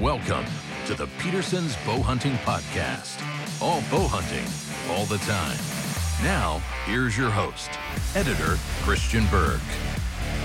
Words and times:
Welcome 0.00 0.46
to 0.86 0.94
the 0.94 1.08
Petersen's 1.18 1.76
Bow 1.84 2.00
Hunting 2.00 2.32
Podcast. 2.36 3.20
All 3.60 3.82
bow 3.90 4.08
hunting, 4.08 4.46
all 4.96 5.04
the 5.04 5.18
time. 5.26 5.58
Now, 6.24 6.62
here's 6.86 7.18
your 7.18 7.28
host, 7.28 7.68
editor 8.14 8.56
Christian 8.80 9.26
Berg. 9.26 9.60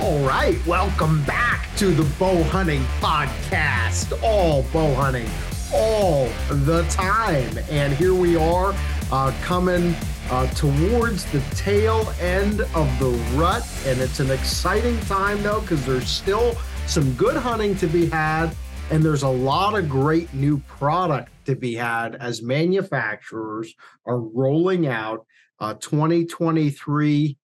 All 0.02 0.20
right, 0.28 0.58
welcome 0.68 1.24
back 1.24 1.74
to 1.78 1.92
the 1.92 2.04
Bow 2.20 2.44
Hunting 2.44 2.84
Podcast. 3.00 4.22
All 4.22 4.64
bow 4.74 4.94
hunting, 4.94 5.30
all 5.74 6.28
the 6.66 6.84
time. 6.90 7.58
And 7.70 7.94
here 7.94 8.14
we 8.14 8.36
are 8.36 8.76
uh, 9.10 9.34
coming 9.42 9.96
uh, 10.32 10.48
towards 10.48 11.32
the 11.32 11.40
tail 11.56 12.14
end 12.20 12.60
of 12.60 13.00
the 13.00 13.12
rut. 13.38 13.66
And 13.86 14.02
it's 14.02 14.20
an 14.20 14.32
exciting 14.32 15.00
time, 15.06 15.42
though, 15.44 15.62
because 15.62 15.86
there's 15.86 16.10
still 16.10 16.58
some 16.88 17.14
good 17.14 17.38
hunting 17.38 17.74
to 17.78 17.88
be 17.88 18.10
had. 18.10 18.54
And 18.92 19.04
there's 19.04 19.24
a 19.24 19.28
lot 19.28 19.78
of 19.78 19.90
great 19.90 20.32
new 20.34 20.60
product 20.60 21.32
to 21.48 21.56
be 21.56 21.74
had 21.74 22.16
as 22.16 22.44
manufacturers 22.44 23.74
are 24.06 24.20
rolling 24.20 24.86
out 24.86 25.26
uh, 25.60 25.74
2023 25.74 27.36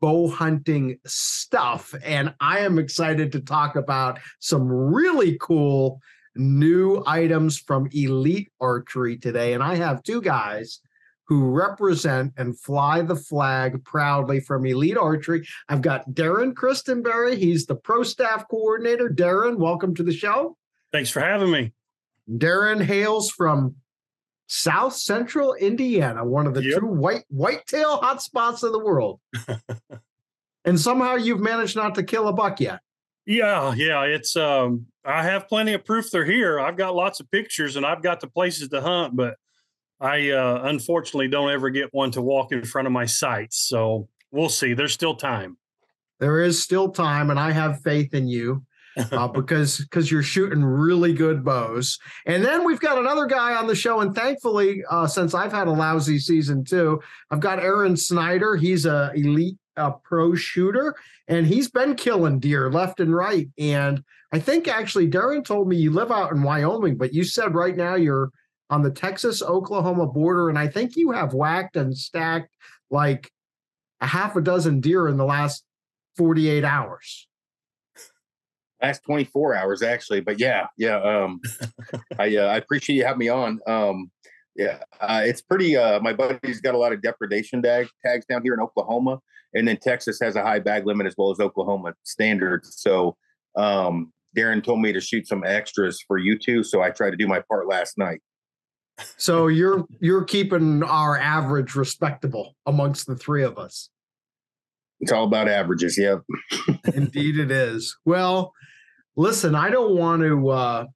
bow 0.00 0.28
hunting 0.28 0.98
stuff. 1.06 1.94
And 2.04 2.34
I 2.40 2.60
am 2.60 2.80
excited 2.80 3.30
to 3.32 3.40
talk 3.40 3.76
about 3.76 4.18
some 4.40 4.66
really 4.66 5.38
cool 5.40 6.00
new 6.34 7.04
items 7.06 7.58
from 7.58 7.88
Elite 7.92 8.50
Archery 8.60 9.18
today. 9.18 9.52
And 9.52 9.62
I 9.62 9.76
have 9.76 10.02
two 10.02 10.20
guys 10.20 10.80
who 11.28 11.50
represent 11.50 12.32
and 12.36 12.58
fly 12.58 13.02
the 13.02 13.16
flag 13.16 13.84
proudly 13.84 14.40
from 14.40 14.66
Elite 14.66 14.96
Archery. 14.96 15.46
I've 15.68 15.82
got 15.82 16.10
Darren 16.10 16.54
Christenberry. 16.54 17.36
He's 17.36 17.66
the 17.66 17.76
pro 17.76 18.02
staff 18.02 18.48
coordinator. 18.48 19.08
Darren, 19.08 19.58
welcome 19.58 19.94
to 19.94 20.02
the 20.02 20.12
show. 20.12 20.56
Thanks 20.92 21.10
for 21.10 21.20
having 21.20 21.50
me. 21.50 21.72
Darren 22.30 22.82
hails 22.82 23.30
from 23.30 23.76
South 24.46 24.94
Central 24.94 25.54
Indiana, 25.54 26.24
one 26.24 26.46
of 26.46 26.54
the 26.54 26.62
yep. 26.62 26.78
true 26.78 26.92
white 26.92 27.24
whitetail 27.28 28.00
hotspots 28.00 28.62
of 28.62 28.72
the 28.72 28.78
world. 28.78 29.20
and 30.64 30.78
somehow 30.78 31.14
you've 31.14 31.40
managed 31.40 31.74
not 31.74 31.94
to 31.94 32.02
kill 32.02 32.28
a 32.28 32.32
buck 32.32 32.60
yet. 32.60 32.80
Yeah, 33.24 33.72
yeah, 33.74 34.02
it's 34.02 34.36
um 34.36 34.86
I 35.04 35.22
have 35.22 35.48
plenty 35.48 35.72
of 35.72 35.84
proof 35.84 36.10
they're 36.10 36.24
here. 36.24 36.60
I've 36.60 36.76
got 36.76 36.94
lots 36.94 37.20
of 37.20 37.30
pictures 37.30 37.76
and 37.76 37.86
I've 37.86 38.02
got 38.02 38.20
the 38.20 38.26
places 38.26 38.68
to 38.68 38.80
hunt, 38.80 39.16
but 39.16 39.36
I 40.00 40.30
uh 40.30 40.62
unfortunately 40.64 41.28
don't 41.28 41.50
ever 41.50 41.70
get 41.70 41.88
one 41.92 42.10
to 42.12 42.22
walk 42.22 42.52
in 42.52 42.64
front 42.64 42.86
of 42.86 42.92
my 42.92 43.06
sights. 43.06 43.66
So 43.68 44.08
we'll 44.30 44.48
see. 44.48 44.74
There's 44.74 44.92
still 44.92 45.14
time. 45.14 45.56
There 46.20 46.42
is 46.42 46.62
still 46.62 46.90
time, 46.90 47.30
and 47.30 47.40
I 47.40 47.52
have 47.52 47.82
faith 47.82 48.12
in 48.12 48.28
you 48.28 48.64
uh, 48.96 49.28
because 49.28 49.78
because 49.78 50.10
you're 50.10 50.22
shooting 50.22 50.64
really 50.64 51.12
good 51.12 51.44
bows. 51.44 51.98
And 52.26 52.44
then 52.44 52.64
we've 52.64 52.80
got 52.80 52.98
another 52.98 53.26
guy 53.26 53.54
on 53.54 53.66
the 53.66 53.74
show, 53.74 54.00
and 54.00 54.14
thankfully, 54.14 54.82
uh, 54.90 55.06
since 55.06 55.34
I've 55.34 55.52
had 55.52 55.68
a 55.68 55.72
lousy 55.72 56.18
season 56.18 56.64
too, 56.64 57.00
I've 57.30 57.40
got 57.40 57.58
Aaron 57.58 57.96
Snyder. 57.96 58.56
He's 58.56 58.86
a 58.86 59.12
elite 59.14 59.58
uh, 59.76 59.92
pro 60.02 60.34
shooter, 60.34 60.94
and 61.28 61.46
he's 61.46 61.70
been 61.70 61.94
killing 61.94 62.38
deer 62.38 62.70
left 62.70 63.00
and 63.00 63.14
right. 63.14 63.48
And 63.58 64.02
I 64.32 64.38
think 64.38 64.68
actually, 64.68 65.08
Darren 65.08 65.44
told 65.44 65.68
me 65.68 65.76
you 65.76 65.90
live 65.90 66.10
out 66.10 66.32
in 66.32 66.42
Wyoming, 66.42 66.96
but 66.96 67.12
you 67.12 67.24
said 67.24 67.54
right 67.54 67.76
now 67.76 67.94
you're 67.94 68.30
on 68.70 68.82
the 68.82 68.90
Texas 68.90 69.42
Oklahoma 69.42 70.06
border, 70.06 70.48
and 70.48 70.58
I 70.58 70.68
think 70.68 70.96
you 70.96 71.10
have 71.12 71.34
whacked 71.34 71.76
and 71.76 71.96
stacked 71.96 72.54
like 72.90 73.30
a 74.00 74.06
half 74.06 74.36
a 74.36 74.40
dozen 74.40 74.80
deer 74.80 75.08
in 75.08 75.16
the 75.16 75.24
last 75.24 75.64
48 76.16 76.64
hours 76.64 77.28
last 78.82 79.02
24 79.04 79.54
hours 79.54 79.82
actually 79.82 80.20
but 80.20 80.38
yeah 80.38 80.66
yeah 80.76 80.96
um 81.00 81.40
i 82.18 82.36
uh, 82.36 82.46
i 82.46 82.56
appreciate 82.56 82.96
you 82.96 83.04
having 83.04 83.18
me 83.18 83.28
on. 83.28 83.60
Um 83.66 84.10
yeah 84.56 84.78
uh, 85.00 85.22
it's 85.24 85.40
pretty 85.40 85.76
uh 85.76 86.00
my 86.00 86.12
buddy's 86.12 86.60
got 86.60 86.74
a 86.74 86.78
lot 86.78 86.92
of 86.92 87.00
depredation 87.02 87.62
tag, 87.62 87.88
tags 88.04 88.26
down 88.26 88.42
here 88.42 88.54
in 88.54 88.60
oklahoma 88.60 89.18
and 89.54 89.66
then 89.66 89.76
texas 89.76 90.18
has 90.20 90.36
a 90.36 90.42
high 90.42 90.58
bag 90.58 90.86
limit 90.86 91.06
as 91.06 91.14
well 91.16 91.30
as 91.30 91.40
oklahoma 91.40 91.94
standards 92.02 92.74
so 92.76 93.16
um 93.56 94.12
darren 94.36 94.62
told 94.62 94.80
me 94.80 94.92
to 94.92 95.00
shoot 95.00 95.26
some 95.26 95.42
extras 95.44 96.02
for 96.06 96.18
you 96.18 96.38
two 96.38 96.62
so 96.62 96.82
i 96.82 96.90
tried 96.90 97.10
to 97.10 97.16
do 97.16 97.26
my 97.26 97.40
part 97.48 97.66
last 97.66 97.96
night. 97.96 98.20
So 99.16 99.48
you're 99.48 99.84
you're 100.00 100.24
keeping 100.24 100.82
our 100.82 101.18
average 101.18 101.74
respectable 101.74 102.56
amongst 102.66 103.06
the 103.06 103.16
three 103.16 103.42
of 103.42 103.58
us? 103.58 103.88
It's 105.00 105.12
all 105.12 105.24
about 105.24 105.48
averages 105.48 105.98
yep. 105.98 106.22
Indeed 106.94 107.38
it 107.38 107.50
is. 107.50 107.96
Well 108.04 108.52
listen, 109.16 109.54
I 109.54 109.70
don't 109.70 109.96
want 109.96 110.22
to. 110.22 110.48
Uh, 110.48 110.86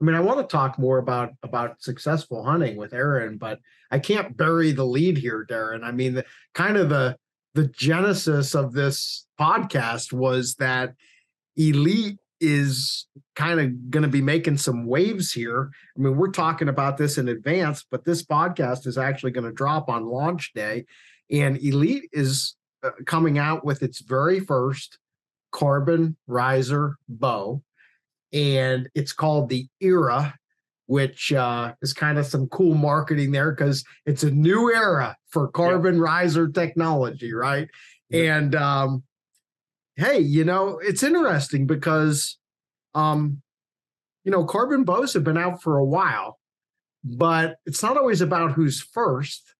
I 0.00 0.04
mean, 0.04 0.14
I 0.14 0.20
want 0.20 0.38
to 0.38 0.46
talk 0.46 0.78
more 0.78 0.98
about 0.98 1.32
about 1.42 1.82
successful 1.82 2.44
hunting 2.44 2.76
with 2.76 2.92
Aaron, 2.94 3.36
but 3.36 3.58
I 3.90 3.98
can't 3.98 4.36
bury 4.36 4.72
the 4.72 4.84
lead 4.84 5.18
here, 5.18 5.46
Darren. 5.48 5.82
I 5.82 5.90
mean, 5.90 6.14
the, 6.14 6.24
kind 6.54 6.76
of 6.76 6.88
the 6.88 7.16
the 7.54 7.66
genesis 7.68 8.54
of 8.54 8.72
this 8.72 9.26
podcast 9.40 10.12
was 10.12 10.54
that 10.56 10.94
Elite 11.56 12.18
is 12.40 13.08
kind 13.34 13.58
of 13.58 13.90
going 13.90 14.04
to 14.04 14.08
be 14.08 14.22
making 14.22 14.56
some 14.56 14.86
waves 14.86 15.32
here. 15.32 15.70
I 15.96 16.00
mean, 16.00 16.16
we're 16.16 16.30
talking 16.30 16.68
about 16.68 16.96
this 16.96 17.18
in 17.18 17.28
advance, 17.28 17.84
but 17.90 18.04
this 18.04 18.24
podcast 18.24 18.86
is 18.86 18.96
actually 18.96 19.32
going 19.32 19.46
to 19.46 19.52
drop 19.52 19.88
on 19.88 20.06
launch 20.06 20.52
day, 20.54 20.84
and 21.30 21.56
Elite 21.60 22.08
is 22.12 22.54
uh, 22.84 22.90
coming 23.06 23.38
out 23.38 23.64
with 23.64 23.82
its 23.82 24.00
very 24.00 24.38
first 24.38 24.98
carbon 25.50 26.16
riser 26.26 26.96
bow, 27.08 27.62
and 28.32 28.88
it's 28.94 29.12
called 29.12 29.48
the 29.48 29.66
Era, 29.80 30.34
which 30.86 31.32
uh, 31.32 31.74
is 31.82 31.92
kind 31.92 32.18
of 32.18 32.26
some 32.26 32.46
cool 32.48 32.74
marketing 32.74 33.30
there 33.30 33.52
because 33.52 33.84
it's 34.06 34.22
a 34.22 34.30
new 34.30 34.72
era 34.72 35.16
for 35.30 35.48
carbon 35.48 35.96
yeah. 35.96 36.02
riser 36.02 36.48
technology, 36.48 37.32
right? 37.32 37.68
Yeah. 38.10 38.38
And 38.38 38.54
um, 38.54 39.02
hey, 39.96 40.18
you 40.20 40.44
know, 40.44 40.78
it's 40.82 41.02
interesting 41.02 41.66
because 41.66 42.38
um, 42.94 43.42
you 44.24 44.32
know, 44.32 44.44
carbon 44.44 44.84
bows 44.84 45.14
have 45.14 45.24
been 45.24 45.38
out 45.38 45.62
for 45.62 45.78
a 45.78 45.84
while, 45.84 46.38
but 47.04 47.56
it's 47.66 47.82
not 47.82 47.96
always 47.96 48.20
about 48.20 48.52
who's 48.52 48.80
first. 48.80 49.54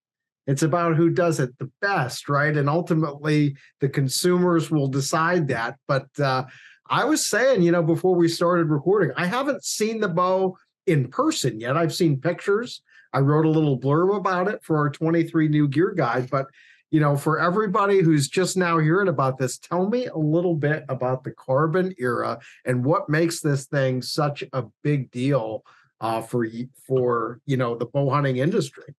It's 0.48 0.62
about 0.62 0.96
who 0.96 1.10
does 1.10 1.40
it 1.40 1.56
the 1.58 1.70
best, 1.82 2.28
right? 2.28 2.56
And 2.56 2.70
ultimately, 2.70 3.54
the 3.80 3.88
consumers 3.88 4.70
will 4.70 4.88
decide 4.88 5.46
that. 5.48 5.76
But 5.86 6.08
uh, 6.18 6.46
I 6.88 7.04
was 7.04 7.26
saying, 7.26 7.62
you 7.62 7.70
know, 7.70 7.82
before 7.82 8.16
we 8.16 8.28
started 8.28 8.70
recording, 8.70 9.12
I 9.14 9.26
haven't 9.26 9.62
seen 9.62 10.00
the 10.00 10.08
bow 10.08 10.56
in 10.86 11.08
person 11.08 11.60
yet. 11.60 11.76
I've 11.76 11.94
seen 11.94 12.18
pictures. 12.18 12.80
I 13.12 13.18
wrote 13.18 13.44
a 13.44 13.50
little 13.50 13.78
blurb 13.78 14.16
about 14.16 14.48
it 14.48 14.64
for 14.64 14.78
our 14.78 14.88
23 14.88 15.48
new 15.48 15.68
gear 15.68 15.92
guide. 15.92 16.30
But, 16.30 16.46
you 16.90 17.00
know, 17.00 17.14
for 17.14 17.38
everybody 17.38 18.00
who's 18.00 18.26
just 18.26 18.56
now 18.56 18.78
hearing 18.78 19.08
about 19.08 19.36
this, 19.36 19.58
tell 19.58 19.86
me 19.86 20.06
a 20.06 20.16
little 20.16 20.54
bit 20.54 20.82
about 20.88 21.24
the 21.24 21.32
carbon 21.32 21.94
era 21.98 22.38
and 22.64 22.86
what 22.86 23.10
makes 23.10 23.40
this 23.40 23.66
thing 23.66 24.00
such 24.00 24.42
a 24.54 24.64
big 24.82 25.10
deal 25.10 25.62
uh, 26.00 26.22
for 26.22 26.46
for 26.86 27.40
you 27.44 27.56
know 27.56 27.74
the 27.74 27.86
bow 27.86 28.10
hunting 28.10 28.36
industry. 28.36 28.94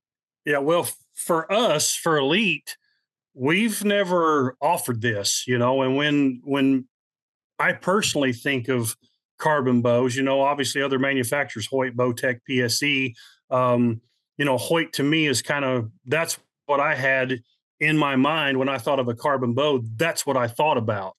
Yeah, 0.46 0.60
well, 0.60 0.88
for 1.20 1.52
us, 1.52 1.94
for 1.94 2.18
Elite, 2.18 2.78
we've 3.34 3.84
never 3.84 4.56
offered 4.62 5.02
this, 5.02 5.44
you 5.48 5.58
know, 5.58 5.82
and 5.82 5.96
when 5.96 6.42
when 6.44 6.88
I 7.60 7.74
personally 7.74 8.34
think 8.34 8.70
of 8.70 8.96
carbon 9.38 9.82
bows, 9.82 10.16
you 10.16 10.24
know, 10.24 10.42
obviously 10.42 10.82
other 10.82 11.00
manufacturers, 11.00 11.68
Hoyt, 11.68 11.96
Bowtech, 11.96 12.40
PSE, 12.50 13.14
um, 13.50 14.02
you 14.38 14.46
know, 14.46 14.58
Hoyt 14.58 14.94
to 14.94 15.04
me 15.04 15.28
is 15.28 15.42
kind 15.42 15.66
of 15.66 15.90
that's 16.06 16.40
what 16.66 16.80
I 16.80 16.96
had 16.96 17.42
in 17.80 17.98
my 17.98 18.16
mind 18.16 18.58
when 18.58 18.70
I 18.70 18.78
thought 18.78 19.00
of 19.00 19.08
a 19.08 19.16
carbon 19.16 19.54
bow. 19.54 19.82
That's 19.96 20.26
what 20.26 20.38
I 20.38 20.48
thought 20.48 20.78
about. 20.78 21.16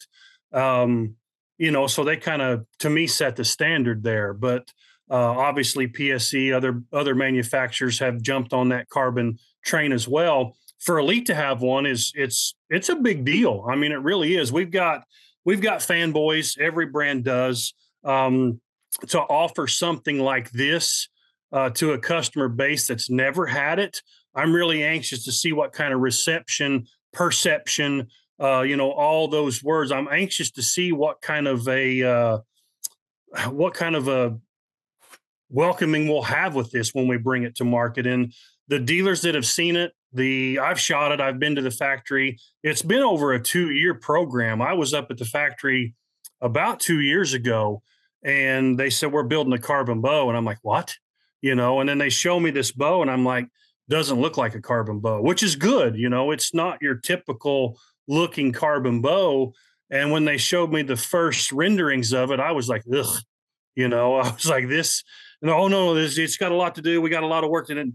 Um, 0.53 1.17
you 1.59 1.71
know, 1.71 1.87
so 1.87 2.05
they 2.05 2.17
kind 2.17 2.41
of 2.41 2.65
to 2.79 2.89
me 2.89 3.07
set 3.07 3.37
the 3.37 3.45
standard 3.45 4.03
there. 4.03 4.33
But 4.33 4.71
uh, 5.11 5.17
obviously, 5.17 5.89
PSE, 5.89 6.55
other 6.55 6.83
other 6.93 7.15
manufacturers 7.15 7.99
have 7.99 8.23
jumped 8.23 8.53
on 8.53 8.71
that 8.71 8.89
carbon 8.89 9.39
train 9.65 9.93
as 9.93 10.09
well. 10.09 10.57
For 10.79 10.99
Elite 10.99 11.27
to 11.27 11.35
have 11.35 11.61
one 11.61 11.87
is 11.87 12.13
it's 12.15 12.55
it's 12.71 12.89
a 12.89 12.97
big 12.97 13.25
deal. 13.25 13.67
I 13.69 13.77
mean, 13.77 13.93
it 13.93 14.01
really 14.01 14.37
is. 14.37 14.53
We've 14.53 14.71
got 14.71 15.05
we've 15.45 15.61
got 15.61 15.81
fanboys. 15.81 16.59
Every 16.59 16.87
brand 16.87 17.25
does 17.25 17.75
um, 18.05 18.61
to 19.09 19.21
offer 19.21 19.67
something 19.67 20.19
like 20.19 20.51
this 20.51 21.09
uh, 21.53 21.71
to 21.71 21.93
a 21.93 21.99
customer 21.99 22.49
base 22.49 22.87
that's 22.87 23.11
never 23.11 23.47
had 23.47 23.79
it. 23.79 24.03
I'm 24.35 24.55
really 24.55 24.83
anxious 24.83 25.25
to 25.25 25.33
see 25.33 25.53
what 25.53 25.73
kind 25.73 25.93
of 25.93 26.01
reception, 26.01 26.87
perception, 27.13 28.09
uh, 28.41 28.63
you 28.63 28.77
know, 28.77 28.91
all 28.93 29.29
those 29.29 29.63
words. 29.63 29.93
I'm 29.93 30.09
anxious 30.11 30.51
to 30.53 30.63
see 30.63 30.93
what 30.93 31.21
kind 31.21 31.47
of 31.47 31.69
a 31.69 32.03
uh, 32.03 32.39
what 33.51 33.75
kind 33.75 33.97
of 33.97 34.09
a 34.09 34.39
welcoming 35.51 36.09
we'll 36.09 36.23
have 36.23 36.55
with 36.55 36.71
this 36.71 36.95
when 36.95 37.09
we 37.09 37.17
bring 37.17 37.43
it 37.43 37.57
to 37.57 37.65
market. 37.65 38.07
And 38.07 38.33
the 38.71 38.79
dealers 38.79 39.23
that 39.23 39.35
have 39.35 39.45
seen 39.45 39.77
it, 39.77 39.93
the 40.13 40.61
I've 40.61 40.81
shot 40.81 41.13
it, 41.13 41.21
I've 41.21 41.41
been 41.41 41.57
to 41.57 41.63
the 41.63 41.73
factory. 41.73 42.39
It's 42.63 42.83
been 42.83 43.03
over 43.03 43.33
a 43.33 43.43
two 43.43 43.71
year 43.73 43.95
program. 43.95 44.63
I 44.63 44.73
was 44.73 44.95
up 44.95 45.11
at 45.11 45.19
the 45.19 45.25
factory 45.25 45.95
about 46.41 46.81
two 46.81 47.01
years 47.01 47.35
ago, 47.35 47.83
and 48.25 48.79
they 48.79 48.89
said 48.89 49.13
we're 49.13 49.25
building 49.25 49.53
a 49.53 49.59
carbon 49.59 50.01
bow, 50.01 50.29
and 50.29 50.39
I'm 50.39 50.45
like, 50.45 50.61
what? 50.63 50.95
You 51.43 51.57
know, 51.57 51.81
and 51.81 51.89
then 51.89 51.99
they 51.99 52.11
show 52.11 52.39
me 52.39 52.51
this 52.51 52.71
bow, 52.71 53.03
and 53.03 53.11
I'm 53.11 53.25
like, 53.25 53.49
doesn't 53.89 54.21
look 54.21 54.37
like 54.37 54.55
a 54.55 54.63
carbon 54.63 55.01
bow, 55.01 55.21
which 55.21 55.43
is 55.43 55.57
good. 55.57 55.97
You 55.97 56.09
know, 56.09 56.31
it's 56.31 56.55
not 56.55 56.79
your 56.81 56.95
typical 56.95 57.77
looking 58.07 58.53
carbon 58.53 59.01
bow. 59.01 59.53
And 59.91 60.13
when 60.13 60.25
they 60.25 60.37
showed 60.37 60.73
me 60.73 60.83
the 60.83 60.97
first 60.97 61.51
renderings 61.51 62.13
of 62.13 62.31
it, 62.31 62.39
I 62.39 62.53
was 62.53 62.69
like, 62.69 62.85
ugh, 62.95 63.21
you 63.75 63.89
know, 63.89 64.15
I 64.21 64.33
was 64.33 64.49
like, 64.49 64.69
this, 64.69 65.03
oh 65.43 65.67
no, 65.67 65.95
this, 65.95 66.19
it's 66.19 66.37
got 66.37 66.53
a 66.53 66.57
lot 66.57 66.77
to 66.77 66.83
do. 66.83 67.01
We 67.01 67.11
got 67.11 67.25
a 67.25 67.27
lot 67.27 67.43
of 67.43 67.51
work 67.51 67.67
to 67.67 67.75
do. 67.75 67.93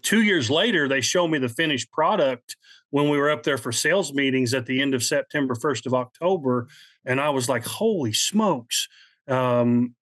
Two 0.00 0.22
years 0.22 0.50
later, 0.50 0.88
they 0.88 1.00
show 1.00 1.28
me 1.28 1.38
the 1.38 1.48
finished 1.48 1.90
product 1.92 2.56
when 2.90 3.08
we 3.08 3.18
were 3.18 3.30
up 3.30 3.42
there 3.42 3.58
for 3.58 3.72
sales 3.72 4.12
meetings 4.12 4.54
at 4.54 4.66
the 4.66 4.80
end 4.80 4.94
of 4.94 5.02
September, 5.02 5.54
1st 5.54 5.86
of 5.86 5.94
October. 5.94 6.68
And 7.04 7.20
I 7.20 7.30
was 7.30 7.48
like, 7.48 7.64
holy 7.64 8.12
smokes. 8.12 8.88
Um, 9.28 9.94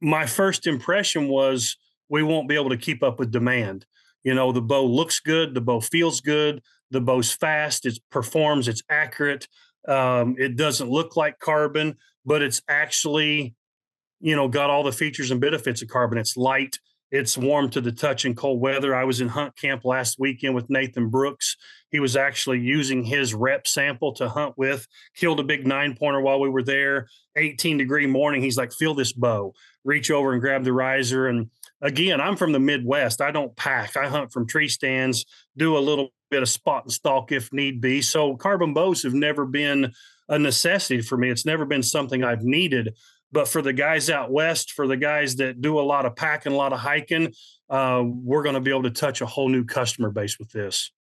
my 0.00 0.26
first 0.26 0.66
impression 0.66 1.28
was 1.28 1.76
we 2.08 2.22
won't 2.22 2.48
be 2.48 2.54
able 2.54 2.70
to 2.70 2.76
keep 2.76 3.02
up 3.02 3.18
with 3.18 3.30
demand. 3.30 3.86
You 4.22 4.34
know, 4.34 4.52
the 4.52 4.62
bow 4.62 4.84
looks 4.84 5.20
good, 5.20 5.54
the 5.54 5.60
bow 5.60 5.80
feels 5.80 6.20
good, 6.20 6.62
the 6.90 7.00
bow's 7.00 7.32
fast, 7.32 7.86
it 7.86 7.98
performs, 8.10 8.68
it's 8.68 8.82
accurate. 8.88 9.48
Um, 9.86 10.36
it 10.38 10.56
doesn't 10.56 10.90
look 10.90 11.16
like 11.16 11.38
carbon, 11.38 11.96
but 12.24 12.42
it's 12.42 12.62
actually, 12.68 13.54
you 14.20 14.34
know, 14.34 14.48
got 14.48 14.70
all 14.70 14.82
the 14.82 14.92
features 14.92 15.30
and 15.30 15.40
benefits 15.40 15.82
of 15.82 15.88
carbon. 15.88 16.18
It's 16.18 16.36
light, 16.36 16.78
it's 17.14 17.38
warm 17.38 17.70
to 17.70 17.80
the 17.80 17.92
touch 17.92 18.24
in 18.24 18.34
cold 18.34 18.60
weather. 18.60 18.92
I 18.92 19.04
was 19.04 19.20
in 19.20 19.28
hunt 19.28 19.56
camp 19.56 19.84
last 19.84 20.18
weekend 20.18 20.52
with 20.52 20.68
Nathan 20.68 21.10
Brooks. 21.10 21.56
He 21.92 22.00
was 22.00 22.16
actually 22.16 22.58
using 22.58 23.04
his 23.04 23.32
rep 23.32 23.68
sample 23.68 24.12
to 24.14 24.28
hunt 24.28 24.54
with, 24.58 24.88
killed 25.14 25.38
a 25.38 25.44
big 25.44 25.64
nine 25.64 25.94
pointer 25.94 26.20
while 26.20 26.40
we 26.40 26.48
were 26.48 26.64
there. 26.64 27.06
18 27.36 27.78
degree 27.78 28.08
morning. 28.08 28.42
He's 28.42 28.56
like, 28.56 28.72
feel 28.72 28.94
this 28.94 29.12
bow, 29.12 29.54
reach 29.84 30.10
over 30.10 30.32
and 30.32 30.40
grab 30.40 30.64
the 30.64 30.72
riser. 30.72 31.28
And 31.28 31.50
again, 31.80 32.20
I'm 32.20 32.34
from 32.34 32.50
the 32.50 32.58
Midwest. 32.58 33.20
I 33.20 33.30
don't 33.30 33.54
pack, 33.54 33.96
I 33.96 34.08
hunt 34.08 34.32
from 34.32 34.48
tree 34.48 34.68
stands, 34.68 35.24
do 35.56 35.76
a 35.76 35.78
little 35.78 36.08
bit 36.32 36.42
of 36.42 36.48
spot 36.48 36.82
and 36.82 36.92
stalk 36.92 37.30
if 37.30 37.52
need 37.52 37.80
be. 37.80 38.02
So 38.02 38.34
carbon 38.34 38.74
bows 38.74 39.04
have 39.04 39.14
never 39.14 39.46
been 39.46 39.92
a 40.28 40.36
necessity 40.36 41.00
for 41.00 41.16
me. 41.16 41.30
It's 41.30 41.46
never 41.46 41.64
been 41.64 41.84
something 41.84 42.24
I've 42.24 42.42
needed. 42.42 42.96
But 43.34 43.48
for 43.48 43.62
the 43.62 43.72
guys 43.72 44.10
out 44.10 44.30
west, 44.30 44.72
for 44.72 44.86
the 44.86 44.96
guys 44.96 45.34
that 45.36 45.60
do 45.60 45.80
a 45.80 45.82
lot 45.82 46.06
of 46.06 46.14
packing, 46.14 46.52
a 46.52 46.56
lot 46.56 46.72
of 46.72 46.78
hiking, 46.78 47.34
uh, 47.68 48.04
we're 48.06 48.44
going 48.44 48.54
to 48.54 48.60
be 48.60 48.70
able 48.70 48.84
to 48.84 48.92
touch 48.92 49.20
a 49.22 49.26
whole 49.26 49.48
new 49.48 49.64
customer 49.64 50.10
base 50.10 50.38
with 50.38 50.52
this. 50.52 50.92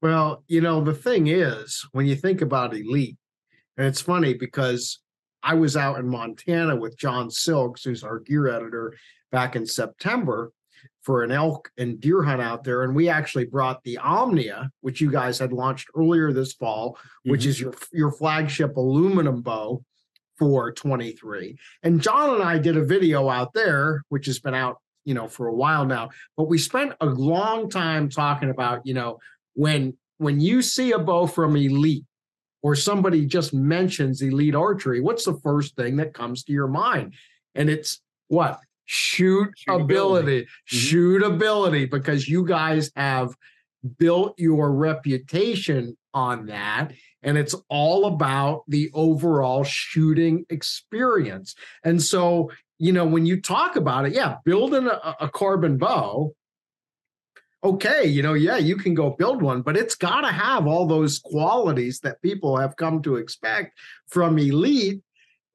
Well, 0.00 0.44
you 0.46 0.60
know, 0.60 0.80
the 0.80 0.94
thing 0.94 1.26
is, 1.26 1.84
when 1.90 2.06
you 2.06 2.14
think 2.14 2.40
about 2.40 2.72
elite, 2.72 3.16
and 3.76 3.84
it's 3.84 4.00
funny 4.00 4.32
because 4.32 5.00
I 5.42 5.54
was 5.54 5.76
out 5.76 5.98
in 5.98 6.08
Montana 6.08 6.76
with 6.76 6.96
Jon 6.96 7.32
Silks, 7.32 7.82
who's 7.82 8.04
our 8.04 8.20
gear 8.20 8.46
editor, 8.46 8.94
back 9.32 9.56
in 9.56 9.66
September 9.66 10.52
for 11.02 11.24
an 11.24 11.32
elk 11.32 11.72
and 11.76 12.00
deer 12.00 12.22
hunt 12.22 12.40
out 12.40 12.62
there. 12.62 12.84
And 12.84 12.94
we 12.94 13.08
actually 13.08 13.46
brought 13.46 13.82
the 13.82 13.98
Omnia, 13.98 14.70
which 14.82 15.00
you 15.00 15.10
guys 15.10 15.40
had 15.40 15.52
launched 15.52 15.88
earlier 15.96 16.32
this 16.32 16.52
fall, 16.52 16.92
mm-hmm. 16.92 17.32
which 17.32 17.44
is 17.44 17.60
your, 17.60 17.74
your 17.92 18.12
flagship 18.12 18.76
aluminum 18.76 19.42
bow 19.42 19.82
for 20.40 20.72
23. 20.72 21.56
And 21.84 22.00
Jon 22.00 22.34
and 22.34 22.42
I 22.42 22.58
did 22.58 22.76
a 22.76 22.84
video 22.84 23.28
out 23.28 23.52
there, 23.52 24.02
which 24.08 24.26
has 24.26 24.40
been 24.40 24.54
out, 24.54 24.78
you 25.04 25.14
know, 25.14 25.28
for 25.28 25.46
a 25.46 25.54
while 25.54 25.84
now. 25.84 26.08
But 26.36 26.48
we 26.48 26.56
spent 26.58 26.94
a 27.00 27.06
long 27.06 27.68
time 27.68 28.08
talking 28.08 28.50
about, 28.50 28.84
you 28.86 28.94
know, 28.94 29.18
when 29.54 29.96
when 30.16 30.40
you 30.40 30.62
see 30.62 30.92
a 30.92 30.98
bow 30.98 31.26
from 31.26 31.56
Elite 31.56 32.04
or 32.62 32.74
somebody 32.74 33.26
just 33.26 33.54
mentions 33.54 34.20
elite 34.22 34.54
archery, 34.54 35.00
what's 35.00 35.24
the 35.24 35.38
first 35.42 35.76
thing 35.76 35.96
that 35.96 36.14
comes 36.14 36.44
to 36.44 36.52
your 36.52 36.68
mind? 36.68 37.14
And 37.54 37.70
it's 37.70 38.00
what? 38.28 38.60
Shoot, 38.86 39.50
ability, 39.68 40.42
mm-hmm. 40.42 40.76
shoot 40.76 41.22
ability, 41.22 41.86
because 41.86 42.28
you 42.28 42.44
guys 42.44 42.90
have 42.96 43.34
built 43.98 44.38
your 44.38 44.72
reputation 44.72 45.96
on 46.12 46.46
that. 46.46 46.92
And 47.22 47.36
it's 47.38 47.54
all 47.68 48.06
about 48.06 48.64
the 48.68 48.90
overall 48.94 49.64
shooting 49.64 50.44
experience. 50.50 51.54
And 51.84 52.02
so, 52.02 52.50
you 52.78 52.92
know, 52.92 53.04
when 53.04 53.26
you 53.26 53.40
talk 53.40 53.76
about 53.76 54.06
it, 54.06 54.12
yeah, 54.14 54.36
building 54.44 54.86
a, 54.86 55.16
a 55.20 55.28
carbon 55.28 55.76
bow 55.76 56.32
okay, 57.62 58.06
you 58.06 58.22
know, 58.22 58.34
yeah, 58.34 58.56
you 58.56 58.76
can 58.76 58.94
go 58.94 59.10
build 59.10 59.42
one, 59.42 59.62
but 59.62 59.76
it's 59.76 59.94
got 59.94 60.22
to 60.22 60.28
have 60.28 60.66
all 60.66 60.86
those 60.86 61.18
qualities 61.18 62.00
that 62.00 62.22
people 62.22 62.56
have 62.56 62.76
come 62.76 63.02
to 63.02 63.16
expect 63.16 63.78
from 64.08 64.38
Elite 64.38 65.02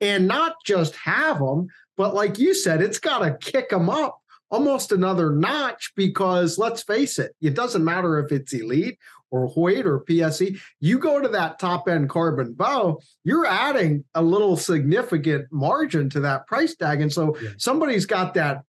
and 0.01 0.27
not 0.27 0.55
just 0.65 0.95
have 0.97 1.39
them, 1.39 1.67
but 1.97 2.13
like 2.13 2.37
you 2.37 2.53
said, 2.53 2.81
it's 2.81 2.99
got 2.99 3.19
to 3.19 3.37
kick 3.51 3.69
them 3.69 3.89
up 3.89 4.19
almost 4.55 4.93
another 4.93 5.31
notch 5.31 5.91
because 5.97 6.57
let's 6.57 6.81
face 6.81 7.19
it, 7.19 7.35
it 7.41 7.55
doesn't 7.55 7.83
matter 7.83 8.19
if 8.19 8.31
it's 8.31 8.53
Elite 8.53 8.97
or 9.29 9.47
Hoyt 9.47 9.85
or 9.85 9.99
PSE. 9.99 10.57
You 10.79 10.97
go 10.97 11.19
to 11.19 11.27
that 11.27 11.59
top 11.59 11.89
end 11.89 12.09
carbon 12.09 12.53
bow, 12.53 12.99
you're 13.25 13.45
adding 13.45 14.05
a 14.15 14.21
little 14.21 14.55
significant 14.55 15.47
margin 15.51 16.09
to 16.11 16.21
that 16.21 16.47
price 16.47 16.73
tag. 16.73 17.01
And 17.01 17.11
so 17.11 17.35
yeah. 17.37 17.49
somebody's 17.57 18.05
got 18.05 18.33
that 18.35 18.61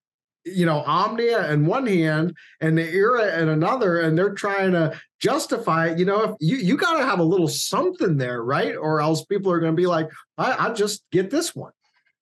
you 0.44 0.64
know 0.64 0.84
omnia 0.86 1.52
in 1.52 1.66
one 1.66 1.86
hand 1.86 2.36
and 2.60 2.78
the 2.78 2.88
era 2.88 3.40
in 3.40 3.48
another 3.48 4.00
and 4.00 4.16
they're 4.16 4.34
trying 4.34 4.70
to 4.70 4.96
justify 5.18 5.88
it 5.88 5.98
you 5.98 6.04
know 6.04 6.22
if 6.22 6.36
you 6.38 6.56
you 6.56 6.76
got 6.76 6.98
to 6.98 7.04
have 7.04 7.18
a 7.18 7.24
little 7.24 7.48
something 7.48 8.16
there 8.16 8.44
right 8.44 8.76
or 8.76 9.00
else 9.00 9.24
people 9.24 9.50
are 9.50 9.58
going 9.58 9.72
to 9.72 9.76
be 9.76 9.88
like 9.88 10.08
I, 10.38 10.68
I 10.68 10.72
just 10.72 11.02
get 11.10 11.30
this 11.30 11.52
one 11.52 11.72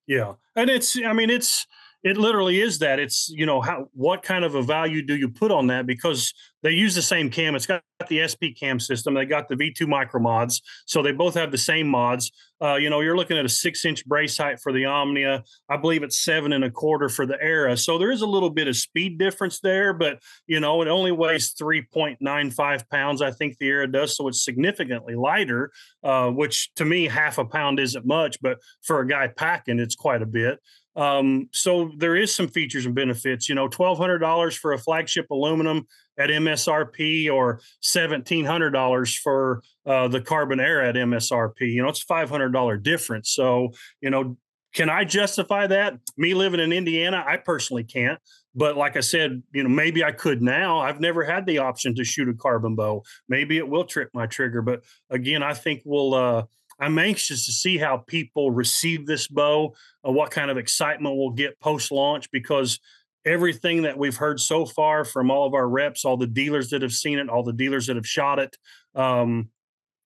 yeah 0.06 0.32
and 0.56 0.70
it's 0.70 0.96
i 1.04 1.12
mean 1.12 1.28
it's 1.28 1.66
it 2.04 2.18
literally 2.18 2.60
is 2.60 2.78
that. 2.80 3.00
It's 3.00 3.30
you 3.30 3.46
know 3.46 3.62
how 3.62 3.88
what 3.94 4.22
kind 4.22 4.44
of 4.44 4.54
a 4.54 4.62
value 4.62 5.00
do 5.00 5.16
you 5.16 5.28
put 5.28 5.50
on 5.50 5.68
that? 5.68 5.86
Because 5.86 6.34
they 6.62 6.72
use 6.72 6.94
the 6.94 7.02
same 7.02 7.30
cam. 7.30 7.54
It's 7.54 7.66
got 7.66 7.82
the 8.08 8.28
sp 8.28 8.52
cam 8.58 8.78
system. 8.78 9.14
They 9.14 9.24
got 9.24 9.48
the 9.48 9.54
v2 9.54 9.88
micro 9.88 10.20
mods. 10.20 10.60
So 10.84 11.02
they 11.02 11.12
both 11.12 11.34
have 11.34 11.50
the 11.50 11.58
same 11.58 11.88
mods. 11.88 12.30
Uh, 12.60 12.74
you 12.76 12.90
know 12.90 13.00
you're 13.00 13.16
looking 13.16 13.38
at 13.38 13.46
a 13.46 13.48
six 13.48 13.86
inch 13.86 14.04
brace 14.04 14.36
height 14.36 14.60
for 14.60 14.70
the 14.70 14.84
omnia. 14.84 15.44
I 15.70 15.78
believe 15.78 16.02
it's 16.02 16.20
seven 16.20 16.52
and 16.52 16.64
a 16.64 16.70
quarter 16.70 17.08
for 17.08 17.24
the 17.24 17.42
era. 17.42 17.74
So 17.74 17.96
there 17.96 18.12
is 18.12 18.20
a 18.20 18.26
little 18.26 18.50
bit 18.50 18.68
of 18.68 18.76
speed 18.76 19.18
difference 19.18 19.60
there 19.60 19.94
but 19.94 20.22
you 20.46 20.60
know 20.60 20.82
it 20.82 20.88
only 20.88 21.12
weighs 21.12 21.54
3.95 21.54 22.88
pounds 22.90 23.22
i 23.22 23.30
think 23.30 23.56
the 23.56 23.66
era 23.66 23.90
does. 23.90 24.14
So 24.14 24.28
it's 24.28 24.44
significantly 24.44 25.14
lighter 25.14 25.72
uh, 26.02 26.28
which 26.28 26.70
to 26.74 26.84
me 26.84 27.06
half 27.06 27.38
a 27.38 27.46
pound 27.46 27.80
isn't 27.80 28.04
much 28.04 28.40
but 28.42 28.58
for 28.82 29.00
a 29.00 29.08
guy 29.08 29.28
packing 29.28 29.78
it's 29.78 29.94
quite 29.94 30.20
a 30.20 30.26
bit 30.26 30.60
um, 30.96 31.48
so 31.52 31.90
there 31.96 32.16
is 32.16 32.34
some 32.34 32.48
features 32.48 32.86
and 32.86 32.94
benefits. 32.94 33.48
You 33.48 33.54
know, 33.54 33.68
twelve 33.68 33.98
hundred 33.98 34.18
dollars 34.18 34.56
for 34.56 34.72
a 34.72 34.78
flagship 34.78 35.30
aluminum 35.30 35.86
at 36.18 36.30
MSRP, 36.30 37.32
or 37.32 37.60
seventeen 37.80 38.44
hundred 38.44 38.70
dollars 38.70 39.16
for 39.16 39.62
uh, 39.86 40.08
the 40.08 40.20
Carbon 40.20 40.60
Era 40.60 40.88
at 40.88 40.94
MSRP. 40.94 41.60
You 41.60 41.82
know, 41.82 41.88
it's 41.88 42.02
five 42.02 42.30
hundred 42.30 42.52
dollar 42.52 42.76
difference. 42.76 43.30
So 43.30 43.72
you 44.00 44.10
know, 44.10 44.36
can 44.72 44.88
I 44.88 45.04
justify 45.04 45.66
that? 45.66 45.94
Me 46.16 46.34
living 46.34 46.60
in 46.60 46.72
Indiana, 46.72 47.24
I 47.26 47.38
personally 47.38 47.84
can't. 47.84 48.20
But 48.54 48.76
like 48.76 48.96
I 48.96 49.00
said, 49.00 49.42
you 49.52 49.64
know, 49.64 49.68
maybe 49.68 50.04
I 50.04 50.12
could 50.12 50.40
now. 50.40 50.78
I've 50.78 51.00
never 51.00 51.24
had 51.24 51.44
the 51.44 51.58
option 51.58 51.94
to 51.96 52.04
shoot 52.04 52.28
a 52.28 52.34
carbon 52.34 52.76
bow. 52.76 53.02
Maybe 53.28 53.58
it 53.58 53.68
will 53.68 53.84
trip 53.84 54.10
my 54.14 54.26
trigger. 54.26 54.62
But 54.62 54.84
again, 55.10 55.42
I 55.42 55.54
think 55.54 55.82
we'll. 55.84 56.14
Uh, 56.14 56.44
I'm 56.78 56.98
anxious 56.98 57.46
to 57.46 57.52
see 57.52 57.78
how 57.78 57.98
people 57.98 58.50
receive 58.50 59.06
this 59.06 59.28
bow, 59.28 59.74
uh, 60.06 60.12
what 60.12 60.30
kind 60.30 60.50
of 60.50 60.56
excitement 60.56 61.16
we'll 61.16 61.30
get 61.30 61.60
post 61.60 61.92
launch, 61.92 62.30
because 62.30 62.80
everything 63.24 63.82
that 63.82 63.96
we've 63.96 64.16
heard 64.16 64.40
so 64.40 64.66
far 64.66 65.04
from 65.04 65.30
all 65.30 65.46
of 65.46 65.54
our 65.54 65.68
reps, 65.68 66.04
all 66.04 66.16
the 66.16 66.26
dealers 66.26 66.70
that 66.70 66.82
have 66.82 66.92
seen 66.92 67.18
it, 67.18 67.28
all 67.28 67.42
the 67.42 67.52
dealers 67.52 67.86
that 67.86 67.96
have 67.96 68.06
shot 68.06 68.38
it, 68.38 68.56
um, 68.94 69.48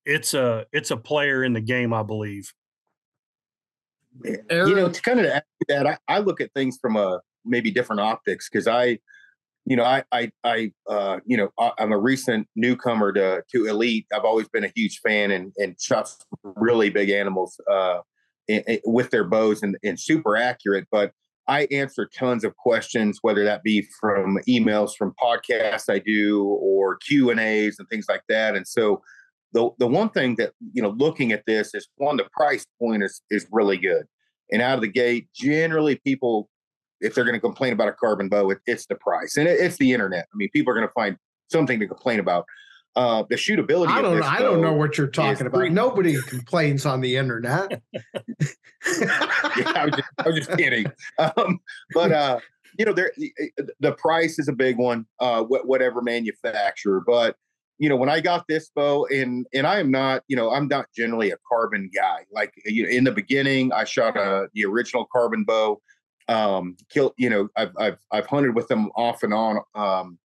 it's 0.05 0.35
a 0.35 0.67
it's 0.73 0.91
a 0.91 0.97
player 0.97 1.45
in 1.45 1.53
the 1.53 1.61
game, 1.61 1.93
I 1.93 2.03
believe. 2.03 2.53
You 4.25 4.43
know, 4.51 4.89
to 4.89 5.03
kind 5.03 5.21
of 5.21 5.27
add 5.27 5.45
that, 5.69 5.87
I, 5.87 5.99
I 6.09 6.19
look 6.19 6.41
at 6.41 6.53
things 6.55 6.79
from 6.81 6.97
a 6.97 7.21
maybe 7.45 7.71
different 7.71 8.01
optics 8.01 8.49
because 8.49 8.67
I 8.67 8.99
you 9.69 9.77
know, 9.77 9.85
I, 9.85 10.03
I, 10.13 10.31
I, 10.45 10.73
uh, 10.89 11.19
you 11.27 11.37
know, 11.37 11.51
I'm 11.79 11.93
a 11.93 11.99
recent 11.99 12.49
newcomer 12.57 13.13
to 13.13 13.43
to 13.53 13.67
Elite. 13.67 14.07
I've 14.15 14.25
always 14.25 14.49
been 14.49 14.65
a 14.65 14.73
huge 14.75 15.01
fan 15.01 15.31
and 15.31 15.53
and 15.59 15.77
shot 15.79 16.11
really 16.43 16.89
big 16.89 17.11
animals 17.11 17.61
uh, 17.71 17.99
in, 18.49 18.63
in, 18.67 18.81
with 18.87 19.11
their 19.11 19.25
bows 19.25 19.63
and, 19.63 19.77
and 19.85 20.01
super 20.01 20.37
accurate. 20.37 20.87
But 20.91 21.13
I 21.49 21.69
answer 21.71 22.09
tons 22.15 22.45
of 22.45 22.57
questions, 22.57 23.19
whether 23.21 23.45
that 23.45 23.63
be 23.63 23.87
from 24.01 24.39
emails, 24.49 24.93
from 24.97 25.15
podcasts 25.23 25.93
I 25.93 25.99
do, 25.99 26.45
or 26.45 26.97
Q 27.07 27.29
and 27.29 27.39
A's 27.39 27.79
and 27.79 27.87
things 27.91 28.07
like 28.09 28.23
that. 28.31 28.57
And 28.57 28.67
so, 28.67 29.03
the 29.53 29.69
the 29.79 29.87
one 29.87 30.09
thing 30.09 30.37
that 30.37 30.53
you 30.73 30.83
know, 30.83 30.95
looking 30.97 31.31
at 31.31 31.45
this 31.47 31.75
is 31.75 31.87
one, 31.97 32.17
the 32.17 32.29
price 32.33 32.65
point 32.81 33.03
is 33.03 33.21
is 33.31 33.47
really 33.53 33.77
good. 33.77 34.07
And 34.51 34.63
out 34.63 34.77
of 34.77 34.81
the 34.81 34.89
gate, 34.89 35.29
generally 35.35 36.01
people 36.07 36.49
if 37.01 37.15
they're 37.15 37.25
going 37.25 37.35
to 37.35 37.41
complain 37.41 37.73
about 37.73 37.89
a 37.89 37.93
carbon 37.93 38.29
bow, 38.29 38.51
it, 38.51 38.59
it's 38.67 38.87
the 38.87 38.95
price 38.95 39.37
and 39.37 39.49
it, 39.49 39.61
it's 39.61 39.77
the 39.79 39.93
internet. 39.93 40.27
I 40.33 40.37
mean, 40.37 40.49
people 40.51 40.73
are 40.73 40.75
going 40.75 40.87
to 40.87 40.93
find 40.95 41.17
something 41.51 41.79
to 41.81 41.87
complain 41.87 42.21
about. 42.21 42.45
Uh, 42.97 43.23
the 43.31 43.37
shootability. 43.37 43.87
I 43.89 44.03
don't. 44.03 44.17
this, 44.17 44.27
I 44.27 44.41
don't 44.41 44.61
know 44.61 44.73
what 44.73 44.99
you're 44.99 45.07
talking 45.07 45.47
about. 45.47 45.59
pretty- 45.59 45.75
Nobody 45.75 46.21
complains 46.27 46.85
on 46.85 47.01
the 47.01 47.17
internet. 47.17 47.81
yeah, 47.93 48.03
I 49.77 49.85
was 49.85 49.95
just, 49.95 50.09
I 50.19 50.27
was 50.29 50.37
just 50.37 50.59
kidding. 50.59 50.87
Um, 51.19 51.61
but 51.95 52.11
uh, 52.11 52.41
you 52.77 52.85
know, 52.85 52.93
there 52.93 53.13
the, 53.17 53.33
the 53.79 53.93
price 53.93 54.41
is 54.41 54.49
a 54.49 54.53
big 54.53 54.79
one. 54.79 55.07
Uh, 55.21 55.45
whatever 55.45 56.03
manufacturer, 56.03 57.01
but 57.07 57.37
you 57.79 57.89
know, 57.89 57.95
when 57.97 58.09
I 58.09 58.21
got 58.21 58.47
this 58.49 58.71
bow, 58.75 59.07
and 59.07 59.47
and 59.55 59.67
I 59.67 59.79
am 59.79 59.91
not, 59.93 60.23
you 60.27 60.37
know, 60.37 60.51
I'm 60.51 60.67
not 60.67 60.87
generally 60.97 61.31
a 61.31 61.37
carbon 61.49 61.91
guy. 61.95 62.25
Like 62.33 62.53
you 62.65 62.83
know, 62.83 62.89
in 62.89 63.05
the 63.05 63.13
beginning, 63.13 63.73
I 63.73 63.85
shot 63.85 64.17
a 64.17 64.49
the 64.55 64.65
original 64.65 65.07
carbon 65.13 65.45
bow. 65.45 65.81
Um, 66.29 66.77
kill, 66.91 67.15
you 67.17 67.31
know, 67.31 67.49
I've 67.57 67.73
I've 67.79 67.99
I've 68.13 68.27
hunted 68.27 68.55
with 68.55 68.69
them 68.69 68.91
off 68.97 69.23
and 69.23 69.33
on. 69.33 69.61
Um, 69.75 70.19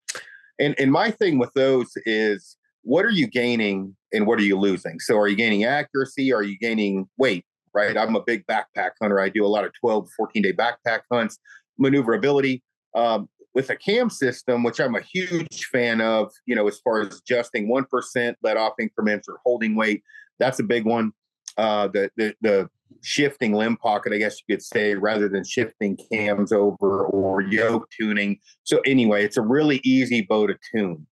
and 0.59 0.75
and 0.77 0.91
my 0.91 1.11
thing 1.11 1.39
with 1.39 1.53
those 1.53 1.91
is, 2.05 2.57
what 2.81 3.05
are 3.05 3.11
you 3.11 3.27
gaining 3.27 3.95
and 4.11 4.27
what 4.27 4.39
are 4.39 4.43
you 4.43 4.59
losing? 4.59 4.99
So, 4.99 5.17
are 5.17 5.27
you 5.27 5.35
gaining 5.35 5.63
accuracy? 5.63 6.33
Are 6.33 6.43
you 6.43 6.57
gaining 6.57 7.07
weight? 7.17 7.45
right? 7.73 7.97
I'm 7.97 8.15
a 8.15 8.23
big 8.23 8.45
backpack 8.47 8.91
hunter. 9.01 9.19
I 9.19 9.29
do 9.29 9.45
a 9.45 9.47
lot 9.47 9.65
of 9.65 9.71
12, 9.79 10.09
14 10.15 10.41
day 10.43 10.53
backpack 10.53 11.01
hunts, 11.11 11.39
maneuverability. 11.77 12.63
Um, 12.95 13.27
with 13.55 13.69
a 13.69 13.75
cam 13.75 14.09
system, 14.09 14.63
which 14.63 14.79
I'm 14.79 14.95
a 14.95 15.01
huge 15.01 15.65
fan 15.71 16.01
of, 16.01 16.31
you 16.45 16.55
know, 16.55 16.67
as 16.67 16.79
far 16.79 17.01
as 17.01 17.19
adjusting 17.19 17.67
1% 17.67 18.35
let 18.41 18.57
off 18.57 18.73
increments 18.79 19.27
or 19.27 19.39
holding 19.45 19.75
weight, 19.75 20.03
that's 20.39 20.59
a 20.59 20.63
big 20.63 20.85
one. 20.85 21.11
Uh, 21.55 21.87
the, 21.87 22.09
the, 22.17 22.35
the 22.41 22.69
shifting 23.01 23.53
limb 23.53 23.77
pocket, 23.77 24.13
I 24.13 24.17
guess 24.17 24.39
you 24.39 24.55
could 24.55 24.63
say, 24.63 24.95
rather 24.95 25.29
than 25.29 25.43
shifting 25.43 25.97
cams 26.11 26.51
over 26.51 27.05
or 27.05 27.41
yoke 27.41 27.89
tuning. 27.89 28.39
So 28.63 28.79
anyway, 28.85 29.23
it's 29.23 29.37
a 29.37 29.41
really 29.41 29.81
easy 29.83 30.21
bow 30.21 30.47
to 30.47 30.55
tune. 30.73 31.05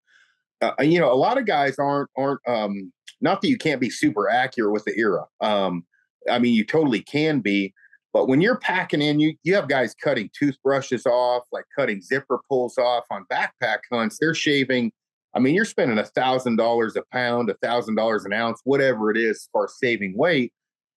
Uh, 0.62 0.74
you 0.82 1.00
know, 1.00 1.12
a 1.12 1.16
lot 1.16 1.38
of 1.38 1.46
guys 1.46 1.78
aren't 1.80 2.10
aren't 2.18 2.40
um, 2.48 2.92
not 3.22 3.42
that 3.42 3.48
you 3.48 3.58
can't 3.58 3.82
be 3.82 3.90
super 3.90 4.30
accurate 4.30 4.74
with 4.74 4.86
the 4.86 4.98
era. 4.98 5.26
Um, 5.42 5.86
I 6.30 6.40
mean, 6.40 6.54
you 6.54 6.64
totally 6.64 7.02
can 7.02 7.40
be, 7.40 7.74
but 8.14 8.28
when 8.28 8.42
you're 8.42 8.60
packing 8.60 9.02
in, 9.02 9.20
you 9.20 9.36
you 9.44 9.56
have 9.56 9.68
guys 9.68 9.96
cutting 9.96 10.30
toothbrushes 10.38 11.06
off, 11.06 11.44
like 11.52 11.66
cutting 11.78 12.02
zipper 12.02 12.40
pulls 12.48 12.78
off 12.78 13.06
on 13.10 13.26
backpack 13.32 13.80
hunts. 13.92 14.18
They're 14.20 14.36
shaving. 14.36 14.92
I 15.34 15.40
mean, 15.40 15.56
you're 15.56 15.66
spending 15.66 15.98
a 15.98 16.06
thousand 16.06 16.58
dollars 16.58 16.96
a 16.98 17.04
pound, 17.12 17.50
a 17.50 17.54
thousand 17.56 17.96
dollars 17.96 18.26
an 18.26 18.34
ounce, 18.34 18.60
whatever 18.66 19.10
it 19.12 19.18
is, 19.18 19.48
for 19.52 19.68
saving 19.68 20.18
weight. 20.18 20.54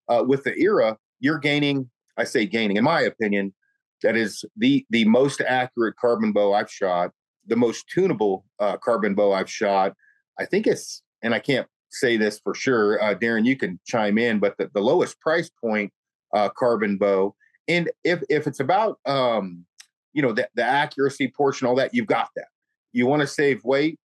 Uh, 0.08 0.24
with 0.26 0.44
the 0.44 0.56
era, 0.58 0.96
you're 1.20 1.38
gaining. 1.38 1.90
I 2.16 2.24
say 2.24 2.46
gaining, 2.46 2.76
in 2.76 2.84
my 2.84 3.00
opinion, 3.00 3.54
that 4.02 4.16
is 4.16 4.44
the 4.56 4.84
the 4.90 5.04
most 5.04 5.40
accurate 5.40 5.96
carbon 5.96 6.32
bow 6.32 6.52
I've 6.52 6.70
shot, 6.70 7.10
the 7.46 7.56
most 7.56 7.88
tunable 7.88 8.44
uh, 8.60 8.76
carbon 8.76 9.14
bow 9.14 9.32
I've 9.32 9.50
shot. 9.50 9.94
I 10.38 10.44
think 10.44 10.66
it's, 10.66 11.02
and 11.22 11.34
I 11.34 11.38
can't 11.38 11.66
say 11.90 12.16
this 12.16 12.40
for 12.42 12.54
sure. 12.54 13.02
Uh, 13.02 13.14
Darren, 13.14 13.46
you 13.46 13.56
can 13.56 13.80
chime 13.86 14.18
in, 14.18 14.38
but 14.40 14.56
the, 14.58 14.70
the 14.74 14.80
lowest 14.80 15.20
price 15.20 15.50
point 15.62 15.92
uh, 16.34 16.48
carbon 16.50 16.98
bow, 16.98 17.34
and 17.66 17.90
if 18.04 18.22
if 18.28 18.46
it's 18.46 18.60
about 18.60 18.98
um, 19.06 19.64
you 20.12 20.22
know 20.22 20.32
the, 20.32 20.48
the 20.54 20.64
accuracy 20.64 21.28
portion, 21.28 21.66
all 21.66 21.76
that, 21.76 21.94
you've 21.94 22.06
got 22.06 22.28
that. 22.36 22.48
You 22.92 23.06
want 23.06 23.22
to 23.22 23.26
save 23.26 23.64
weight, 23.64 23.98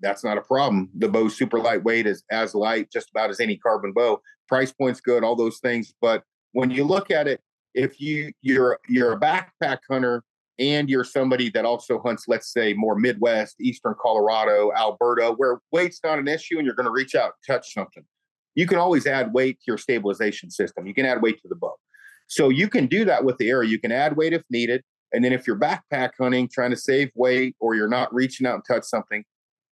that's 0.00 0.24
not 0.24 0.38
a 0.38 0.42
problem. 0.42 0.90
The 0.96 1.08
bow's 1.08 1.36
super 1.36 1.58
lightweight, 1.58 2.06
is 2.06 2.22
as 2.30 2.54
light, 2.54 2.90
just 2.90 3.10
about 3.10 3.30
as 3.30 3.40
any 3.40 3.56
carbon 3.56 3.92
bow. 3.92 4.20
Price 4.48 4.72
point's 4.72 5.00
good, 5.00 5.24
all 5.24 5.36
those 5.36 5.58
things. 5.58 5.94
But 6.00 6.22
when 6.52 6.70
you 6.70 6.84
look 6.84 7.10
at 7.10 7.26
it, 7.28 7.40
if 7.74 8.00
you 8.00 8.32
you're 8.42 8.78
you're 8.88 9.12
a 9.12 9.20
backpack 9.20 9.78
hunter 9.90 10.22
and 10.58 10.88
you're 10.88 11.04
somebody 11.04 11.50
that 11.50 11.64
also 11.64 12.00
hunts, 12.00 12.24
let's 12.28 12.52
say, 12.52 12.72
more 12.72 12.98
Midwest, 12.98 13.56
Eastern 13.60 13.94
Colorado, 14.00 14.72
Alberta, 14.74 15.34
where 15.36 15.60
weight's 15.70 16.00
not 16.02 16.18
an 16.18 16.28
issue 16.28 16.56
and 16.56 16.64
you're 16.64 16.74
going 16.74 16.86
to 16.86 16.92
reach 16.92 17.14
out 17.14 17.32
and 17.34 17.56
touch 17.56 17.74
something, 17.74 18.04
you 18.54 18.66
can 18.66 18.78
always 18.78 19.06
add 19.06 19.34
weight 19.34 19.58
to 19.58 19.64
your 19.68 19.78
stabilization 19.78 20.50
system. 20.50 20.86
You 20.86 20.94
can 20.94 21.04
add 21.04 21.20
weight 21.20 21.40
to 21.42 21.48
the 21.48 21.56
bow. 21.56 21.74
So 22.26 22.48
you 22.48 22.68
can 22.68 22.86
do 22.86 23.04
that 23.04 23.24
with 23.24 23.36
the 23.36 23.50
arrow. 23.50 23.62
You 23.62 23.78
can 23.78 23.92
add 23.92 24.16
weight 24.16 24.32
if 24.32 24.42
needed. 24.50 24.82
And 25.12 25.24
then 25.24 25.32
if 25.32 25.46
you're 25.46 25.58
backpack 25.58 26.12
hunting, 26.18 26.48
trying 26.52 26.70
to 26.70 26.76
save 26.76 27.10
weight, 27.14 27.54
or 27.60 27.74
you're 27.74 27.86
not 27.86 28.12
reaching 28.12 28.46
out 28.46 28.54
and 28.54 28.64
touch 28.66 28.84
something, 28.84 29.24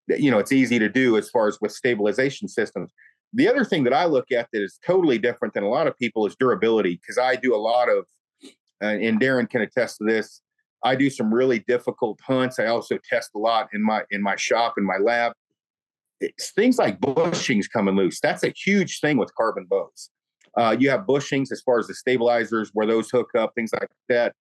you 0.08 0.32
know, 0.32 0.40
it's 0.40 0.52
easy 0.52 0.80
to 0.80 0.90
do 0.90 1.18
as 1.18 1.30
far 1.30 1.48
as 1.48 1.60
with 1.62 1.72
stabilization 1.72 2.48
systems. 2.48 2.92
The 3.34 3.48
other 3.48 3.64
thing 3.64 3.84
that 3.86 3.94
I 3.94 4.06
look 4.06 4.32
at 4.32 4.50
that 4.52 4.62
is 4.62 4.80
totally 4.86 5.18
different 5.18 5.54
than 5.54 5.64
a 5.64 5.70
lot 5.70 5.88
of 5.88 5.98
people 5.98 6.26
is 6.26 6.36
durability, 6.36 7.00
because 7.02 7.18
I 7.18 7.36
do 7.36 7.56
a 7.56 7.58
lot 7.58 7.90
of, 7.90 8.06
uh, 8.84 8.88
and 8.88 9.20
Darren 9.22 9.50
can 9.50 9.62
attest 9.62 9.98
to 9.98 10.06
this. 10.06 10.42
I 10.84 10.96
do 10.96 11.10
some 11.10 11.34
really 11.34 11.60
difficult 11.60 12.20
hunts. 12.26 12.60
I 12.60 12.66
also 12.66 12.98
test 13.08 13.32
a 13.36 13.40
lot 13.40 13.70
in 13.74 13.84
my 13.84 14.04
in 14.12 14.22
my 14.22 14.36
shop 14.36 14.74
in 14.78 14.84
my 14.84 14.98
lab. 14.98 15.34
It's 16.20 16.52
things 16.52 16.78
like 16.78 17.00
bushings 17.00 17.66
coming 17.72 17.96
loose. 17.96 18.20
That's 18.20 18.44
a 18.44 18.50
huge 18.50 19.00
thing 19.00 19.18
with 19.18 19.34
carbon 19.36 19.66
bows. 19.70 20.10
Uh, 20.58 20.76
you 20.78 20.90
have 20.90 21.02
bushings 21.02 21.52
as 21.52 21.62
far 21.62 21.80
as 21.80 21.88
the 21.88 21.94
stabilizers 21.94 22.72
where 22.74 22.86
those 22.86 23.10
hook 23.10 23.30
up, 23.38 23.54
things 23.56 23.72
like 23.74 23.90
that. 24.10 24.36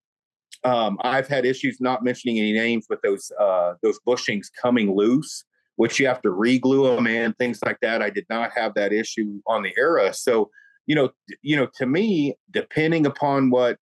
Um, 0.64 0.98
I've 1.02 1.28
had 1.28 1.44
issues, 1.44 1.80
not 1.80 2.02
mentioning 2.02 2.38
any 2.38 2.52
names, 2.52 2.86
with 2.88 3.00
those 3.02 3.30
uh, 3.38 3.74
those 3.82 3.98
bushings 4.06 4.46
coming 4.60 4.96
loose, 4.96 5.44
which 5.78 6.00
you 6.00 6.08
have 6.08 6.20
to 6.20 6.28
reglue 6.28 6.96
them 6.96 7.06
and 7.06 7.38
things 7.38 7.60
like 7.64 7.78
that. 7.80 8.02
I 8.02 8.10
did 8.10 8.26
not 8.28 8.50
have 8.56 8.74
that 8.74 8.92
issue 8.92 9.40
on 9.46 9.62
the 9.62 9.72
era. 9.78 10.12
So, 10.12 10.50
you 10.88 10.96
know, 10.96 11.10
you 11.40 11.54
know, 11.54 11.68
to 11.76 11.86
me, 11.86 12.34
depending 12.50 13.06
upon 13.06 13.50
what 13.50 13.78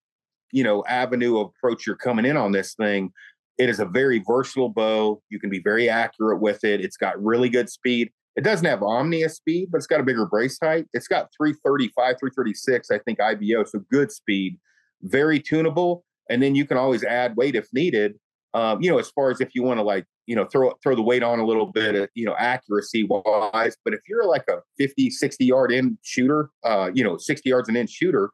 you 0.52 0.62
know 0.62 0.84
avenue 0.86 1.38
of 1.38 1.52
approach 1.56 1.86
you're 1.86 1.96
coming 1.96 2.26
in 2.26 2.36
on 2.36 2.52
this 2.52 2.74
thing, 2.74 3.12
it 3.56 3.70
is 3.70 3.80
a 3.80 3.86
very 3.86 4.22
versatile 4.26 4.68
bow. 4.68 5.22
You 5.30 5.40
can 5.40 5.48
be 5.48 5.60
very 5.60 5.88
accurate 5.88 6.42
with 6.42 6.64
it. 6.64 6.82
It's 6.82 6.98
got 6.98 7.20
really 7.22 7.48
good 7.48 7.70
speed. 7.70 8.10
It 8.36 8.44
doesn't 8.44 8.66
have 8.66 8.82
omnia 8.82 9.30
speed, 9.30 9.68
but 9.72 9.78
it's 9.78 9.86
got 9.86 10.00
a 10.00 10.02
bigger 10.02 10.26
brace 10.26 10.58
height. 10.62 10.84
It's 10.92 11.08
got 11.08 11.30
335, 11.38 12.16
336, 12.20 12.90
I 12.90 12.98
think 12.98 13.18
IBO, 13.22 13.64
so 13.64 13.80
good 13.90 14.12
speed, 14.12 14.58
very 15.00 15.40
tunable. 15.40 16.04
And 16.28 16.42
then 16.42 16.54
you 16.54 16.66
can 16.66 16.76
always 16.76 17.02
add 17.04 17.38
weight 17.38 17.54
if 17.54 17.68
needed. 17.72 18.16
Um, 18.52 18.82
you 18.82 18.90
know, 18.90 18.98
as 18.98 19.08
far 19.08 19.30
as 19.30 19.40
if 19.40 19.54
you 19.54 19.62
want 19.62 19.78
to 19.78 19.82
like, 19.82 20.04
you 20.26 20.36
know, 20.36 20.44
throw 20.44 20.72
throw 20.82 20.94
the 20.94 21.02
weight 21.02 21.22
on 21.22 21.38
a 21.38 21.46
little 21.46 21.66
bit, 21.66 22.10
you 22.14 22.26
know, 22.26 22.34
accuracy 22.38 23.04
wise. 23.04 23.76
But 23.84 23.94
if 23.94 24.00
you're 24.08 24.26
like 24.26 24.44
a 24.48 24.60
50, 24.78 25.10
60 25.10 25.44
yard 25.44 25.72
in 25.72 25.98
shooter, 26.02 26.50
uh, 26.64 26.90
you 26.92 27.04
know, 27.04 27.16
60 27.16 27.48
yards 27.48 27.68
an 27.68 27.76
in 27.76 27.86
shooter, 27.86 28.30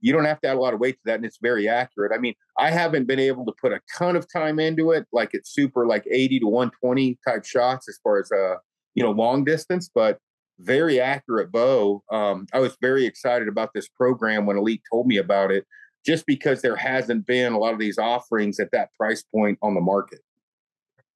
you 0.00 0.12
don't 0.12 0.24
have 0.24 0.40
to 0.42 0.48
add 0.48 0.56
a 0.56 0.60
lot 0.60 0.74
of 0.74 0.80
weight 0.80 0.94
to 0.94 1.00
that 1.06 1.16
and 1.16 1.24
it's 1.24 1.38
very 1.40 1.68
accurate. 1.68 2.12
I 2.14 2.18
mean, 2.18 2.34
I 2.58 2.70
haven't 2.70 3.06
been 3.06 3.18
able 3.18 3.46
to 3.46 3.52
put 3.60 3.72
a 3.72 3.80
ton 3.96 4.16
of 4.16 4.30
time 4.30 4.58
into 4.58 4.90
it, 4.90 5.06
like 5.12 5.30
it's 5.32 5.50
super 5.50 5.86
like 5.86 6.06
80 6.10 6.40
to 6.40 6.46
120 6.46 7.18
type 7.26 7.44
shots 7.44 7.88
as 7.88 7.98
far 8.02 8.18
as 8.18 8.30
uh, 8.32 8.56
you 8.94 9.02
know, 9.02 9.10
long 9.10 9.44
distance, 9.44 9.90
but 9.94 10.18
very 10.60 11.00
accurate 11.00 11.50
bow. 11.50 12.02
Um, 12.10 12.46
I 12.52 12.60
was 12.60 12.76
very 12.80 13.06
excited 13.06 13.48
about 13.48 13.70
this 13.74 13.88
program 13.88 14.46
when 14.46 14.56
Elite 14.56 14.82
told 14.90 15.06
me 15.06 15.16
about 15.16 15.50
it, 15.50 15.66
just 16.04 16.26
because 16.26 16.62
there 16.62 16.76
hasn't 16.76 17.26
been 17.26 17.52
a 17.52 17.58
lot 17.58 17.72
of 17.72 17.80
these 17.80 17.98
offerings 17.98 18.60
at 18.60 18.70
that 18.72 18.90
price 18.94 19.22
point 19.22 19.58
on 19.62 19.74
the 19.74 19.80
market. 19.80 20.20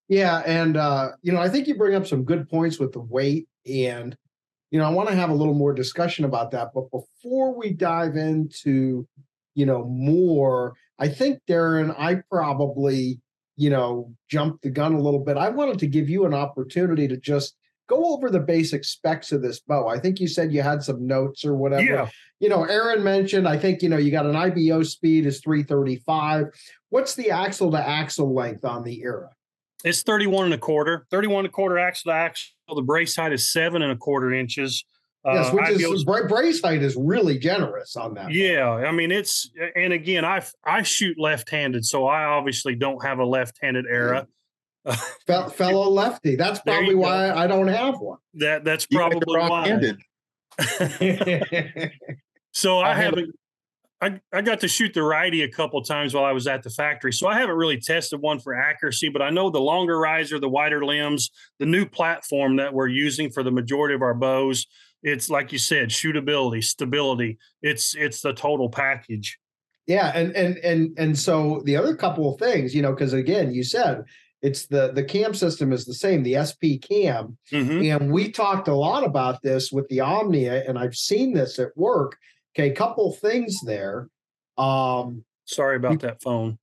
Yeah, 0.08 0.38
and 0.46 0.76
uh, 0.76 1.10
you 1.22 1.32
know, 1.32 1.40
I 1.40 1.48
think 1.48 1.66
you 1.66 1.76
bring 1.76 1.94
up 1.94 2.06
some 2.06 2.24
good 2.24 2.48
points 2.48 2.78
with 2.78 2.92
the 2.92 3.00
weight, 3.00 3.46
and 3.66 4.16
you 4.70 4.78
know, 4.78 4.86
I 4.86 4.90
want 4.90 5.08
to 5.08 5.14
have 5.14 5.30
a 5.30 5.34
little 5.34 5.54
more 5.54 5.72
discussion 5.72 6.24
about 6.24 6.50
that. 6.52 6.68
But 6.74 6.90
before 6.90 7.54
we 7.54 7.72
dive 7.72 8.16
into, 8.16 9.06
you 9.54 9.66
know, 9.66 9.84
more, 9.84 10.74
I 10.98 11.08
think 11.08 11.40
Darren, 11.48 11.94
I 11.98 12.22
probably, 12.30 13.20
you 13.56 13.70
know, 13.70 14.12
jumped 14.30 14.62
the 14.62 14.70
gun 14.70 14.94
a 14.94 15.00
little 15.00 15.20
bit. 15.20 15.36
I 15.36 15.48
wanted 15.48 15.78
to 15.80 15.86
give 15.86 16.08
you 16.08 16.24
an 16.26 16.34
opportunity 16.34 17.08
to 17.08 17.16
just 17.16 17.56
go 17.88 18.14
over 18.14 18.30
the 18.30 18.40
basic 18.40 18.84
specs 18.84 19.32
of 19.32 19.42
this 19.42 19.60
bow. 19.60 19.88
I 19.88 19.98
think 19.98 20.20
you 20.20 20.28
said 20.28 20.52
you 20.52 20.62
had 20.62 20.82
some 20.82 21.06
notes 21.06 21.44
or 21.44 21.54
whatever. 21.54 21.82
Yeah. 21.82 22.08
You 22.40 22.48
know, 22.48 22.64
Aaron 22.64 23.02
mentioned, 23.02 23.48
I 23.48 23.58
think, 23.58 23.82
you 23.82 23.88
know, 23.88 23.96
you 23.96 24.10
got 24.10 24.26
an 24.26 24.36
IBO 24.36 24.82
speed 24.82 25.26
is 25.26 25.40
335. 25.40 26.46
What's 26.90 27.14
the 27.14 27.30
axle 27.30 27.70
to 27.72 27.78
axle 27.78 28.32
length 28.32 28.64
on 28.64 28.84
the 28.84 29.00
era? 29.02 29.30
It's 29.84 30.02
31 30.02 30.46
and 30.46 30.54
a 30.54 30.58
quarter, 30.58 31.06
31 31.10 31.40
and 31.40 31.46
a 31.48 31.50
quarter 31.50 31.78
axle 31.78 32.10
to 32.12 32.16
axle. 32.16 32.52
The 32.74 32.82
brace 32.82 33.14
height 33.16 33.32
is 33.32 33.50
seven 33.52 33.82
and 33.82 33.92
a 33.92 33.96
quarter 33.96 34.32
inches. 34.32 34.84
Yes, 35.24 35.48
Uh, 35.48 35.50
which 35.52 35.64
IBO 35.64 35.92
is 35.92 36.04
bra- 36.04 36.26
brace 36.26 36.60
height 36.62 36.82
is 36.82 36.96
really 36.96 37.38
generous 37.38 37.96
on 37.96 38.14
that. 38.14 38.26
bow. 38.26 38.32
Yeah, 38.32 38.70
I 38.70 38.92
mean 38.92 39.10
it's 39.12 39.50
and 39.76 39.92
again 39.92 40.24
I 40.24 40.42
I 40.64 40.82
shoot 40.82 41.18
left-handed, 41.18 41.84
so 41.84 42.06
I 42.06 42.24
obviously 42.24 42.74
don't 42.76 43.04
have 43.04 43.18
a 43.18 43.24
left-handed 43.24 43.84
era. 43.90 44.26
Fel- 45.26 45.50
fellow 45.50 45.90
lefty. 45.90 46.34
That's 46.36 46.60
probably 46.60 46.88
you 46.90 46.94
go. 46.94 47.00
why 47.00 47.30
I 47.30 47.46
don't 47.46 47.68
have 47.68 47.98
one. 48.00 48.18
That 48.34 48.64
that's 48.64 48.86
You 48.90 48.98
guys 48.98 49.12
are 49.14 49.20
probably 49.20 49.96
why. 50.58 51.90
so 52.52 52.78
I 52.78 52.90
I 52.90 52.94
have- 52.94 53.04
haven't. 53.14 53.34
I, 54.00 54.20
I 54.32 54.42
got 54.42 54.60
to 54.60 54.68
shoot 54.68 54.94
the 54.94 55.02
righty 55.02 55.42
a 55.42 55.50
couple 55.50 55.82
times 55.82 56.14
while 56.14 56.24
I 56.24 56.32
was 56.32 56.46
at 56.46 56.62
the 56.62 56.70
factory, 56.70 57.12
so 57.12 57.26
I 57.26 57.38
haven't 57.38 57.56
really 57.56 57.80
tested 57.80 58.20
one 58.20 58.38
for 58.38 58.54
accuracy. 58.54 59.08
But 59.08 59.22
I 59.22 59.30
know 59.30 59.50
the 59.50 59.60
longer 59.60 59.98
riser, 59.98 60.38
the 60.38 60.48
wider 60.48 60.84
limbs, 60.84 61.30
the 61.58 61.66
new 61.66 61.84
platform 61.84 62.56
that 62.56 62.72
we're 62.72 62.86
using 62.88 63.30
for 63.30 63.42
the 63.42 63.50
majority 63.50 63.94
of 63.94 64.02
our 64.02 64.14
bows. 64.14 64.66
It's 65.02 65.28
like 65.30 65.52
you 65.52 65.58
said, 65.58 65.88
shootability, 65.90 66.62
stability. 66.62 67.38
It's 67.62 67.94
it's 67.96 68.20
the 68.20 68.32
total 68.32 68.68
package. 68.68 69.38
yeah, 69.86 70.12
and 70.14 70.34
and 70.36 70.58
and 70.58 70.96
and 70.98 71.18
so 71.18 71.62
the 71.64 71.76
other 71.76 71.96
couple 71.96 72.32
of 72.32 72.38
things, 72.40 72.74
you 72.74 72.82
know, 72.82 72.92
because 72.92 73.12
again, 73.14 73.52
you 73.52 73.62
said 73.64 74.04
it's 74.42 74.66
the 74.66 74.92
the 74.92 75.02
cam 75.02 75.34
system 75.34 75.72
is 75.72 75.84
the 75.84 75.94
same, 75.94 76.22
the 76.22 76.36
SP 76.38 76.78
cam. 76.80 77.36
Mhm. 77.52 77.96
And 77.96 78.12
we 78.12 78.30
talked 78.30 78.68
a 78.68 78.74
lot 78.74 79.02
about 79.04 79.42
this 79.42 79.72
with 79.72 79.88
the 79.88 80.00
Omnia, 80.00 80.62
and 80.68 80.78
I've 80.78 80.94
seen 80.94 81.32
this 81.34 81.58
at 81.58 81.76
work. 81.76 82.16
Okay, 82.54 82.70
couple 82.70 83.12
things 83.12 83.60
there. 83.60 84.08
Um, 84.56 85.24
Sorry 85.44 85.76
about 85.76 86.00
that 86.00 86.22
phone. 86.22 86.58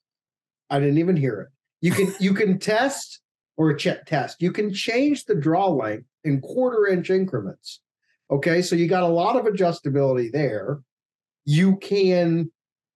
I 0.70 0.80
didn't 0.80 0.98
even 0.98 1.16
hear 1.16 1.42
it. 1.42 1.48
You 1.82 1.92
can 1.92 2.14
you 2.20 2.34
can 2.34 2.60
test 2.60 3.22
or 3.58 3.74
check 3.74 4.06
test. 4.06 4.42
You 4.42 4.52
can 4.52 4.74
change 4.74 5.26
the 5.26 5.36
draw 5.36 5.68
length 5.68 6.08
in 6.24 6.42
quarter 6.42 6.88
inch 6.88 7.10
increments. 7.10 7.82
Okay, 8.30 8.62
so 8.62 8.76
you 8.76 8.88
got 8.88 9.04
a 9.04 9.08
lot 9.08 9.36
of 9.36 9.46
adjustability 9.46 10.32
there. 10.32 10.80
You 11.46 11.78
can 11.78 12.52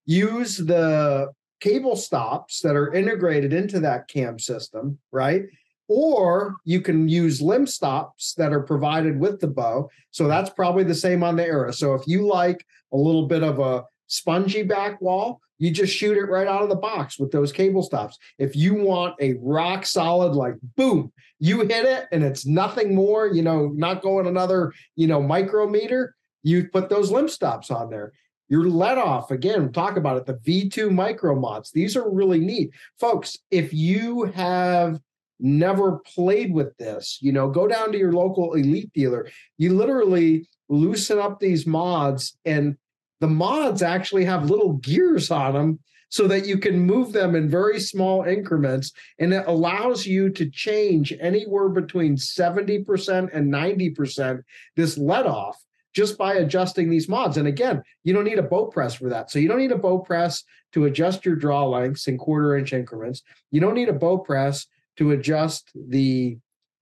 use 0.06 0.58
the 0.58 1.32
cable 1.60 1.96
stops 1.96 2.62
that 2.62 2.76
are 2.76 2.94
integrated 2.94 3.54
into 3.54 3.80
that 3.82 4.08
cam 4.08 4.40
system, 4.40 4.98
right? 5.12 5.44
Or 5.90 6.56
you 6.64 6.82
can 6.82 7.10
use 7.10 7.42
limb 7.42 7.66
stops 7.66 8.36
that 8.36 8.54
are 8.54 8.62
provided 8.62 9.20
with 9.20 9.40
the 9.40 9.48
bow. 9.48 9.90
So 10.12 10.28
that's 10.28 10.52
probably 10.52 10.84
the 10.84 10.94
same 10.96 11.24
on 11.24 11.36
the 11.36 11.46
Era. 11.46 11.74
So 11.74 11.96
if 11.96 12.08
you 12.08 12.28
like 12.28 12.64
a 12.94 12.98
little 12.98 13.28
bit 13.28 13.44
of 13.44 13.60
a 13.60 13.84
spongy 14.06 14.64
back 14.64 15.02
wall, 15.02 15.42
you 15.58 15.72
just 15.72 15.94
shoot 15.94 16.16
it 16.16 16.30
right 16.30 16.48
out 16.48 16.62
of 16.62 16.70
the 16.70 16.76
box 16.76 17.20
with 17.20 17.32
those 17.32 17.52
cable 17.52 17.84
stops. 17.84 18.18
If 18.38 18.56
you 18.56 18.76
want 18.76 19.16
a 19.20 19.34
rock 19.42 19.86
solid, 19.86 20.34
like 20.34 20.56
boom, 20.78 21.12
you 21.40 21.62
hit 21.62 21.86
it 21.86 22.08
and 22.12 22.24
it's 22.24 22.46
nothing 22.46 22.96
more, 22.96 23.28
you 23.28 23.42
know, 23.42 23.68
not 23.76 24.02
going 24.02 24.28
another, 24.28 24.72
you 24.96 25.08
know, 25.08 25.22
micrometer, 25.22 26.16
you 26.44 26.70
put 26.70 26.88
those 26.88 27.12
limb 27.12 27.28
stops 27.28 27.72
on 27.72 27.90
there. 27.90 28.14
Your 28.48 28.68
let 28.68 28.98
off, 28.98 29.32
again, 29.32 29.72
talk 29.72 29.98
about 29.98 30.18
it, 30.18 30.26
the 30.26 30.36
V2 30.36 30.92
micro 30.92 31.36
mods. 31.36 31.72
These 31.72 31.96
are 31.96 32.10
really 32.10 32.40
neat. 32.40 32.72
Folks, 33.00 33.38
if 33.52 33.74
you 33.74 34.24
have 34.24 35.00
never 35.40 36.00
played 36.00 36.54
with 36.54 36.76
this, 36.78 37.20
you 37.22 37.32
know, 37.32 37.50
go 37.50 37.68
down 37.68 37.92
to 37.92 37.98
your 37.98 38.12
local 38.12 38.54
elite 38.54 38.92
dealer. 38.94 39.30
You 39.58 39.76
literally 39.76 40.48
loosen 40.68 41.20
up 41.20 41.40
these 41.40 41.66
mods 41.66 42.38
and 42.46 42.78
the 43.20 43.28
mods 43.28 43.82
actually 43.82 44.26
have 44.26 44.50
little 44.50 44.74
gears 44.74 45.32
on 45.32 45.54
them 45.54 45.80
so 46.10 46.28
that 46.28 46.46
you 46.48 46.58
can 46.58 46.80
move 46.80 47.14
them 47.14 47.36
in 47.36 47.50
very 47.50 47.80
small 47.80 48.24
increments 48.24 48.92
and 49.20 49.34
it 49.34 49.44
allows 49.48 50.06
you 50.06 50.30
to 50.30 50.50
change 50.50 51.14
anywhere 51.20 51.70
between 51.70 52.16
70% 52.16 53.30
and 53.34 53.54
90% 53.54 54.42
this 54.76 54.98
let 54.98 55.26
off 55.26 55.58
just 55.94 56.18
by 56.18 56.36
adjusting 56.36 56.90
these 56.90 57.10
mods. 57.10 57.38
And 57.38 57.48
again 57.48 57.84
you 58.04 58.14
don't 58.14 58.24
need 58.24 58.40
a 58.40 58.44
bow 58.44 58.68
press 58.68 58.96
for 58.96 59.10
that. 59.10 59.32
So 59.32 59.40
you 59.40 59.48
don't 59.48 59.60
need 59.60 59.72
a 59.72 59.78
bow 59.78 60.00
press 60.00 60.44
to 60.74 60.86
adjust 60.86 61.26
your 61.26 61.36
draw 61.36 61.66
lengths 61.66 62.08
in 62.08 62.18
quarter 62.18 62.58
inch 62.58 62.74
increments. 62.74 63.22
You 63.52 63.62
don't 63.62 63.76
need 63.76 63.90
a 63.90 63.94
bow 63.94 64.18
press 64.18 64.66
to 65.00 65.12
adjust 65.12 65.72
the 65.76 66.38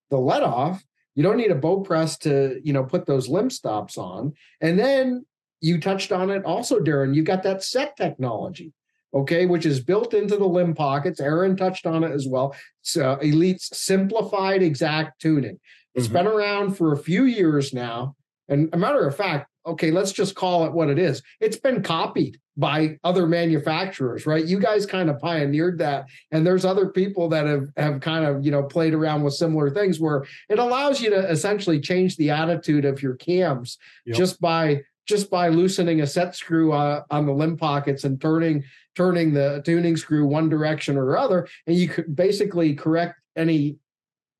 the 0.09 0.17
let 0.17 0.43
off 0.43 0.83
you 1.15 1.23
don't 1.23 1.37
need 1.37 1.51
a 1.51 1.55
bow 1.55 1.79
press 1.81 2.17
to 2.17 2.59
you 2.63 2.73
know 2.73 2.83
put 2.83 3.05
those 3.05 3.27
limb 3.29 3.49
stops 3.49 3.97
on 3.97 4.33
and 4.61 4.77
then 4.77 5.25
you 5.59 5.79
touched 5.81 6.11
on 6.11 6.29
it 6.29 6.45
also, 6.45 6.79
Darren. 6.79 7.15
You've 7.15 7.25
got 7.25 7.41
that 7.41 7.63
set 7.63 7.97
technology, 7.97 8.73
okay, 9.11 9.47
which 9.47 9.65
is 9.65 9.79
built 9.79 10.13
into 10.13 10.37
the 10.37 10.45
limb 10.45 10.75
pockets. 10.75 11.19
Aaron 11.19 11.57
touched 11.57 11.87
on 11.87 12.03
it 12.03 12.11
as 12.11 12.27
well. 12.27 12.55
So 12.83 13.15
Elite's 13.23 13.75
simplified 13.75 14.61
exact 14.61 15.19
tuning. 15.19 15.59
It's 15.95 16.07
Mhm. 16.07 16.13
been 16.13 16.27
around 16.27 16.77
for 16.77 16.93
a 16.93 16.97
few 16.97 17.23
years 17.23 17.73
now. 17.73 18.15
And 18.47 18.69
a 18.71 18.77
matter 18.77 19.07
of 19.07 19.15
fact, 19.15 19.49
okay, 19.67 19.91
let's 19.91 20.11
just 20.11 20.35
call 20.35 20.65
it 20.65 20.71
what 20.73 20.89
it 20.89 20.97
is. 20.97 21.21
It's 21.39 21.57
been 21.57 21.83
copied 21.83 22.39
by 22.55 22.97
other 23.03 23.27
manufacturers, 23.27 24.25
right? 24.25 24.43
You 24.43 24.59
guys 24.59 24.85
kind 24.85 25.09
of 25.09 25.19
pioneered 25.19 25.77
that. 25.79 26.05
And 26.31 26.45
there's 26.45 26.65
other 26.65 26.89
people 26.89 27.29
that 27.29 27.45
have 27.45 27.69
have 27.77 28.01
kind 28.01 28.25
of, 28.25 28.43
you 28.43 28.51
know, 28.51 28.63
played 28.63 28.93
around 28.93 29.23
with 29.23 29.35
similar 29.35 29.69
things 29.69 29.99
where 29.99 30.25
it 30.49 30.57
allows 30.57 30.99
you 31.01 31.09
to 31.11 31.29
essentially 31.29 31.79
change 31.79 32.15
the 32.17 32.31
attitude 32.31 32.85
of 32.85 33.01
your 33.03 33.15
cams 33.15 33.77
Yep. 34.05 34.17
just 34.17 34.41
by 34.41 34.81
just 35.07 35.29
by 35.29 35.47
loosening 35.49 36.01
a 36.01 36.07
set 36.07 36.35
screw 36.35 36.73
uh, 36.73 37.03
on 37.11 37.25
the 37.25 37.31
limb 37.33 37.57
pockets 37.57 38.03
and 38.03 38.19
turning 38.19 38.63
turning 38.95 39.33
the 39.33 39.61
tuning 39.63 39.95
screw 39.95 40.25
one 40.25 40.49
direction 40.49 40.97
or 40.97 41.17
other, 41.17 41.47
and 41.67 41.75
you 41.75 41.87
could 41.87 42.15
basically 42.15 42.73
correct 42.73 43.15
any 43.35 43.77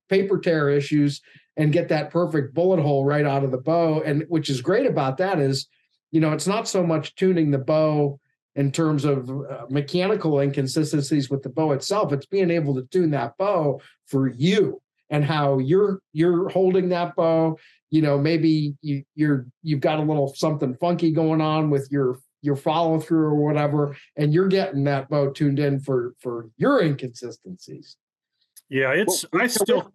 paper 0.09 0.39
tear 0.39 0.69
issues 0.69 1.21
and 1.57 1.73
get 1.73 1.89
that 1.89 2.11
perfect 2.11 2.53
bullet 2.53 2.79
hole 2.79 3.03
right 3.03 3.25
out 3.25 3.43
of 3.43 3.51
the 3.51 3.57
bow. 3.57 4.01
And 4.01 4.23
which 4.29 4.49
is 4.49 4.61
great 4.61 4.85
about 4.85 5.17
that 5.17 5.39
is, 5.39 5.67
you 6.11 6.21
know, 6.21 6.31
it's 6.31 6.47
not 6.47 6.67
so 6.67 6.83
much 6.83 7.15
tuning 7.15 7.51
the 7.51 7.57
bow 7.57 8.19
in 8.55 8.71
terms 8.71 9.03
of 9.03 9.29
uh, 9.29 9.65
mechanical 9.69 10.39
inconsistencies 10.39 11.29
with 11.29 11.43
the 11.43 11.49
bow 11.49 11.71
itself. 11.71 12.13
It's 12.13 12.25
being 12.25 12.51
able 12.51 12.75
to 12.75 12.83
tune 12.83 13.11
that 13.11 13.37
bow 13.37 13.81
for 14.05 14.27
you 14.27 14.81
and 15.09 15.25
how 15.25 15.57
you're 15.59 15.99
you're 16.13 16.49
holding 16.49 16.89
that 16.89 17.15
bow 17.15 17.57
you 17.89 18.01
know 18.01 18.17
maybe 18.17 18.75
you 18.81 19.03
you're 19.15 19.47
you've 19.63 19.79
got 19.79 19.99
a 19.99 20.03
little 20.03 20.33
something 20.35 20.75
funky 20.75 21.11
going 21.11 21.41
on 21.41 21.69
with 21.69 21.87
your 21.91 22.19
your 22.41 22.55
follow 22.55 22.99
through 22.99 23.25
or 23.25 23.35
whatever 23.35 23.95
and 24.15 24.33
you're 24.33 24.47
getting 24.47 24.83
that 24.83 25.09
bow 25.09 25.29
tuned 25.31 25.59
in 25.59 25.79
for 25.79 26.13
for 26.19 26.49
your 26.57 26.81
inconsistencies 26.81 27.97
Yeah, 28.69 28.91
it's 28.91 29.25
Well, 29.31 29.43
I 29.43 29.47
still 29.47 29.91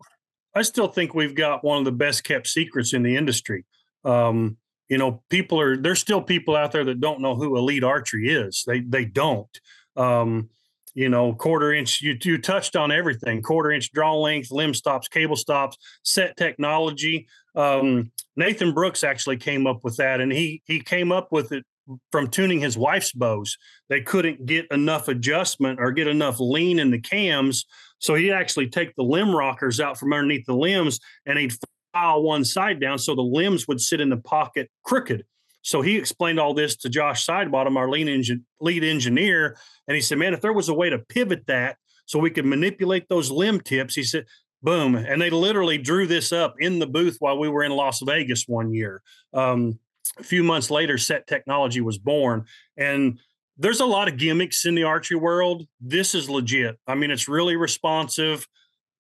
I 0.55 0.63
still 0.63 0.89
think 0.89 1.15
we've 1.15 1.35
got 1.35 1.65
one 1.65 1.79
of 1.79 1.85
the 1.85 1.93
best 1.93 2.25
kept 2.25 2.47
secrets 2.47 2.93
in 2.93 3.03
the 3.03 3.17
industry. 3.17 3.65
Um, 4.05 4.57
you 4.89 4.99
know, 4.99 5.23
people 5.31 5.59
are 5.61 5.77
there's 5.77 6.01
still 6.01 6.21
people 6.21 6.55
out 6.55 6.73
there 6.73 6.85
that 6.85 7.01
don't 7.01 7.21
know 7.21 7.35
who 7.35 7.57
elite 7.57 7.85
archery 7.85 8.31
is. 8.31 8.65
They 8.67 8.81
they 8.81 9.05
don't. 9.05 9.61
Um, 9.97 10.51
you 10.95 11.09
know, 11.09 11.33
quarter 11.33 11.73
inch, 11.73 12.03
you 12.03 12.17
you 12.23 12.39
touched 12.39 12.77
on 12.77 12.93
everything, 12.93 13.41
quarter 13.41 13.71
inch 13.71 13.91
draw 13.93 14.15
length, 14.15 14.51
limb 14.51 14.75
stops, 14.75 15.09
cable 15.09 15.37
stops, 15.37 15.79
set 16.03 16.37
technology. 16.37 17.27
Um, 17.55 18.13
Nathan 18.37 18.73
Brooks 18.73 19.03
actually 19.03 19.39
came 19.39 19.67
up 19.67 19.85
with 19.85 19.97
that 19.97 20.21
and 20.21 20.31
he 20.31 20.63
he 20.67 20.81
came 20.81 21.13
up 21.13 21.29
with 21.33 21.53
it 21.53 21.65
from 22.11 22.29
tuning 22.29 22.61
his 22.61 22.77
wife's 22.77 23.13
bows. 23.13 23.57
They 23.89 24.03
couldn't 24.03 24.47
get 24.47 24.67
enough 24.71 25.09
adjustment 25.09 25.81
or 25.81 25.93
get 25.93 26.07
enough 26.07 26.39
lean 26.39 26.79
in 26.79 26.91
the 26.91 27.01
cams 27.01 27.65
so 28.03 28.17
he'd 28.17 28.33
actually 28.33 28.69
take 28.69 28.95
the 28.97 29.05
limb 29.05 29.35
rockers 29.35 29.79
out 29.79 29.97
from 29.97 30.13
underneath 30.13 30.45
the 30.45 30.57
limbs 30.57 30.99
and 31.25 31.39
he'd 31.39 31.55
file 31.93 32.23
one 32.23 32.45
side 32.45 32.81
down 32.81 32.99
so 32.99 33.15
the 33.15 33.23
limbs 33.23 33.69
would 33.69 33.81
sit 33.81 34.01
in 34.01 34.09
the 34.09 34.17
pocket 34.17 34.69
crooked. 34.83 35.25
So 35.63 35.83
he 35.83 35.97
explained 35.97 36.41
all 36.41 36.53
this 36.53 36.75
to 36.79 36.89
Josh 36.89 37.25
Sidebottom, 37.25 37.77
our 37.77 37.89
lead, 37.89 38.09
engin- 38.09 38.43
lead 38.61 38.83
engineer. 38.83 39.57
And 39.87 39.95
he 39.95 40.01
said, 40.01 40.19
man, 40.19 40.35
if 40.35 40.41
there 40.41 40.53
was 40.53 40.69
a 40.69 40.75
way 40.75 40.91
to 40.91 40.99
pivot 40.99 41.47
that 41.47 41.77
so 42.05 42.19
we 42.19 42.31
could 42.31 42.45
manipulate 42.45 43.09
those 43.09 43.31
limb 43.31 43.61
tips, 43.61 43.95
he 43.95 44.03
said, 44.03 44.27
boom. 44.65 44.97
And 44.97 45.23
they 45.23 45.31
literally 45.31 45.79
drew 45.79 46.09
this 46.09 46.33
up 46.33 46.57
in 46.59 46.81
the 46.81 46.89
booth 46.89 47.19
while 47.21 47.39
we 47.39 47.49
were 47.49 47.63
in 47.63 47.71
Las 47.71 48.01
Vegas 48.05 48.49
one 48.49 48.75
year. 48.75 49.01
Um, 49.33 49.79
a 50.19 50.25
few 50.25 50.43
months 50.43 50.73
later, 50.73 50.99
Set 50.99 51.29
Technology 51.29 51.81
was 51.81 51.99
born. 51.99 52.47
And 52.77 53.21
there's 53.63 53.81
a 53.81 53.87
lot 53.87 54.09
of 54.09 54.17
gimmicks 54.17 54.67
in 54.67 54.75
the 54.75 54.83
archery 54.83 55.17
world. 55.17 55.67
This 55.81 56.15
is 56.15 56.29
legit. 56.29 56.79
I 56.87 56.97
mean, 56.97 57.11
it's 57.13 57.29
really 57.29 57.55
responsive. 57.57 58.47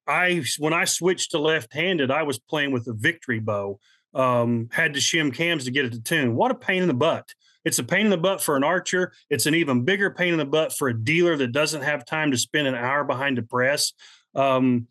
I 0.07 0.44
when 0.59 0.72
I 0.72 0.85
switched 0.85 1.33
to 1.33 1.38
left-handed, 1.38 2.11
I 2.11 2.22
was 2.22 2.38
playing 2.38 2.70
with 2.72 2.87
a 2.87 2.92
victory 2.92 3.40
bow. 3.40 3.79
Um, 4.14 4.68
had 4.70 4.94
to 4.94 5.01
shim 5.01 5.35
cams 5.35 5.64
to 5.64 5.70
get 5.70 5.87
it 5.87 5.92
to 5.92 6.01
tune. 6.01 6.37
What 6.37 6.51
a 6.51 6.55
pain 6.55 6.83
in 6.83 6.88
the 6.88 6.94
butt. 6.94 7.29
It's 7.64 7.79
a 7.79 7.85
pain 7.85 8.05
in 8.07 8.11
the 8.11 8.18
butt 8.18 8.40
for 8.42 8.57
an 8.57 8.64
archer. 8.64 9.12
It's 9.31 9.46
an 9.46 9.55
even 9.55 9.85
bigger 9.85 10.11
pain 10.11 10.33
in 10.33 10.38
the 10.38 10.44
butt 10.44 10.72
for 10.72 10.88
a 10.88 10.94
dealer 11.05 11.37
that 11.37 11.53
doesn't 11.53 11.83
have 11.83 12.05
time 12.05 12.31
to 12.31 12.37
spend 12.37 12.66
an 12.66 12.75
hour 12.75 13.05
behind 13.05 13.38
a 13.38 13.42
press. 13.42 13.92
Um, 14.35 14.87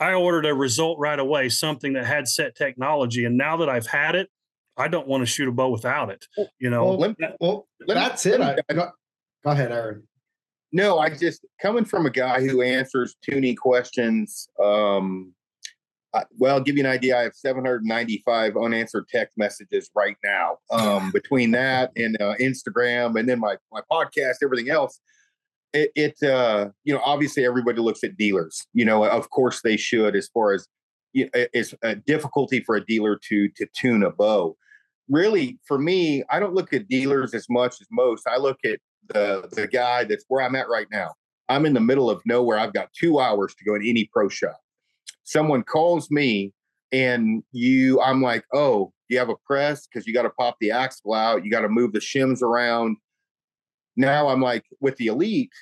I 0.00 0.14
ordered 0.14 0.44
a 0.46 0.54
result 0.54 0.98
right 0.98 1.18
away, 1.18 1.48
something 1.50 1.92
that 1.92 2.04
had 2.04 2.26
set 2.26 2.56
technology, 2.56 3.24
and 3.24 3.38
now 3.38 3.58
that 3.58 3.68
I've 3.68 3.86
had 3.86 4.16
it, 4.16 4.28
I 4.76 4.88
don't 4.88 5.06
want 5.06 5.22
to 5.22 5.26
shoot 5.26 5.48
a 5.48 5.52
bow 5.52 5.68
without 5.70 6.10
it. 6.10 6.26
You 6.58 6.68
know, 6.70 6.84
well, 6.84 6.98
let- 6.98 7.36
well 7.40 7.68
let 7.80 7.88
me- 7.88 7.94
that's 7.94 8.26
it 8.26 8.40
let 8.40 8.56
me- 8.56 8.80
I, 8.82 8.88
go, 9.44 9.50
ahead 9.50 9.72
aaron 9.72 10.02
No, 10.72 10.98
I 10.98 11.10
just 11.10 11.44
coming 11.60 11.84
from 11.84 12.06
a 12.06 12.10
guy 12.10 12.40
who 12.40 12.62
answers 12.62 13.16
tuning 13.22 13.56
questions. 13.56 14.48
Um, 14.62 15.34
I, 16.14 16.22
well, 16.38 16.60
give 16.60 16.76
you 16.76 16.84
an 16.84 16.90
idea. 16.90 17.18
I 17.18 17.22
have 17.22 17.34
795 17.34 18.56
unanswered 18.56 19.08
text 19.08 19.36
messages 19.36 19.90
right 19.96 20.16
now. 20.22 20.58
Um, 20.70 21.10
between 21.10 21.50
that 21.52 21.90
and 21.96 22.20
uh, 22.20 22.34
Instagram, 22.40 23.18
and 23.18 23.28
then 23.28 23.40
my 23.40 23.56
my 23.72 23.80
podcast, 23.90 24.36
everything 24.42 24.70
else. 24.70 25.00
It, 25.72 25.90
it 25.96 26.22
uh, 26.22 26.68
you 26.84 26.94
know, 26.94 27.00
obviously 27.04 27.44
everybody 27.44 27.80
looks 27.80 28.04
at 28.04 28.16
dealers. 28.16 28.64
You 28.72 28.84
know, 28.84 29.04
of 29.04 29.28
course 29.30 29.60
they 29.62 29.76
should, 29.76 30.14
as 30.14 30.28
far 30.28 30.52
as 30.52 30.68
you 31.12 31.24
know, 31.24 31.46
it's 31.52 31.74
a 31.82 31.96
difficulty 31.96 32.60
for 32.60 32.76
a 32.76 32.84
dealer 32.84 33.18
to 33.28 33.48
to 33.56 33.66
tune 33.74 34.04
a 34.04 34.10
bow. 34.10 34.56
Really, 35.08 35.58
for 35.66 35.78
me, 35.78 36.22
I 36.30 36.38
don't 36.38 36.54
look 36.54 36.72
at 36.72 36.88
dealers 36.88 37.34
as 37.34 37.46
much 37.50 37.80
as 37.80 37.88
most. 37.90 38.26
I 38.28 38.38
look 38.38 38.58
at 38.64 38.78
the 39.08 39.48
the 39.52 39.66
guy 39.66 40.04
that's 40.04 40.24
where 40.28 40.44
I'm 40.44 40.54
at 40.54 40.68
right 40.68 40.86
now. 40.90 41.12
I'm 41.48 41.66
in 41.66 41.74
the 41.74 41.80
middle 41.80 42.10
of 42.10 42.22
nowhere. 42.24 42.58
I've 42.58 42.72
got 42.72 42.92
two 42.98 43.20
hours 43.20 43.54
to 43.54 43.64
go 43.64 43.74
in 43.74 43.82
any 43.86 44.08
pro 44.12 44.28
shop. 44.28 44.58
Someone 45.24 45.62
calls 45.62 46.10
me 46.10 46.52
and 46.92 47.42
you, 47.52 48.00
I'm 48.00 48.22
like, 48.22 48.44
oh, 48.52 48.92
you 49.08 49.18
have 49.18 49.28
a 49.28 49.36
press 49.46 49.86
because 49.86 50.06
you 50.06 50.14
got 50.14 50.22
to 50.22 50.30
pop 50.30 50.56
the 50.60 50.70
axle 50.70 51.12
out. 51.12 51.44
You 51.44 51.50
got 51.50 51.60
to 51.60 51.68
move 51.68 51.92
the 51.92 51.98
shims 51.98 52.40
around. 52.40 52.96
Now 53.96 54.28
I'm 54.28 54.40
like 54.40 54.64
with 54.80 54.96
the 54.96 55.08
elite, 55.08 55.52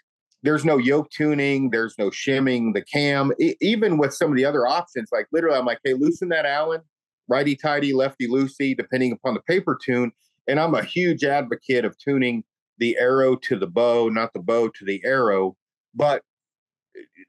there's 0.42 0.64
no 0.64 0.76
yoke 0.76 1.10
tuning, 1.10 1.70
there's 1.70 1.94
no 1.98 2.10
shimming 2.10 2.72
the 2.72 2.82
cam. 2.82 3.32
Even 3.60 3.98
with 3.98 4.14
some 4.14 4.30
of 4.30 4.36
the 4.36 4.44
other 4.44 4.66
options, 4.66 5.08
like 5.12 5.26
literally, 5.32 5.58
I'm 5.58 5.66
like, 5.66 5.80
hey, 5.84 5.94
loosen 5.94 6.28
that 6.30 6.46
Allen, 6.46 6.80
righty 7.28 7.56
tighty, 7.56 7.92
lefty 7.92 8.28
loosey, 8.28 8.76
depending 8.76 9.12
upon 9.12 9.34
the 9.34 9.40
paper 9.42 9.78
tune. 9.82 10.12
And 10.48 10.58
I'm 10.58 10.74
a 10.74 10.82
huge 10.82 11.24
advocate 11.24 11.84
of 11.84 11.96
tuning 11.98 12.44
the 12.82 12.98
arrow 12.98 13.36
to 13.36 13.56
the 13.56 13.66
bow, 13.68 14.08
not 14.08 14.32
the 14.32 14.40
bow 14.40 14.66
to 14.66 14.84
the 14.84 15.00
arrow. 15.04 15.56
But 15.94 16.22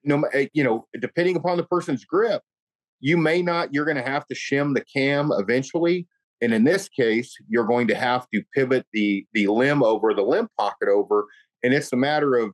no, 0.04 0.24
eh, 0.34 0.48
you 0.54 0.64
know, 0.64 0.88
depending 1.00 1.36
upon 1.36 1.58
the 1.58 1.64
person's 1.64 2.04
grip, 2.04 2.42
you 3.00 3.18
may 3.18 3.44
not. 3.44 3.72
You're 3.72 3.86
going 3.86 4.04
to 4.04 4.10
have 4.10 4.26
to 4.28 4.36
shim 4.36 4.74
the 4.74 4.84
cam 4.84 5.32
eventually. 5.32 6.08
And 6.42 6.56
in 6.56 6.64
this 6.64 6.90
case, 6.90 7.36
you're 7.48 7.68
going 7.68 7.88
to 7.90 7.96
have 7.96 8.28
to 8.34 8.42
pivot 8.56 8.88
the 8.94 9.26
the 9.34 9.48
limb 9.48 9.84
over, 9.84 10.14
the 10.14 10.24
limb 10.24 10.50
pocket 10.58 10.90
over, 10.90 11.28
and 11.62 11.72
it's 11.72 11.94
a 11.94 11.98
matter 11.98 12.36
of 12.36 12.52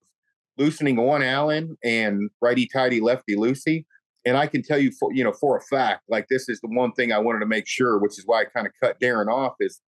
loosening 0.58 0.98
one 0.98 1.24
Allen 1.24 1.78
and 1.82 2.30
righty 2.42 2.68
tighty, 2.68 3.00
lefty 3.00 3.38
loosey. 3.38 3.86
And 4.26 4.36
I 4.36 4.46
can 4.48 4.62
tell 4.62 4.78
you 4.78 4.92
for 5.00 5.14
you 5.14 5.24
know 5.24 5.32
for 5.32 5.56
a 5.56 5.62
fact, 5.62 6.04
like 6.10 6.28
this 6.30 6.50
is 6.50 6.60
the 6.60 6.68
one 6.68 6.92
thing 6.92 7.14
I 7.14 7.20
wanted 7.20 7.40
to 7.40 7.46
make 7.46 7.66
sure, 7.66 7.98
which 7.98 8.20
is 8.20 8.26
why 8.26 8.42
I 8.42 8.46
kind 8.46 8.68
of 8.68 8.74
cut 8.84 9.00
Darren 9.00 9.32
off, 9.32 9.54
is 9.62 9.80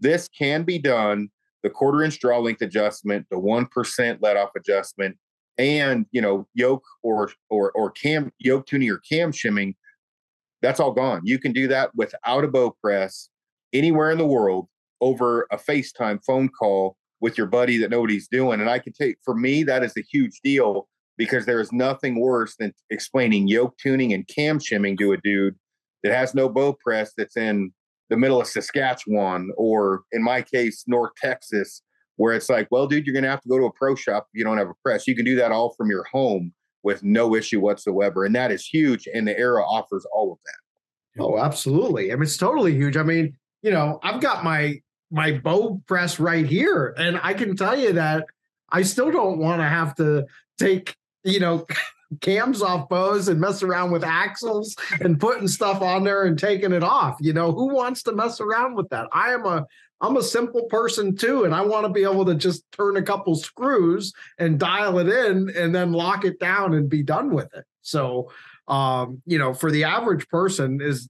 this 0.00 0.28
can 0.36 0.64
be 0.64 0.80
done. 0.80 1.28
The 1.66 1.70
quarter 1.70 2.04
inch 2.04 2.20
draw 2.20 2.38
length 2.38 2.62
adjustment, 2.62 3.26
the 3.28 3.40
one 3.40 3.66
percent 3.66 4.22
let 4.22 4.36
off 4.36 4.50
adjustment, 4.56 5.16
and 5.58 6.06
you 6.12 6.20
know 6.20 6.46
yoke 6.54 6.84
or 7.02 7.32
or 7.50 7.72
or 7.72 7.90
cam 7.90 8.30
yoke 8.38 8.66
tuning 8.66 8.88
or 8.88 8.98
cam 8.98 9.32
shimming. 9.32 9.74
That's 10.62 10.78
all 10.78 10.92
gone. 10.92 11.22
You 11.24 11.40
can 11.40 11.52
do 11.52 11.66
that 11.66 11.90
without 11.96 12.44
a 12.44 12.46
bow 12.46 12.76
press 12.80 13.30
anywhere 13.72 14.12
in 14.12 14.18
the 14.18 14.24
world 14.24 14.68
over 15.00 15.48
a 15.50 15.56
FaceTime 15.56 16.20
phone 16.24 16.50
call 16.50 16.96
with 17.20 17.36
your 17.36 17.48
buddy 17.48 17.78
that 17.78 17.90
nobody's 17.90 18.28
doing. 18.28 18.60
And 18.60 18.70
I 18.70 18.78
can 18.78 18.92
take 18.92 19.16
for 19.24 19.34
me, 19.34 19.64
that 19.64 19.82
is 19.82 19.96
a 19.96 20.04
huge 20.08 20.38
deal 20.44 20.86
because 21.18 21.46
there 21.46 21.60
is 21.60 21.72
nothing 21.72 22.20
worse 22.20 22.54
than 22.60 22.72
explaining 22.90 23.48
yoke 23.48 23.76
tuning 23.76 24.12
and 24.12 24.24
cam 24.28 24.60
shimming 24.60 24.96
to 24.98 25.14
a 25.14 25.16
dude 25.16 25.56
that 26.04 26.14
has 26.14 26.32
no 26.32 26.48
bow 26.48 26.74
press 26.74 27.12
that's 27.18 27.36
in 27.36 27.72
the 28.08 28.16
middle 28.16 28.40
of 28.40 28.46
Saskatchewan 28.46 29.50
or 29.56 30.02
in 30.12 30.22
my 30.22 30.42
case, 30.42 30.84
North 30.86 31.12
Texas, 31.20 31.82
where 32.16 32.34
it's 32.34 32.48
like, 32.48 32.68
well, 32.70 32.86
dude, 32.86 33.06
you're 33.06 33.14
gonna 33.14 33.28
have 33.28 33.42
to 33.42 33.48
go 33.48 33.58
to 33.58 33.64
a 33.66 33.72
pro 33.72 33.94
shop 33.94 34.28
if 34.32 34.38
you 34.38 34.44
don't 34.44 34.58
have 34.58 34.68
a 34.68 34.74
press. 34.82 35.06
You 35.06 35.16
can 35.16 35.24
do 35.24 35.36
that 35.36 35.52
all 35.52 35.74
from 35.76 35.90
your 35.90 36.04
home 36.04 36.52
with 36.82 37.02
no 37.02 37.34
issue 37.34 37.60
whatsoever. 37.60 38.24
And 38.24 38.34
that 38.36 38.52
is 38.52 38.64
huge. 38.64 39.08
And 39.12 39.26
the 39.26 39.36
era 39.36 39.64
offers 39.64 40.06
all 40.14 40.32
of 40.32 40.38
that. 40.44 41.22
Oh, 41.22 41.38
absolutely. 41.38 42.12
I 42.12 42.14
mean, 42.14 42.22
it's 42.22 42.36
totally 42.36 42.74
huge. 42.74 42.96
I 42.96 43.02
mean, 43.02 43.36
you 43.62 43.70
know, 43.70 43.98
I've 44.02 44.20
got 44.20 44.44
my 44.44 44.80
my 45.10 45.32
bow 45.38 45.80
press 45.86 46.18
right 46.18 46.46
here, 46.46 46.94
and 46.98 47.18
I 47.22 47.34
can 47.34 47.56
tell 47.56 47.78
you 47.78 47.92
that 47.94 48.26
I 48.70 48.82
still 48.82 49.10
don't 49.10 49.38
want 49.38 49.60
to 49.60 49.68
have 49.68 49.94
to 49.96 50.26
take, 50.58 50.96
you 51.24 51.40
know, 51.40 51.66
cams 52.20 52.62
off 52.62 52.88
bows 52.88 53.28
and 53.28 53.40
mess 53.40 53.62
around 53.62 53.90
with 53.90 54.04
axles 54.04 54.76
and 55.00 55.20
putting 55.20 55.48
stuff 55.48 55.82
on 55.82 56.04
there 56.04 56.24
and 56.24 56.38
taking 56.38 56.72
it 56.72 56.82
off. 56.82 57.16
You 57.20 57.32
know, 57.32 57.52
who 57.52 57.74
wants 57.74 58.02
to 58.04 58.12
mess 58.12 58.40
around 58.40 58.74
with 58.74 58.88
that? 58.90 59.08
I 59.12 59.32
am 59.32 59.44
a 59.46 59.66
I'm 60.00 60.16
a 60.18 60.22
simple 60.22 60.64
person 60.64 61.16
too, 61.16 61.44
and 61.44 61.54
I 61.54 61.62
want 61.62 61.86
to 61.86 61.92
be 61.92 62.02
able 62.02 62.26
to 62.26 62.34
just 62.34 62.70
turn 62.72 62.96
a 62.96 63.02
couple 63.02 63.34
screws 63.34 64.12
and 64.38 64.58
dial 64.58 64.98
it 64.98 65.08
in 65.08 65.50
and 65.56 65.74
then 65.74 65.92
lock 65.92 66.24
it 66.24 66.38
down 66.38 66.74
and 66.74 66.88
be 66.88 67.02
done 67.02 67.30
with 67.30 67.52
it. 67.54 67.64
So, 67.80 68.30
um, 68.68 69.22
you 69.24 69.38
know, 69.38 69.54
for 69.54 69.70
the 69.70 69.84
average 69.84 70.28
person 70.28 70.80
is 70.82 71.08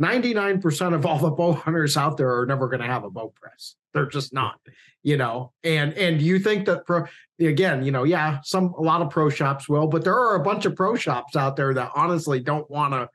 99% 0.00 0.94
of 0.94 1.06
all 1.06 1.18
the 1.18 1.30
bow 1.30 1.52
hunters 1.52 1.96
out 1.96 2.16
there 2.16 2.40
are 2.40 2.46
never 2.46 2.68
going 2.68 2.80
to 2.80 2.86
have 2.86 3.04
a 3.04 3.10
bow 3.10 3.32
press. 3.34 3.76
They're 3.92 4.06
just 4.06 4.32
not, 4.32 4.58
you 5.02 5.16
know. 5.16 5.52
And 5.62 5.92
and 5.94 6.20
you 6.20 6.38
think 6.38 6.66
that 6.66 6.84
pro 6.84 7.04
again, 7.38 7.84
you 7.84 7.92
know, 7.92 8.04
yeah, 8.04 8.38
some 8.42 8.74
a 8.76 8.82
lot 8.82 9.02
of 9.02 9.10
pro 9.10 9.30
shops 9.30 9.68
will, 9.68 9.86
but 9.86 10.02
there 10.02 10.18
are 10.18 10.34
a 10.34 10.42
bunch 10.42 10.64
of 10.64 10.74
pro 10.74 10.96
shops 10.96 11.36
out 11.36 11.54
there 11.56 11.72
that 11.74 11.92
honestly 11.94 12.40
don't 12.40 12.68
want 12.68 12.92
to 12.92 13.08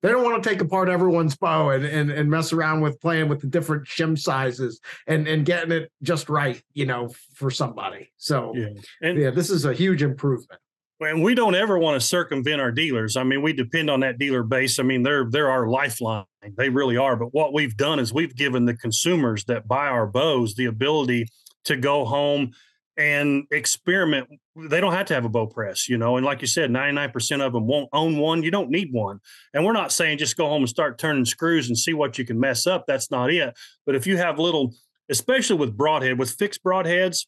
they 0.00 0.08
don't 0.08 0.24
want 0.24 0.42
to 0.42 0.48
take 0.48 0.60
apart 0.60 0.88
everyone's 0.88 1.36
bow 1.36 1.70
and, 1.70 1.84
and 1.84 2.10
and 2.10 2.30
mess 2.30 2.52
around 2.52 2.80
with 2.80 3.00
playing 3.00 3.28
with 3.28 3.40
the 3.40 3.46
different 3.46 3.86
shim 3.86 4.18
sizes 4.18 4.80
and 5.06 5.28
and 5.28 5.44
getting 5.44 5.70
it 5.70 5.92
just 6.02 6.30
right, 6.30 6.62
you 6.72 6.86
know, 6.86 7.10
for 7.34 7.50
somebody. 7.50 8.10
So 8.16 8.54
yeah, 8.56 8.68
and, 9.02 9.18
yeah 9.18 9.30
this 9.30 9.50
is 9.50 9.66
a 9.66 9.74
huge 9.74 10.02
improvement 10.02 10.60
and 11.04 11.22
we 11.22 11.34
don't 11.34 11.54
ever 11.54 11.78
want 11.78 12.00
to 12.00 12.06
circumvent 12.06 12.60
our 12.60 12.72
dealers. 12.72 13.16
I 13.16 13.24
mean, 13.24 13.42
we 13.42 13.52
depend 13.52 13.90
on 13.90 14.00
that 14.00 14.18
dealer 14.18 14.42
base. 14.42 14.78
I 14.78 14.82
mean, 14.82 15.02
they're 15.02 15.26
they're 15.28 15.50
our 15.50 15.66
lifeline. 15.68 16.24
They 16.56 16.68
really 16.68 16.96
are. 16.96 17.16
But 17.16 17.32
what 17.32 17.52
we've 17.52 17.76
done 17.76 17.98
is 17.98 18.12
we've 18.12 18.34
given 18.34 18.64
the 18.64 18.74
consumers 18.74 19.44
that 19.44 19.68
buy 19.68 19.86
our 19.86 20.06
bows 20.06 20.54
the 20.54 20.66
ability 20.66 21.26
to 21.64 21.76
go 21.76 22.04
home 22.04 22.52
and 22.96 23.44
experiment. 23.50 24.28
They 24.56 24.80
don't 24.80 24.92
have 24.92 25.06
to 25.06 25.14
have 25.14 25.24
a 25.24 25.28
bow 25.28 25.46
press, 25.46 25.88
you 25.88 25.96
know. 25.96 26.16
And 26.16 26.26
like 26.26 26.40
you 26.40 26.46
said, 26.46 26.70
99% 26.70 27.40
of 27.40 27.52
them 27.52 27.66
won't 27.66 27.88
own 27.92 28.18
one. 28.18 28.42
You 28.42 28.50
don't 28.50 28.70
need 28.70 28.88
one. 28.92 29.20
And 29.54 29.64
we're 29.64 29.72
not 29.72 29.92
saying 29.92 30.18
just 30.18 30.36
go 30.36 30.48
home 30.48 30.62
and 30.62 30.68
start 30.68 30.98
turning 30.98 31.24
screws 31.24 31.68
and 31.68 31.78
see 31.78 31.94
what 31.94 32.18
you 32.18 32.24
can 32.24 32.38
mess 32.38 32.66
up. 32.66 32.84
That's 32.86 33.10
not 33.10 33.30
it. 33.30 33.56
But 33.86 33.94
if 33.94 34.06
you 34.06 34.18
have 34.18 34.38
little, 34.38 34.74
especially 35.08 35.56
with 35.56 35.76
broadhead, 35.76 36.18
with 36.18 36.32
fixed 36.32 36.62
broadheads, 36.62 37.26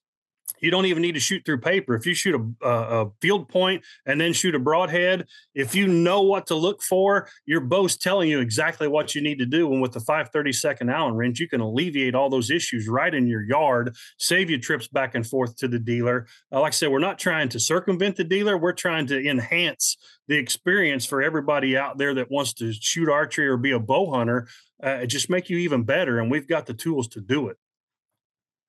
you 0.65 0.71
don't 0.71 0.87
even 0.87 1.03
need 1.03 1.13
to 1.13 1.21
shoot 1.21 1.45
through 1.45 1.61
paper. 1.61 1.95
If 1.95 2.07
you 2.07 2.15
shoot 2.15 2.35
a, 2.63 2.67
a, 2.67 3.11
field 3.21 3.49
point 3.51 3.85
and 4.07 4.19
then 4.19 4.33
shoot 4.33 4.55
a 4.55 4.59
broadhead, 4.59 5.27
if 5.55 5.75
you 5.75 5.87
know 5.87 6.23
what 6.23 6.47
to 6.47 6.55
look 6.55 6.83
for, 6.83 7.29
your 7.45 7.61
bow's 7.61 7.99
telling 7.99 8.31
you 8.31 8.41
exactly 8.41 8.89
what 8.89 9.15
you 9.15 9.21
need 9.21 9.39
to 9.41 9.47
do. 9.47 9.71
And 9.71 9.83
with 9.83 9.93
the 9.93 10.01
532nd 10.01 10.91
Allen 10.91 11.15
wrench, 11.15 11.39
you 11.39 11.49
can 11.49 11.61
alleviate 11.61 12.15
all 12.15 12.31
those 12.31 12.51
issues 12.51 12.89
right 12.89 13.15
in 13.15 13.27
your 13.27 13.43
yard, 13.43 13.95
save 14.19 14.49
you 14.49 14.59
trips 14.59 14.89
back 14.89 15.15
and 15.15 15.27
forth 15.27 15.55
to 15.57 15.69
the 15.69 15.79
dealer. 15.79 16.27
Uh, 16.51 16.61
like 16.61 16.73
I 16.73 16.75
said, 16.75 16.91
we're 16.91 16.99
not 16.99 17.19
trying 17.19 17.51
to 17.51 17.61
circumvent 17.61 18.17
the 18.17 18.25
dealer. 18.25 18.57
We're 18.57 18.73
trying 18.73 19.07
to 19.09 19.23
enhance 19.23 19.99
the 20.29 20.37
experience 20.37 21.05
for 21.05 21.23
everybody 21.23 21.77
out 21.77 21.99
there 21.99 22.15
that 22.15 22.31
wants 22.31 22.55
to 22.55 22.73
shoot 22.73 23.11
archery 23.11 23.49
or 23.49 23.59
be 23.59 23.73
a 23.73 23.79
bow 23.79 24.13
hunter. 24.13 24.49
Uh, 24.83 25.05
just 25.05 25.29
make 25.29 25.51
you 25.51 25.59
even 25.59 25.83
better. 25.83 26.21
And 26.21 26.31
we've 26.31 26.49
got 26.49 26.65
the 26.65 26.75
tools 26.75 27.09
to 27.09 27.21
do 27.21 27.49
it. 27.49 27.59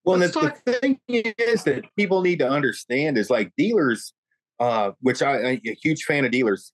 Well, 0.06 0.20
the, 0.20 0.30
talk- 0.30 0.64
the 0.66 0.74
thing 0.82 1.00
is 1.08 1.64
that 1.64 1.84
people 1.98 2.22
need 2.22 2.40
to 2.40 2.50
understand 2.50 3.18
is 3.18 3.30
like 3.30 3.52
dealers, 3.58 4.14
uh, 4.60 4.92
which 5.02 5.22
I, 5.22 5.38
I'm 5.40 5.62
a 5.66 5.76
huge 5.82 6.04
fan 6.04 6.26
of 6.26 6.32
dealers. 6.32 6.72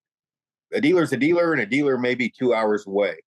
A 0.74 0.82
dealer's 0.82 1.12
a 1.14 1.18
dealer, 1.18 1.52
and 1.52 1.62
a 1.62 1.66
dealer 1.66 1.98
may 1.98 2.16
be 2.16 2.30
two 2.30 2.54
hours 2.54 2.86
away. 2.88 3.18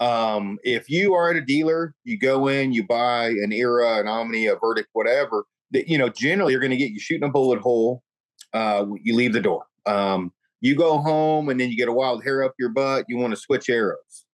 Um, 0.00 0.58
if 0.62 0.90
you 0.90 1.14
are 1.14 1.30
at 1.30 1.36
a 1.36 1.40
dealer, 1.40 1.94
you 2.04 2.18
go 2.18 2.48
in, 2.48 2.72
you 2.72 2.86
buy 2.86 3.28
an 3.28 3.52
era, 3.52 3.98
an 3.98 4.08
Omni, 4.08 4.46
a 4.46 4.56
Verdict, 4.56 4.88
whatever. 4.92 5.44
That 5.70 5.88
you 5.88 5.96
know, 5.96 6.08
generally, 6.08 6.52
you're 6.52 6.60
going 6.60 6.70
to 6.70 6.76
get 6.76 6.90
you 6.90 7.00
shooting 7.00 7.28
a 7.28 7.30
bullet 7.30 7.60
hole. 7.60 8.02
Uh, 8.52 8.86
you 9.02 9.14
leave 9.14 9.32
the 9.32 9.40
door. 9.40 9.64
Um, 9.86 10.32
you 10.60 10.76
go 10.76 10.98
home, 10.98 11.48
and 11.48 11.58
then 11.58 11.70
you 11.70 11.76
get 11.76 11.88
a 11.88 11.92
wild 11.92 12.22
hair 12.24 12.42
up 12.42 12.54
your 12.58 12.68
butt. 12.68 13.06
You 13.08 13.16
want 13.16 13.32
to 13.32 13.40
switch 13.40 13.70
arrows. 13.70 14.26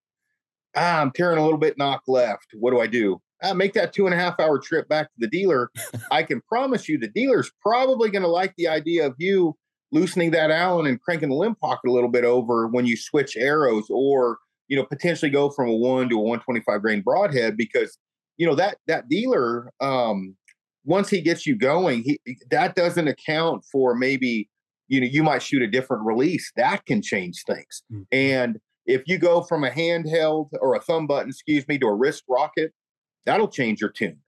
Ah, 0.74 1.00
I'm 1.00 1.10
tearing 1.12 1.38
a 1.38 1.42
little 1.42 1.58
bit 1.58 1.78
nock 1.78 2.02
left. 2.08 2.48
What 2.54 2.72
do 2.72 2.80
I 2.80 2.86
do? 2.86 3.20
Uh, 3.42 3.54
make 3.54 3.72
that 3.74 3.92
two 3.92 4.06
and 4.06 4.14
a 4.14 4.18
half 4.18 4.38
hour 4.40 4.58
trip 4.58 4.88
back 4.88 5.06
to 5.06 5.14
the 5.18 5.28
dealer, 5.28 5.70
I 6.10 6.22
can 6.22 6.40
promise 6.42 6.88
you 6.88 6.98
the 6.98 7.08
dealer's 7.08 7.50
probably 7.62 8.10
going 8.10 8.22
to 8.22 8.28
like 8.28 8.54
the 8.56 8.68
idea 8.68 9.06
of 9.06 9.14
you 9.18 9.56
loosening 9.92 10.30
that 10.32 10.50
Allen 10.50 10.86
and 10.86 11.00
cranking 11.00 11.30
the 11.30 11.34
limb 11.34 11.54
pocket 11.54 11.88
a 11.88 11.92
little 11.92 12.10
bit 12.10 12.24
over 12.24 12.66
when 12.66 12.86
you 12.86 12.96
switch 12.96 13.36
arrows 13.36 13.86
or, 13.90 14.38
you 14.68 14.76
know, 14.76 14.84
potentially 14.84 15.30
go 15.30 15.50
from 15.50 15.68
a 15.68 15.74
one 15.74 16.08
to 16.08 16.16
a 16.16 16.22
125 16.22 16.82
grain 16.82 17.00
broadhead 17.00 17.56
because, 17.56 17.98
you 18.36 18.46
know, 18.46 18.54
that, 18.54 18.78
that 18.86 19.08
dealer, 19.08 19.72
um, 19.80 20.36
once 20.84 21.08
he 21.08 21.20
gets 21.20 21.46
you 21.46 21.56
going, 21.56 22.02
he, 22.02 22.20
that 22.50 22.74
doesn't 22.74 23.08
account 23.08 23.64
for 23.70 23.94
maybe, 23.94 24.48
you 24.88 25.00
know, 25.00 25.06
you 25.06 25.22
might 25.22 25.42
shoot 25.42 25.62
a 25.62 25.66
different 25.66 26.04
release 26.04 26.52
that 26.56 26.84
can 26.86 27.00
change 27.00 27.44
things. 27.46 27.82
Mm-hmm. 27.92 28.02
And 28.12 28.58
if 28.86 29.02
you 29.06 29.18
go 29.18 29.42
from 29.42 29.64
a 29.64 29.70
handheld 29.70 30.48
or 30.60 30.74
a 30.74 30.80
thumb 30.80 31.06
button, 31.06 31.28
excuse 31.28 31.66
me, 31.68 31.78
to 31.78 31.86
a 31.86 31.94
wrist 31.94 32.24
rocket, 32.28 32.72
that'll 33.26 33.48
change 33.48 33.80
your 33.80 33.90
tune. 33.90 34.18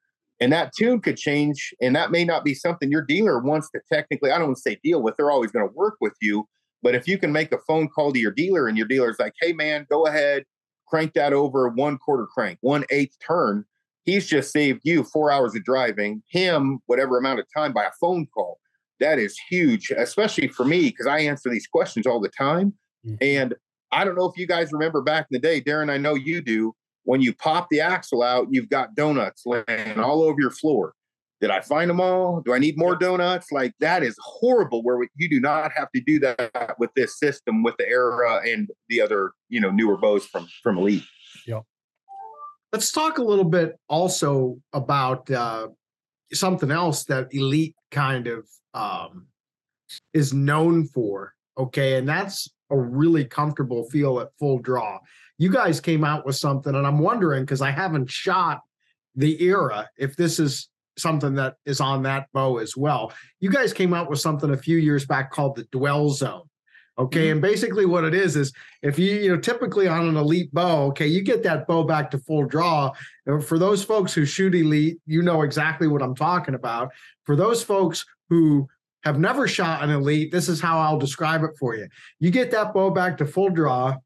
And 0.40 0.52
that 0.52 0.72
tune 0.74 1.00
could 1.00 1.18
change, 1.18 1.74
and 1.82 1.94
that 1.94 2.10
may 2.10 2.24
not 2.24 2.44
be 2.44 2.54
something 2.54 2.90
your 2.90 3.04
dealer 3.04 3.40
wants 3.40 3.70
to 3.70 3.80
technically, 3.92 4.30
I 4.30 4.38
don't 4.38 4.48
want 4.48 4.56
to 4.56 4.62
say 4.62 4.78
deal 4.82 5.02
with, 5.02 5.16
they're 5.16 5.30
always 5.30 5.50
going 5.50 5.68
to 5.68 5.74
work 5.74 5.96
with 6.00 6.14
you. 6.22 6.48
But 6.82 6.94
if 6.94 7.06
you 7.06 7.18
can 7.18 7.30
make 7.30 7.52
a 7.52 7.58
phone 7.68 7.88
call 7.88 8.12
to 8.12 8.18
your 8.18 8.30
dealer 8.30 8.66
and 8.66 8.78
your 8.78 8.86
dealer's 8.86 9.18
like, 9.18 9.34
hey, 9.40 9.52
man, 9.52 9.86
go 9.90 10.06
ahead, 10.06 10.44
crank 10.86 11.12
that 11.12 11.34
over 11.34 11.68
one 11.68 11.98
quarter 11.98 12.26
crank, 12.26 12.56
one 12.62 12.84
eighth 12.90 13.16
turn, 13.26 13.66
he's 14.06 14.26
just 14.26 14.50
saved 14.50 14.80
you 14.82 15.04
four 15.04 15.30
hours 15.30 15.54
of 15.54 15.62
driving, 15.62 16.22
him 16.28 16.78
whatever 16.86 17.18
amount 17.18 17.38
of 17.38 17.46
time 17.54 17.74
by 17.74 17.84
a 17.84 17.90
phone 18.00 18.26
call. 18.26 18.58
That 18.98 19.18
is 19.18 19.38
huge, 19.50 19.90
especially 19.90 20.48
for 20.48 20.64
me, 20.64 20.88
because 20.88 21.06
I 21.06 21.20
answer 21.20 21.50
these 21.50 21.66
questions 21.66 22.06
all 22.06 22.20
the 22.20 22.30
time. 22.30 22.72
Mm-hmm. 23.06 23.16
And 23.20 23.54
I 23.92 24.04
don't 24.04 24.16
know 24.16 24.26
if 24.26 24.38
you 24.38 24.46
guys 24.46 24.72
remember 24.72 25.02
back 25.02 25.26
in 25.30 25.34
the 25.34 25.38
day, 25.38 25.60
Darren, 25.60 25.90
I 25.90 25.98
know 25.98 26.14
you 26.14 26.40
do 26.40 26.74
when 27.04 27.20
you 27.20 27.34
pop 27.34 27.68
the 27.70 27.80
axle 27.80 28.22
out, 28.22 28.48
you've 28.50 28.68
got 28.68 28.94
donuts 28.94 29.44
laying 29.46 29.98
all 29.98 30.22
over 30.22 30.40
your 30.40 30.50
floor. 30.50 30.94
Did 31.40 31.50
I 31.50 31.60
find 31.60 31.88
them 31.88 32.00
all? 32.00 32.42
Do 32.42 32.52
I 32.52 32.58
need 32.58 32.76
more 32.76 32.94
donuts? 32.94 33.50
Like 33.50 33.72
that 33.80 34.02
is 34.02 34.14
horrible. 34.20 34.82
Where 34.82 35.08
you 35.16 35.28
do 35.28 35.40
not 35.40 35.72
have 35.74 35.90
to 35.92 36.00
do 36.02 36.18
that 36.20 36.74
with 36.78 36.90
this 36.94 37.18
system, 37.18 37.62
with 37.62 37.76
the 37.78 37.88
Era 37.88 38.42
and 38.46 38.68
the 38.88 39.00
other, 39.00 39.32
you 39.48 39.58
know, 39.58 39.70
newer 39.70 39.96
bows 39.96 40.26
from 40.26 40.46
from 40.62 40.76
Elite. 40.76 41.04
Yeah. 41.46 41.60
Let's 42.72 42.92
talk 42.92 43.18
a 43.18 43.24
little 43.24 43.46
bit 43.46 43.78
also 43.88 44.58
about 44.74 45.30
uh, 45.30 45.68
something 46.32 46.70
else 46.70 47.04
that 47.04 47.32
Elite 47.32 47.74
kind 47.90 48.26
of 48.26 48.46
um, 48.74 49.26
is 50.12 50.34
known 50.34 50.86
for. 50.88 51.32
Okay. 51.56 51.96
And 51.96 52.08
that's 52.08 52.48
a 52.70 52.78
really 52.78 53.24
comfortable 53.24 53.88
feel 53.90 54.20
at 54.20 54.28
full 54.38 54.58
draw. 54.58 54.98
You 55.40 55.50
guys 55.50 55.80
came 55.80 56.04
out 56.04 56.26
with 56.26 56.36
something, 56.36 56.74
and 56.74 56.86
I'm 56.86 56.98
wondering 56.98 57.44
because 57.44 57.62
I 57.62 57.70
haven't 57.70 58.10
shot 58.10 58.60
the 59.16 59.42
era 59.42 59.88
if 59.96 60.14
this 60.14 60.38
is 60.38 60.68
something 60.98 61.34
that 61.36 61.56
is 61.64 61.80
on 61.80 62.02
that 62.02 62.26
bow 62.34 62.58
as 62.58 62.76
well. 62.76 63.14
You 63.40 63.48
guys 63.48 63.72
came 63.72 63.94
out 63.94 64.10
with 64.10 64.20
something 64.20 64.50
a 64.50 64.56
few 64.58 64.76
years 64.76 65.06
back 65.06 65.30
called 65.30 65.56
the 65.56 65.64
Dwell 65.72 66.10
Zone. 66.10 66.42
Okay. 66.98 67.20
Mm-hmm. 67.20 67.32
And 67.32 67.40
basically 67.40 67.86
what 67.86 68.04
it 68.04 68.12
is 68.12 68.36
is 68.36 68.52
if 68.82 68.98
you, 68.98 69.14
you 69.14 69.30
know, 69.30 69.40
typically 69.40 69.88
on 69.88 70.06
an 70.06 70.18
elite 70.18 70.52
bow, 70.52 70.88
okay, 70.88 71.06
you 71.06 71.22
get 71.22 71.42
that 71.44 71.66
bow 71.66 71.84
back 71.84 72.10
to 72.10 72.18
full 72.18 72.44
draw. 72.44 72.92
For 73.46 73.58
those 73.58 73.82
folks 73.82 74.12
who 74.12 74.26
shoot 74.26 74.54
elite, 74.54 74.98
you 75.06 75.22
know 75.22 75.40
exactly 75.40 75.88
what 75.88 76.02
I'm 76.02 76.14
talking 76.14 76.54
about. 76.54 76.90
For 77.24 77.34
those 77.34 77.62
folks 77.62 78.04
who 78.28 78.68
have 79.04 79.18
never 79.18 79.48
shot 79.48 79.82
an 79.82 79.88
elite, 79.88 80.32
this 80.32 80.50
is 80.50 80.60
how 80.60 80.78
I'll 80.80 80.98
describe 80.98 81.44
it 81.44 81.52
for 81.58 81.74
you. 81.74 81.88
You 82.18 82.30
get 82.30 82.50
that 82.50 82.74
bow 82.74 82.90
back 82.90 83.16
to 83.18 83.24
full 83.24 83.48
draw 83.48 83.96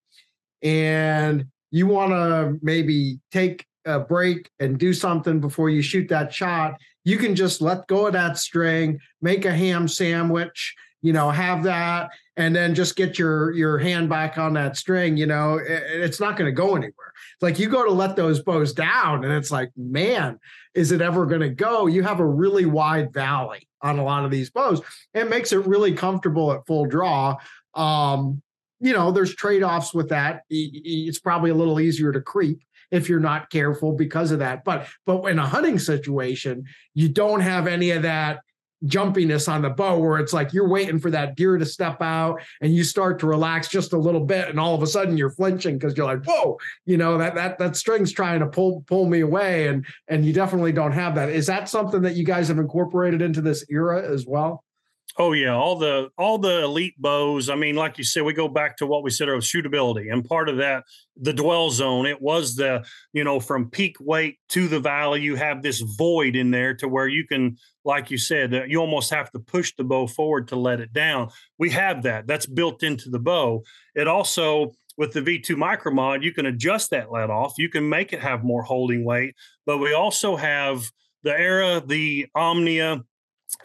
and 0.64 1.46
you 1.70 1.87
want 1.87 2.11
to 2.12 2.59
maybe 2.62 3.20
take 3.31 3.66
a 3.85 4.00
break 4.00 4.50
and 4.59 4.79
do 4.79 4.92
something 4.92 5.40
before 5.40 5.68
you 5.68 5.83
shoot 5.83 6.09
that 6.09 6.33
shot, 6.33 6.81
you 7.05 7.18
can 7.18 7.37
just 7.37 7.61
let 7.61 7.87
go 7.87 8.07
of 8.07 8.14
that 8.14 8.38
string, 8.38 8.98
make 9.20 9.44
a 9.44 9.53
ham 9.53 9.87
sandwich, 9.87 10.74
you 11.03 11.12
know, 11.12 11.31
have 11.31 11.62
that, 11.64 12.09
and 12.38 12.57
then 12.57 12.74
just 12.74 12.96
get 12.96 13.18
your 13.18 13.53
your 13.53 13.77
hand 13.77 14.09
back 14.09 14.38
on 14.38 14.55
that 14.55 14.77
string. 14.77 15.18
You 15.18 15.27
know, 15.27 15.57
it, 15.57 15.83
it's 15.87 16.18
not 16.18 16.38
going 16.38 16.46
to 16.46 16.53
go 16.53 16.70
anywhere. 16.77 17.12
It's 17.35 17.42
like 17.42 17.59
you 17.59 17.68
go 17.68 17.85
to 17.85 17.90
let 17.90 18.16
those 18.16 18.42
bows 18.42 18.72
down, 18.72 19.22
and 19.22 19.33
it's 19.35 19.50
like, 19.50 19.70
man, 19.77 20.38
is 20.74 20.92
it 20.92 21.03
ever 21.03 21.27
going 21.27 21.42
to 21.42 21.50
go? 21.50 21.87
You 21.87 22.03
have 22.05 22.20
a 22.20 22.27
really 22.27 22.64
wide 22.64 23.12
valley 23.12 23.68
on 23.83 23.98
a 23.98 24.05
lot 24.05 24.24
of 24.24 24.31
these 24.31 24.48
bows. 24.48 24.81
It 25.12 25.29
makes 25.29 25.53
it 25.53 25.66
really 25.66 25.92
comfortable 25.92 26.53
at 26.53 26.66
full 26.66 26.87
draw. 26.87 27.37
Um, 27.74 28.40
you 28.85 28.92
know, 28.92 29.11
there's 29.11 29.35
trade 29.35 29.62
offs 29.62 29.94
with 29.94 30.11
that. 30.11 30.42
It's 30.51 31.18
probably 31.18 31.49
a 31.49 31.55
little 31.55 31.81
easier 31.81 32.12
to 32.12 32.20
creep 32.20 32.61
if 32.90 33.09
you're 33.09 33.18
not 33.18 33.49
careful 33.49 33.92
because 33.92 34.31
of 34.31 34.40
that. 34.40 34.62
But 34.62 34.87
but 35.07 35.23
in 35.25 35.38
a 35.38 35.47
hunting 35.47 35.79
situation, 35.79 36.66
you 36.92 37.09
don't 37.09 37.40
have 37.40 37.66
any 37.66 37.92
of 37.92 38.03
that 38.03 38.40
jumpiness 38.85 39.51
on 39.51 39.62
the 39.62 39.70
bow 39.70 39.99
where 39.99 40.18
it's 40.18 40.35
like 40.35 40.53
you're 40.53 40.68
waiting 40.68 40.99
for 40.99 41.11
that 41.11 41.37
deer 41.37 41.57
to 41.57 41.64
step 41.64 42.03
out 42.03 42.42
and 42.61 42.75
you 42.75 42.85
start 42.85 43.18
to 43.18 43.27
relax 43.27 43.68
just 43.68 43.94
a 43.94 43.99
little 43.99 44.20
bit 44.20 44.51
and 44.51 44.61
all 44.61 44.75
of 44.75 44.83
a 44.83 44.87
sudden 44.87 45.16
you're 45.16 45.31
flinching 45.31 45.79
because 45.79 45.97
you're 45.97 46.05
like 46.05 46.23
whoa 46.27 46.59
you 46.85 46.99
know 46.99 47.16
that 47.16 47.35
that 47.35 47.57
that 47.57 47.77
string's 47.77 48.12
trying 48.12 48.40
to 48.40 48.47
pull 48.47 48.85
pull 48.87 49.07
me 49.07 49.20
away 49.20 49.68
and 49.68 49.87
and 50.09 50.27
you 50.27 50.35
definitely 50.35 50.73
don't 50.73 50.92
have 50.92 51.14
that 51.14 51.31
is 51.31 51.47
that 51.47 51.66
something 51.66 52.03
that 52.03 52.14
you 52.14 52.25
guys 52.25 52.49
have 52.49 52.59
incorporated 52.59 53.23
into 53.23 53.40
this 53.40 53.64
era 53.70 54.07
as 54.07 54.27
well 54.27 54.63
Oh 55.16 55.33
yeah, 55.33 55.55
all 55.55 55.77
the 55.77 56.11
all 56.18 56.38
the 56.38 56.64
elite 56.64 57.00
bows. 57.00 57.48
I 57.48 57.55
mean, 57.55 57.77
like 57.77 57.98
you 57.98 58.05
said, 58.05 58.24
we 58.24 58.33
go 58.33 58.48
back 58.48 58.77
to 58.79 58.87
what 58.87 59.05
we 59.05 59.11
said 59.11 59.29
of 59.29 59.40
shootability, 59.42 60.12
and 60.12 60.24
part 60.24 60.48
of 60.48 60.57
that, 60.57 60.83
the 61.16 61.33
dwell 61.33 61.70
zone. 61.70 62.07
It 62.07 62.20
was 62.20 62.57
the 62.57 62.85
you 63.12 63.22
know 63.22 63.38
from 63.38 63.70
peak 63.70 63.96
weight 64.00 64.38
to 64.50 64.66
the 64.66 64.81
valley, 64.81 65.22
you 65.22 65.37
have 65.37 65.62
this 65.62 65.81
void 65.81 66.35
in 66.35 66.50
there 66.50 66.74
to 66.74 66.88
where 66.88 67.07
you 67.07 67.24
can, 67.29 67.57
like 67.85 68.11
you 68.11 68.18
said, 68.18 68.53
uh, 68.53 68.64
you 68.64 68.81
almost 68.81 69.11
have 69.11 69.31
to 69.33 69.38
push 69.38 69.72
the 69.79 69.85
bow 69.85 70.09
forward 70.09 70.48
to 70.48 70.57
let 70.57 70.81
it 70.81 70.92
down. 70.92 71.31
We 71.59 71.70
have 71.70 72.03
that. 72.03 72.27
That's 72.27 72.46
built 72.46 72.83
into 72.83 73.09
the 73.09 73.20
bow. 73.20 73.62
It 73.94 74.09
also 74.09 74.72
with 74.96 75.12
the 75.12 75.20
V2 75.20 75.57
micro 75.57 75.92
mod, 75.92 76.24
you 76.24 76.33
can 76.33 76.46
adjust 76.46 76.90
that 76.90 77.12
let 77.12 77.31
off. 77.31 77.55
You 77.57 77.68
can 77.68 77.88
make 77.88 78.12
it 78.12 78.20
have 78.20 78.42
more 78.42 78.62
holding 78.62 79.05
weight, 79.05 79.37
but 79.64 79.79
we 79.79 79.92
also 79.92 80.35
have 80.35 80.90
the 81.22 81.38
Era, 81.38 81.83
the 81.85 82.27
Omnia, 82.35 83.03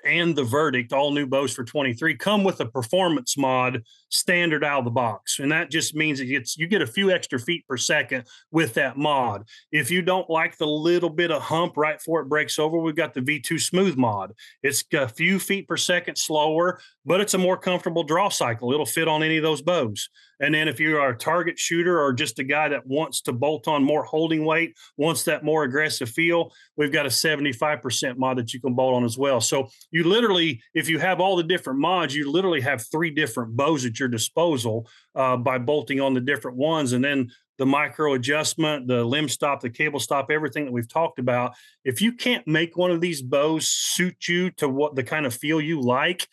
and 0.03 0.35
the 0.35 0.43
verdict, 0.43 0.93
all 0.93 1.11
new 1.11 1.25
bows 1.25 1.53
for 1.53 1.63
23, 1.63 2.15
come 2.15 2.43
with 2.43 2.59
a 2.59 2.65
performance 2.65 3.37
mod 3.37 3.83
standard 4.09 4.63
out 4.63 4.79
of 4.79 4.85
the 4.85 4.91
box. 4.91 5.39
And 5.39 5.51
that 5.51 5.69
just 5.69 5.95
means 5.95 6.19
it 6.19 6.25
gets 6.25 6.57
you 6.57 6.67
get 6.67 6.81
a 6.81 6.87
few 6.87 7.11
extra 7.11 7.39
feet 7.39 7.67
per 7.67 7.77
second 7.77 8.25
with 8.51 8.73
that 8.75 8.97
mod. 8.97 9.45
If 9.71 9.91
you 9.91 10.01
don't 10.01 10.29
like 10.29 10.57
the 10.57 10.67
little 10.67 11.09
bit 11.09 11.31
of 11.31 11.41
hump 11.41 11.77
right 11.77 11.97
before 11.97 12.21
it 12.21 12.29
breaks 12.29 12.59
over, 12.59 12.77
we've 12.77 12.95
got 12.95 13.13
the 13.13 13.21
V2 13.21 13.59
smooth 13.59 13.97
mod. 13.97 14.33
It's 14.63 14.83
a 14.93 15.07
few 15.07 15.39
feet 15.39 15.67
per 15.67 15.77
second 15.77 16.17
slower, 16.17 16.79
but 17.09 17.19
it's 17.19 17.33
a 17.33 17.39
more 17.39 17.57
comfortable 17.57 18.03
draw 18.03 18.29
cycle. 18.29 18.71
It'll 18.71 18.85
fit 18.85 19.07
on 19.07 19.23
any 19.23 19.37
of 19.37 19.43
those 19.43 19.63
bows. 19.63 20.09
And 20.39 20.53
then 20.53 20.67
if 20.67 20.79
you 20.79 20.99
are 20.99 21.09
a 21.09 21.17
target 21.17 21.57
shooter 21.57 21.99
or 21.99 22.13
just 22.13 22.37
a 22.37 22.43
guy 22.43 22.69
that 22.69 22.85
wants 22.85 23.21
to 23.21 23.33
bolt 23.33 23.67
on 23.67 23.83
more 23.83 24.03
holding 24.03 24.45
weight, 24.45 24.77
wants 24.95 25.23
that 25.23 25.43
more 25.43 25.63
aggressive 25.63 26.07
feel, 26.07 26.53
we've 26.77 26.91
got 26.91 27.07
a 27.07 27.09
75% 27.09 28.17
mod 28.17 28.37
that 28.37 28.53
you 28.53 28.61
can 28.61 28.75
bolt 28.75 28.93
on 28.93 29.03
as 29.03 29.17
well. 29.17 29.41
So 29.41 29.69
you 29.89 30.03
literally, 30.03 30.61
if 30.75 30.87
you 30.87 30.99
have 30.99 31.19
all 31.19 31.35
the 31.35 31.43
different 31.43 31.79
mods, 31.79 32.15
you 32.15 32.31
literally 32.31 32.61
have 32.61 32.85
three 32.91 33.09
different 33.09 33.57
bows 33.57 33.85
at 33.85 33.99
your 33.99 34.07
disposal 34.07 34.87
uh, 35.15 35.35
by 35.35 35.57
bolting 35.57 35.99
on 35.99 36.13
the 36.13 36.21
different 36.21 36.57
ones. 36.57 36.93
And 36.93 37.03
then 37.03 37.31
the 37.57 37.65
micro 37.65 38.13
adjustment, 38.13 38.87
the 38.87 39.03
limb 39.03 39.29
stop, 39.29 39.61
the 39.61 39.69
cable 39.71 39.99
stop, 39.99 40.29
everything 40.29 40.65
that 40.65 40.71
we've 40.71 40.87
talked 40.87 41.17
about. 41.17 41.55
If 41.83 42.03
you 42.03 42.13
can't 42.13 42.47
make 42.47 42.77
one 42.77 42.91
of 42.91 43.01
these 43.01 43.23
bows 43.23 43.67
suit 43.67 44.27
you 44.27 44.51
to 44.51 44.69
what 44.69 44.95
the 44.95 45.03
kind 45.03 45.25
of 45.25 45.33
feel 45.33 45.59
you 45.59 45.81
like, 45.81 46.27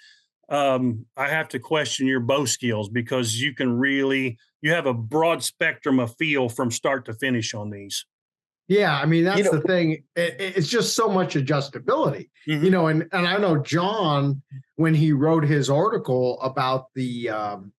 um, 0.49 1.07
I 1.17 1.29
have 1.29 1.49
to 1.51 1.59
question 1.59 2.07
your 2.07 2.21
bow 2.21 2.45
skills 2.45 2.89
because 2.89 3.41
you 3.41 3.55
can 3.55 3.77
really 3.77 4.39
you 4.63 4.73
have 4.73 4.87
a 4.87 4.95
broad 4.95 5.43
spectrum 5.43 5.99
of 5.99 6.15
feel 6.17 6.49
from 6.49 6.71
start 6.71 7.05
to 7.07 7.15
finish 7.15 7.55
on 7.55 7.71
these. 7.71 8.05
Yeah, 8.69 8.97
I 8.97 9.07
mean 9.07 9.25
that's 9.25 9.39
you 9.39 9.45
know, 9.45 9.53
the 9.53 9.61
thing. 9.61 10.05
It, 10.17 10.37
it's 10.39 10.69
just 10.69 10.95
so 10.95 11.09
much 11.09 11.35
adjustability, 11.35 12.31
mm-hmm. 12.49 12.65
you 12.65 12.71
know. 12.71 12.89
And 12.89 13.09
and 13.13 13.27
I 13.27 13.37
know 13.39 13.59
Jon 13.59 14.43
when 14.77 14.95
he 14.95 15.13
wrote 15.13 15.45
his 15.45 15.71
article 15.71 16.41
about 16.41 16.87
the 16.95 17.31
um, 17.31 17.73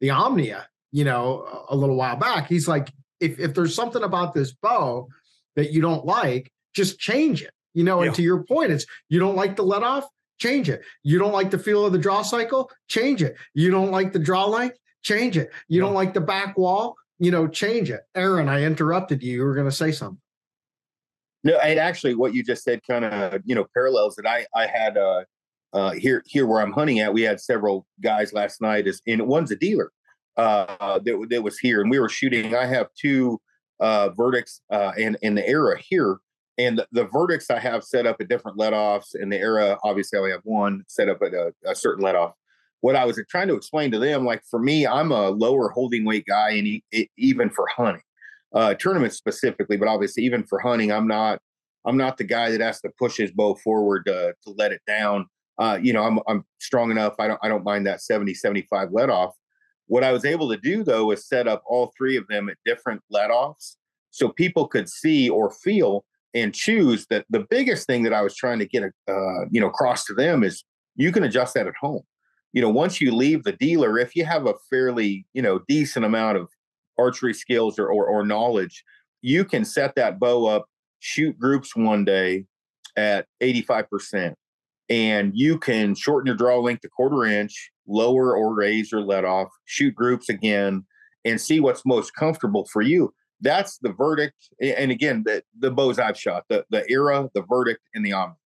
the 0.00 0.10
Omnia, 0.10 0.68
you 0.92 1.04
know, 1.04 1.64
a 1.68 1.76
little 1.76 1.96
while 1.96 2.16
back. 2.16 2.48
He's 2.48 2.66
like, 2.66 2.92
if 3.20 3.38
if 3.38 3.54
there's 3.54 3.74
something 3.74 4.02
about 4.02 4.34
this 4.34 4.52
bow 4.52 5.08
that 5.56 5.72
you 5.72 5.80
don't 5.80 6.04
like, 6.04 6.50
just 6.74 6.98
change 6.98 7.42
it. 7.42 7.52
You 7.72 7.84
know, 7.84 8.00
yeah. 8.00 8.08
and 8.08 8.16
to 8.16 8.22
your 8.22 8.42
point, 8.44 8.72
it's 8.72 8.86
you 9.08 9.20
don't 9.20 9.36
like 9.36 9.56
the 9.56 9.62
let 9.62 9.82
off, 9.82 10.06
change 10.38 10.68
it. 10.68 10.82
You 11.02 11.18
don't 11.18 11.32
like 11.32 11.50
the 11.50 11.58
feel 11.58 11.84
of 11.84 11.92
the 11.92 11.98
draw 11.98 12.22
cycle, 12.22 12.70
change 12.88 13.22
it. 13.22 13.36
You 13.54 13.70
don't 13.70 13.90
like 13.90 14.12
the 14.12 14.18
draw 14.18 14.46
length, 14.46 14.78
change 15.02 15.36
it. 15.36 15.50
You 15.68 15.80
yeah. 15.80 15.86
don't 15.86 15.94
like 15.94 16.14
the 16.14 16.20
back 16.20 16.56
wall, 16.58 16.96
you 17.18 17.30
know, 17.30 17.46
change 17.46 17.90
it. 17.90 18.00
Aaron, 18.14 18.48
I 18.48 18.62
interrupted 18.62 19.22
you. 19.22 19.34
You 19.34 19.44
were 19.44 19.54
going 19.54 19.68
to 19.68 19.74
say 19.74 19.92
something. 19.92 20.20
No, 21.44 21.58
and 21.58 21.78
actually, 21.78 22.14
what 22.14 22.34
you 22.34 22.42
just 22.42 22.64
said 22.64 22.80
kind 22.88 23.04
of 23.04 23.42
you 23.44 23.54
know 23.54 23.66
parallels 23.74 24.16
that 24.16 24.26
I 24.26 24.46
I 24.54 24.66
had 24.66 24.96
uh, 24.96 25.24
uh, 25.74 25.92
here 25.92 26.22
here 26.26 26.46
where 26.46 26.62
I'm 26.62 26.72
hunting 26.72 27.00
at. 27.00 27.12
We 27.12 27.20
had 27.20 27.38
several 27.38 27.86
guys 28.02 28.32
last 28.32 28.62
night, 28.62 28.86
is 28.86 29.02
and 29.06 29.26
one's 29.26 29.50
a 29.50 29.56
dealer 29.56 29.92
uh, 30.38 30.98
that 31.00 31.26
that 31.28 31.42
was 31.42 31.58
here, 31.58 31.82
and 31.82 31.90
we 31.90 31.98
were 31.98 32.08
shooting. 32.08 32.56
I 32.56 32.64
have 32.64 32.88
two 32.98 33.40
uh, 33.78 34.08
verdicts 34.10 34.62
uh, 34.70 34.92
in 34.96 35.18
in 35.20 35.34
the 35.34 35.46
era 35.46 35.78
here, 35.78 36.16
and 36.58 36.82
the, 36.92 37.08
verdicts 37.12 37.50
I 37.50 37.58
have 37.58 37.82
set 37.84 38.06
up 38.06 38.20
at 38.20 38.28
different 38.28 38.56
let 38.56 38.72
offs. 38.72 39.14
In 39.14 39.28
the 39.28 39.38
era, 39.38 39.78
obviously, 39.82 40.16
I 40.16 40.20
only 40.20 40.32
have 40.32 40.40
one 40.44 40.84
set 40.86 41.08
up 41.08 41.22
at 41.22 41.34
a, 41.34 41.52
a 41.66 41.74
certain 41.74 42.04
let 42.04 42.14
off. 42.14 42.34
What 42.80 42.96
I 42.96 43.04
was 43.04 43.20
trying 43.28 43.48
to 43.48 43.54
explain 43.54 43.90
to 43.92 43.98
them, 43.98 44.24
like 44.24 44.42
for 44.48 44.58
me, 44.58 44.86
I'm 44.86 45.10
a 45.10 45.30
lower 45.30 45.70
holding 45.70 46.04
weight 46.04 46.26
guy, 46.26 46.50
and 46.50 47.08
even 47.16 47.50
for 47.50 47.66
hunting 47.66 48.02
uh, 48.54 48.74
tournaments 48.74 49.16
specifically, 49.16 49.76
but 49.76 49.88
obviously 49.88 50.22
even 50.22 50.44
for 50.44 50.60
hunting, 50.60 50.92
I'm 50.92 51.08
not 51.08 51.40
I'm 51.84 51.96
not 51.96 52.16
the 52.16 52.24
guy 52.24 52.50
that 52.50 52.60
has 52.60 52.80
to 52.80 52.90
push 52.98 53.16
his 53.16 53.30
bow 53.30 53.54
forward 53.56 54.06
to, 54.06 54.34
to 54.44 54.54
let 54.56 54.72
it 54.72 54.80
down. 54.86 55.26
Uh, 55.58 55.78
you 55.80 55.92
know, 55.92 56.02
I'm 56.02 56.20
I'm 56.28 56.44
strong 56.60 56.90
enough. 56.90 57.14
I 57.18 57.28
don't 57.28 57.40
I 57.42 57.48
don't 57.48 57.64
mind 57.64 57.86
that 57.86 58.00
70 58.00 58.34
75 58.34 58.88
let 58.92 59.10
off. 59.10 59.34
What 59.86 60.04
I 60.04 60.12
was 60.12 60.24
able 60.24 60.48
to 60.50 60.56
do 60.56 60.84
though 60.84 61.10
is 61.10 61.26
set 61.26 61.48
up 61.48 61.62
all 61.66 61.92
three 61.96 62.16
of 62.16 62.26
them 62.28 62.48
at 62.48 62.56
different 62.64 63.02
let 63.10 63.30
offs 63.30 63.76
so 64.10 64.28
people 64.28 64.68
could 64.68 64.88
see 64.88 65.28
or 65.28 65.50
feel 65.50 66.04
and 66.34 66.54
choose 66.54 67.06
that 67.10 67.24
the 67.30 67.46
biggest 67.48 67.86
thing 67.86 68.02
that 68.02 68.12
I 68.12 68.22
was 68.22 68.34
trying 68.34 68.58
to 68.58 68.66
get 68.66 68.82
uh, 68.82 69.44
you 69.50 69.60
know 69.60 69.68
across 69.68 70.04
to 70.06 70.14
them 70.14 70.42
is 70.42 70.64
you 70.96 71.12
can 71.12 71.24
adjust 71.24 71.54
that 71.54 71.66
at 71.66 71.74
home. 71.80 72.02
You 72.52 72.62
know, 72.62 72.70
once 72.70 73.00
you 73.00 73.14
leave 73.14 73.44
the 73.44 73.52
dealer, 73.52 73.98
if 73.98 74.14
you 74.14 74.24
have 74.24 74.46
a 74.46 74.54
fairly 74.70 75.26
you 75.32 75.42
know 75.42 75.60
decent 75.68 76.04
amount 76.04 76.38
of 76.38 76.48
archery 76.98 77.34
skills 77.34 77.78
or, 77.78 77.88
or, 77.88 78.06
or 78.06 78.24
knowledge, 78.24 78.84
you 79.22 79.44
can 79.44 79.64
set 79.64 79.94
that 79.96 80.20
bow 80.20 80.46
up, 80.46 80.66
shoot 81.00 81.38
groups 81.38 81.74
one 81.74 82.04
day 82.04 82.44
at 82.96 83.26
85%, 83.42 84.34
and 84.88 85.32
you 85.34 85.58
can 85.58 85.94
shorten 85.94 86.26
your 86.26 86.36
draw 86.36 86.58
length 86.58 86.84
a 86.84 86.88
quarter 86.88 87.24
inch, 87.24 87.70
lower 87.86 88.36
or 88.36 88.54
raise 88.54 88.92
your 88.92 89.00
let 89.00 89.24
off, 89.24 89.48
shoot 89.64 89.94
groups 89.94 90.28
again, 90.28 90.84
and 91.24 91.40
see 91.40 91.58
what's 91.58 91.84
most 91.84 92.14
comfortable 92.14 92.68
for 92.72 92.82
you. 92.82 93.12
That's 93.44 93.78
the 93.78 93.92
verdict. 93.92 94.34
And 94.60 94.90
again, 94.90 95.22
the, 95.24 95.44
the 95.58 95.70
bows 95.70 95.98
I've 96.00 96.18
shot, 96.18 96.44
the, 96.48 96.64
the 96.70 96.84
era, 96.90 97.30
the 97.34 97.42
verdict, 97.42 97.82
and 97.94 98.04
the 98.04 98.12
Omnia. 98.12 98.36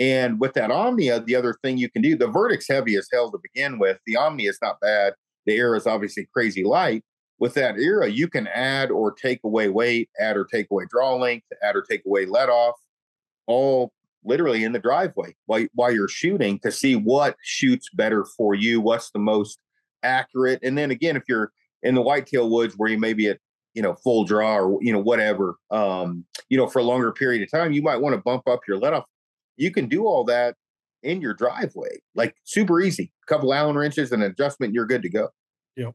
And 0.00 0.40
with 0.40 0.54
that 0.54 0.70
Omnia, 0.70 1.16
uh, 1.16 1.18
the 1.20 1.36
other 1.36 1.56
thing 1.62 1.78
you 1.78 1.90
can 1.90 2.02
do, 2.02 2.16
the 2.16 2.28
verdict's 2.28 2.68
heavy 2.68 2.96
as 2.96 3.08
hell 3.12 3.30
to 3.30 3.38
begin 3.42 3.78
with. 3.78 3.98
The 4.06 4.16
Omnia 4.16 4.50
is 4.50 4.58
not 4.60 4.80
bad. 4.80 5.14
The 5.46 5.54
era 5.54 5.76
is 5.76 5.86
obviously 5.86 6.28
crazy 6.32 6.64
light 6.64 7.04
with 7.38 7.54
that 7.54 7.78
era, 7.78 8.08
you 8.08 8.28
can 8.28 8.46
add 8.48 8.90
or 8.90 9.12
take 9.12 9.40
away 9.44 9.68
weight, 9.68 10.10
add 10.18 10.36
or 10.36 10.44
take 10.44 10.68
away 10.70 10.84
draw 10.90 11.14
length, 11.14 11.46
add 11.62 11.76
or 11.76 11.82
take 11.82 12.02
away 12.04 12.26
let 12.26 12.48
off, 12.48 12.74
all 13.46 13.92
literally 14.24 14.64
in 14.64 14.72
the 14.72 14.78
driveway 14.78 15.34
while 15.46 15.64
while 15.74 15.92
you're 15.92 16.08
shooting 16.08 16.58
to 16.58 16.72
see 16.72 16.96
what 16.96 17.36
shoots 17.42 17.88
better 17.94 18.24
for 18.24 18.54
you, 18.54 18.80
what's 18.80 19.10
the 19.10 19.18
most 19.18 19.58
accurate. 20.02 20.58
And 20.62 20.76
then 20.76 20.90
again, 20.90 21.16
if 21.16 21.22
you're 21.28 21.52
in 21.82 21.94
the 21.94 22.02
whitetail 22.02 22.50
woods 22.50 22.74
where 22.76 22.90
you 22.90 22.98
may 22.98 23.12
be 23.12 23.28
at 23.28 23.38
you 23.78 23.82
know 23.82 23.94
full 23.94 24.24
draw 24.24 24.56
or 24.56 24.76
you 24.82 24.92
know 24.92 24.98
whatever, 24.98 25.54
um, 25.70 26.24
you 26.48 26.58
know 26.58 26.66
for 26.66 26.80
a 26.80 26.82
longer 26.82 27.12
period 27.12 27.42
of 27.44 27.48
time, 27.48 27.70
you 27.72 27.80
might 27.80 28.00
want 28.00 28.12
to 28.12 28.20
bump 28.20 28.48
up 28.48 28.58
your 28.66 28.76
let 28.76 28.92
off. 28.92 29.04
You 29.56 29.70
can 29.70 29.86
do 29.86 30.04
all 30.04 30.24
that 30.24 30.56
in 31.04 31.20
your 31.20 31.32
driveway, 31.32 32.00
like 32.16 32.34
super 32.42 32.80
easy. 32.80 33.12
A 33.22 33.26
couple 33.32 33.54
Allen 33.54 33.76
wrenches 33.76 34.10
and 34.10 34.24
adjustment, 34.24 34.74
you're 34.74 34.84
good 34.84 35.02
to 35.02 35.08
go. 35.08 35.28
Yep. 35.76 35.94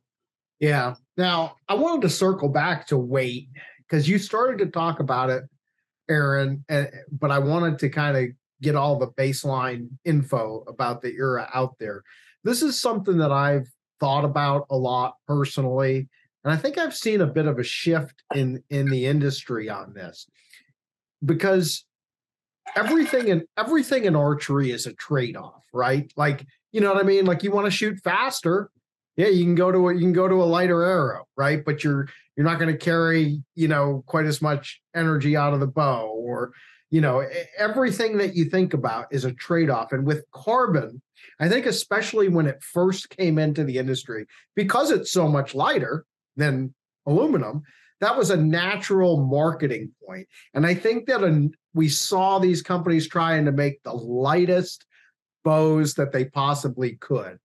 Yeah. 0.61 0.95
Now 1.17 1.57
I 1.67 1.73
wanted 1.73 2.03
to 2.03 2.09
circle 2.09 2.47
back 2.47 2.87
to 2.87 2.97
weight 2.97 3.49
because 3.79 4.07
you 4.07 4.17
started 4.17 4.59
to 4.59 4.71
talk 4.71 5.01
about 5.01 5.29
it, 5.29 5.43
Aaron, 6.09 6.63
and, 6.69 6.89
but 7.11 7.31
I 7.31 7.39
wanted 7.39 7.79
to 7.79 7.89
kind 7.89 8.15
of 8.15 8.29
get 8.61 8.77
all 8.77 8.97
the 8.97 9.09
baseline 9.09 9.89
info 10.05 10.63
about 10.69 11.01
the 11.01 11.11
era 11.11 11.49
out 11.53 11.75
there. 11.81 12.01
This 12.45 12.61
is 12.61 12.79
something 12.79 13.17
that 13.17 13.33
I've 13.33 13.67
thought 13.99 14.23
about 14.23 14.67
a 14.69 14.77
lot 14.77 15.15
personally, 15.27 16.07
and 16.43 16.53
I 16.53 16.57
think 16.57 16.77
I've 16.77 16.95
seen 16.95 17.21
a 17.21 17.27
bit 17.27 17.45
of 17.45 17.59
a 17.59 17.63
shift 17.63 18.23
in 18.35 18.63
in 18.69 18.89
the 18.89 19.05
industry 19.05 19.69
on 19.69 19.93
this 19.93 20.27
because 21.23 21.85
everything 22.75 23.27
in 23.29 23.43
everything 23.57 24.05
in 24.05 24.15
archery 24.15 24.71
is 24.71 24.85
a 24.85 24.93
trade-off, 24.93 25.63
right? 25.73 26.11
Like, 26.17 26.45
you 26.71 26.81
know 26.81 26.93
what 26.93 27.03
I 27.03 27.07
mean? 27.07 27.25
Like 27.25 27.43
you 27.43 27.51
want 27.51 27.65
to 27.65 27.71
shoot 27.71 27.99
faster, 28.03 28.69
yeah, 29.15 29.27
you 29.27 29.43
can 29.43 29.55
go 29.55 29.71
to 29.71 29.89
a, 29.89 29.93
you 29.93 30.01
can 30.01 30.13
go 30.13 30.27
to 30.27 30.41
a 30.41 30.45
lighter 30.45 30.83
arrow, 30.83 31.25
right? 31.37 31.63
But 31.63 31.83
you're 31.83 32.07
you're 32.35 32.45
not 32.45 32.59
going 32.59 32.71
to 32.71 32.77
carry, 32.77 33.43
you 33.55 33.67
know, 33.67 34.03
quite 34.07 34.25
as 34.25 34.41
much 34.41 34.81
energy 34.95 35.37
out 35.37 35.53
of 35.53 35.59
the 35.59 35.67
bow 35.67 36.07
or 36.07 36.53
you 36.89 37.01
know, 37.01 37.25
everything 37.57 38.17
that 38.17 38.35
you 38.35 38.45
think 38.45 38.75
about 38.75 39.07
is 39.09 39.25
a 39.25 39.33
trade-off 39.33 39.93
and 39.93 40.05
with 40.05 40.23
carbon, 40.31 41.01
I 41.39 41.49
think 41.49 41.65
especially 41.65 42.29
when 42.29 42.45
it 42.45 42.61
first 42.61 43.09
came 43.09 43.39
into 43.39 43.63
the 43.63 43.79
industry 43.79 44.27
because 44.55 44.91
it's 44.91 45.11
so 45.11 45.27
much 45.27 45.55
lighter 45.55 46.05
than 46.35 46.73
aluminum, 47.05 47.63
that 47.99 48.17
was 48.17 48.29
a 48.29 48.37
natural 48.37 49.25
marketing 49.25 49.91
point. 50.05 50.27
And 50.53 50.65
I 50.65 50.73
think 50.73 51.07
that 51.07 51.23
a, 51.23 51.49
we 51.73 51.89
saw 51.89 52.39
these 52.39 52.61
companies 52.61 53.07
trying 53.07 53.45
to 53.45 53.51
make 53.51 53.81
the 53.83 53.93
lightest 53.93 54.85
bows 55.43 55.93
that 55.95 56.11
they 56.11 56.25
possibly 56.25 56.97
could. 56.97 57.39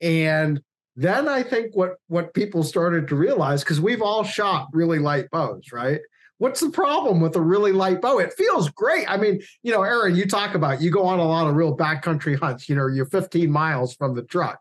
And 0.00 0.62
then 0.96 1.28
I 1.28 1.42
think 1.42 1.74
what 1.74 1.96
what 2.08 2.34
people 2.34 2.62
started 2.62 3.08
to 3.08 3.16
realize 3.16 3.62
because 3.62 3.80
we've 3.80 4.02
all 4.02 4.24
shot 4.24 4.68
really 4.72 4.98
light 4.98 5.30
bows, 5.30 5.72
right? 5.72 6.00
What's 6.38 6.60
the 6.60 6.70
problem 6.70 7.20
with 7.20 7.36
a 7.36 7.40
really 7.40 7.72
light 7.72 8.00
bow? 8.00 8.18
It 8.18 8.32
feels 8.32 8.68
great. 8.70 9.08
I 9.08 9.16
mean, 9.16 9.40
you 9.62 9.72
know, 9.72 9.82
Aaron, 9.82 10.16
you 10.16 10.26
talk 10.26 10.54
about 10.54 10.82
you 10.82 10.90
go 10.90 11.04
on 11.04 11.18
a 11.18 11.24
lot 11.24 11.46
of 11.46 11.54
real 11.54 11.76
backcountry 11.76 12.38
hunts. 12.38 12.68
You 12.68 12.76
know, 12.76 12.88
you're 12.88 13.06
15 13.06 13.50
miles 13.50 13.94
from 13.94 14.14
the 14.14 14.22
truck. 14.22 14.58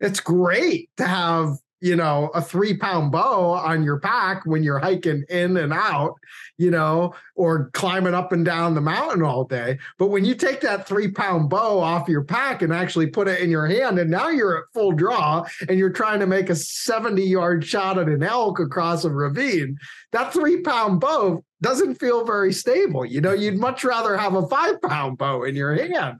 It's 0.00 0.18
great 0.18 0.90
to 0.96 1.06
have 1.06 1.58
you 1.82 1.96
know, 1.96 2.30
a 2.32 2.40
three 2.40 2.76
pound 2.76 3.10
bow 3.10 3.50
on 3.50 3.82
your 3.82 3.98
pack 3.98 4.46
when 4.46 4.62
you're 4.62 4.78
hiking 4.78 5.24
in 5.28 5.56
and 5.56 5.72
out, 5.72 6.14
you 6.56 6.70
know, 6.70 7.12
or 7.34 7.70
climbing 7.72 8.14
up 8.14 8.30
and 8.30 8.44
down 8.44 8.76
the 8.76 8.80
mountain 8.80 9.24
all 9.24 9.44
day. 9.44 9.76
But 9.98 10.06
when 10.06 10.24
you 10.24 10.36
take 10.36 10.60
that 10.60 10.86
three 10.86 11.10
pound 11.10 11.50
bow 11.50 11.80
off 11.80 12.08
your 12.08 12.22
pack 12.22 12.62
and 12.62 12.72
actually 12.72 13.08
put 13.08 13.26
it 13.26 13.40
in 13.40 13.50
your 13.50 13.66
hand, 13.66 13.98
and 13.98 14.08
now 14.08 14.28
you're 14.28 14.58
at 14.58 14.72
full 14.72 14.92
draw 14.92 15.44
and 15.68 15.76
you're 15.76 15.90
trying 15.90 16.20
to 16.20 16.26
make 16.26 16.50
a 16.50 16.54
70 16.54 17.20
yard 17.20 17.66
shot 17.66 17.98
at 17.98 18.06
an 18.06 18.22
elk 18.22 18.60
across 18.60 19.04
a 19.04 19.10
ravine, 19.10 19.76
that 20.12 20.32
three 20.32 20.60
pound 20.60 21.00
bow 21.00 21.44
doesn't 21.62 21.96
feel 21.96 22.24
very 22.24 22.52
stable. 22.52 23.04
You 23.04 23.20
know, 23.20 23.32
you'd 23.32 23.58
much 23.58 23.82
rather 23.82 24.16
have 24.16 24.36
a 24.36 24.46
five 24.46 24.80
pound 24.82 25.18
bow 25.18 25.42
in 25.42 25.56
your 25.56 25.74
hand. 25.74 26.18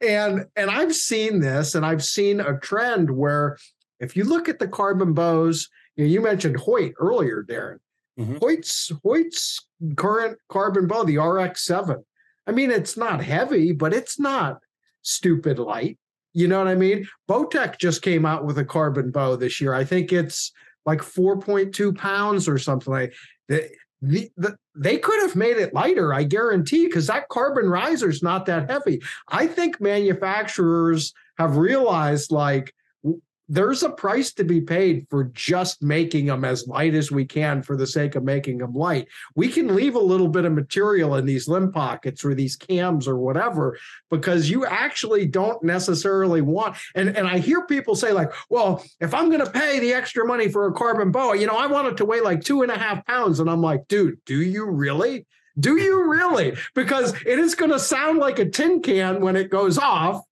And 0.00 0.46
and 0.56 0.68
I've 0.68 0.96
seen 0.96 1.38
this 1.38 1.76
and 1.76 1.86
I've 1.86 2.04
seen 2.04 2.40
a 2.40 2.58
trend 2.58 3.08
where 3.08 3.56
if 4.00 4.16
you 4.16 4.24
look 4.24 4.48
at 4.48 4.58
the 4.58 4.68
carbon 4.68 5.12
bows, 5.12 5.68
you, 5.96 6.04
know, 6.04 6.10
you 6.10 6.20
mentioned 6.20 6.56
Hoyt 6.56 6.92
earlier, 6.98 7.44
Darren. 7.48 7.78
Mm-hmm. 8.18 8.36
Hoyt's 8.36 8.92
Hoyt's 9.02 9.66
current 9.96 10.38
carbon 10.48 10.86
bow, 10.86 11.04
the 11.04 11.16
RX7. 11.16 12.02
I 12.46 12.52
mean, 12.52 12.70
it's 12.70 12.96
not 12.96 13.22
heavy, 13.22 13.72
but 13.72 13.92
it's 13.92 14.18
not 14.18 14.60
stupid 15.02 15.58
light. 15.58 15.98
You 16.32 16.48
know 16.48 16.58
what 16.58 16.68
I 16.68 16.74
mean? 16.74 17.08
Bowtech 17.28 17.78
just 17.78 18.02
came 18.02 18.26
out 18.26 18.44
with 18.44 18.58
a 18.58 18.64
carbon 18.64 19.10
bow 19.10 19.36
this 19.36 19.60
year. 19.60 19.74
I 19.74 19.84
think 19.84 20.12
it's 20.12 20.52
like 20.84 21.00
4.2 21.00 21.96
pounds 21.96 22.48
or 22.48 22.58
something 22.58 22.92
like 22.92 23.14
that. 23.48 23.70
The, 24.02 24.30
the, 24.36 24.56
they 24.74 24.98
could 24.98 25.20
have 25.22 25.34
made 25.34 25.56
it 25.56 25.72
lighter, 25.72 26.12
I 26.12 26.22
guarantee, 26.22 26.86
because 26.86 27.06
that 27.06 27.30
carbon 27.30 27.68
riser 27.68 28.10
is 28.10 28.22
not 28.22 28.44
that 28.46 28.70
heavy. 28.70 29.00
I 29.28 29.46
think 29.46 29.80
manufacturers 29.80 31.14
have 31.38 31.56
realized 31.56 32.30
like 32.30 32.74
there's 33.48 33.82
a 33.82 33.90
price 33.90 34.32
to 34.34 34.44
be 34.44 34.60
paid 34.60 35.06
for 35.08 35.24
just 35.24 35.82
making 35.82 36.26
them 36.26 36.44
as 36.44 36.66
light 36.66 36.94
as 36.94 37.10
we 37.10 37.24
can 37.24 37.62
for 37.62 37.76
the 37.76 37.86
sake 37.86 38.16
of 38.16 38.24
making 38.24 38.58
them 38.58 38.74
light. 38.74 39.08
We 39.34 39.48
can 39.48 39.74
leave 39.74 39.94
a 39.94 40.00
little 40.00 40.28
bit 40.28 40.44
of 40.44 40.52
material 40.52 41.14
in 41.14 41.26
these 41.26 41.46
limb 41.46 41.70
pockets 41.70 42.24
or 42.24 42.34
these 42.34 42.56
cams 42.56 43.06
or 43.06 43.16
whatever 43.18 43.78
because 44.10 44.50
you 44.50 44.66
actually 44.66 45.26
don't 45.26 45.62
necessarily 45.62 46.40
want. 46.40 46.76
And, 46.94 47.16
and 47.16 47.26
I 47.26 47.38
hear 47.38 47.66
people 47.66 47.94
say, 47.94 48.12
like, 48.12 48.32
well, 48.50 48.84
if 49.00 49.14
I'm 49.14 49.28
going 49.30 49.44
to 49.44 49.50
pay 49.50 49.78
the 49.78 49.94
extra 49.94 50.26
money 50.26 50.48
for 50.48 50.66
a 50.66 50.72
carbon 50.72 51.12
boa, 51.12 51.36
you 51.36 51.46
know, 51.46 51.56
I 51.56 51.66
want 51.66 51.88
it 51.88 51.96
to 51.98 52.04
weigh 52.04 52.20
like 52.20 52.42
two 52.42 52.62
and 52.62 52.72
a 52.72 52.78
half 52.78 53.06
pounds. 53.06 53.38
And 53.38 53.48
I'm 53.48 53.62
like, 53.62 53.86
dude, 53.88 54.18
do 54.24 54.40
you 54.40 54.66
really? 54.66 55.26
Do 55.58 55.76
you 55.76 56.04
really? 56.04 56.54
Because 56.74 57.14
it 57.24 57.38
is 57.38 57.54
going 57.54 57.70
to 57.70 57.78
sound 57.78 58.18
like 58.18 58.38
a 58.38 58.50
tin 58.50 58.82
can 58.82 59.20
when 59.22 59.36
it 59.36 59.50
goes 59.50 59.78
off 59.78 60.22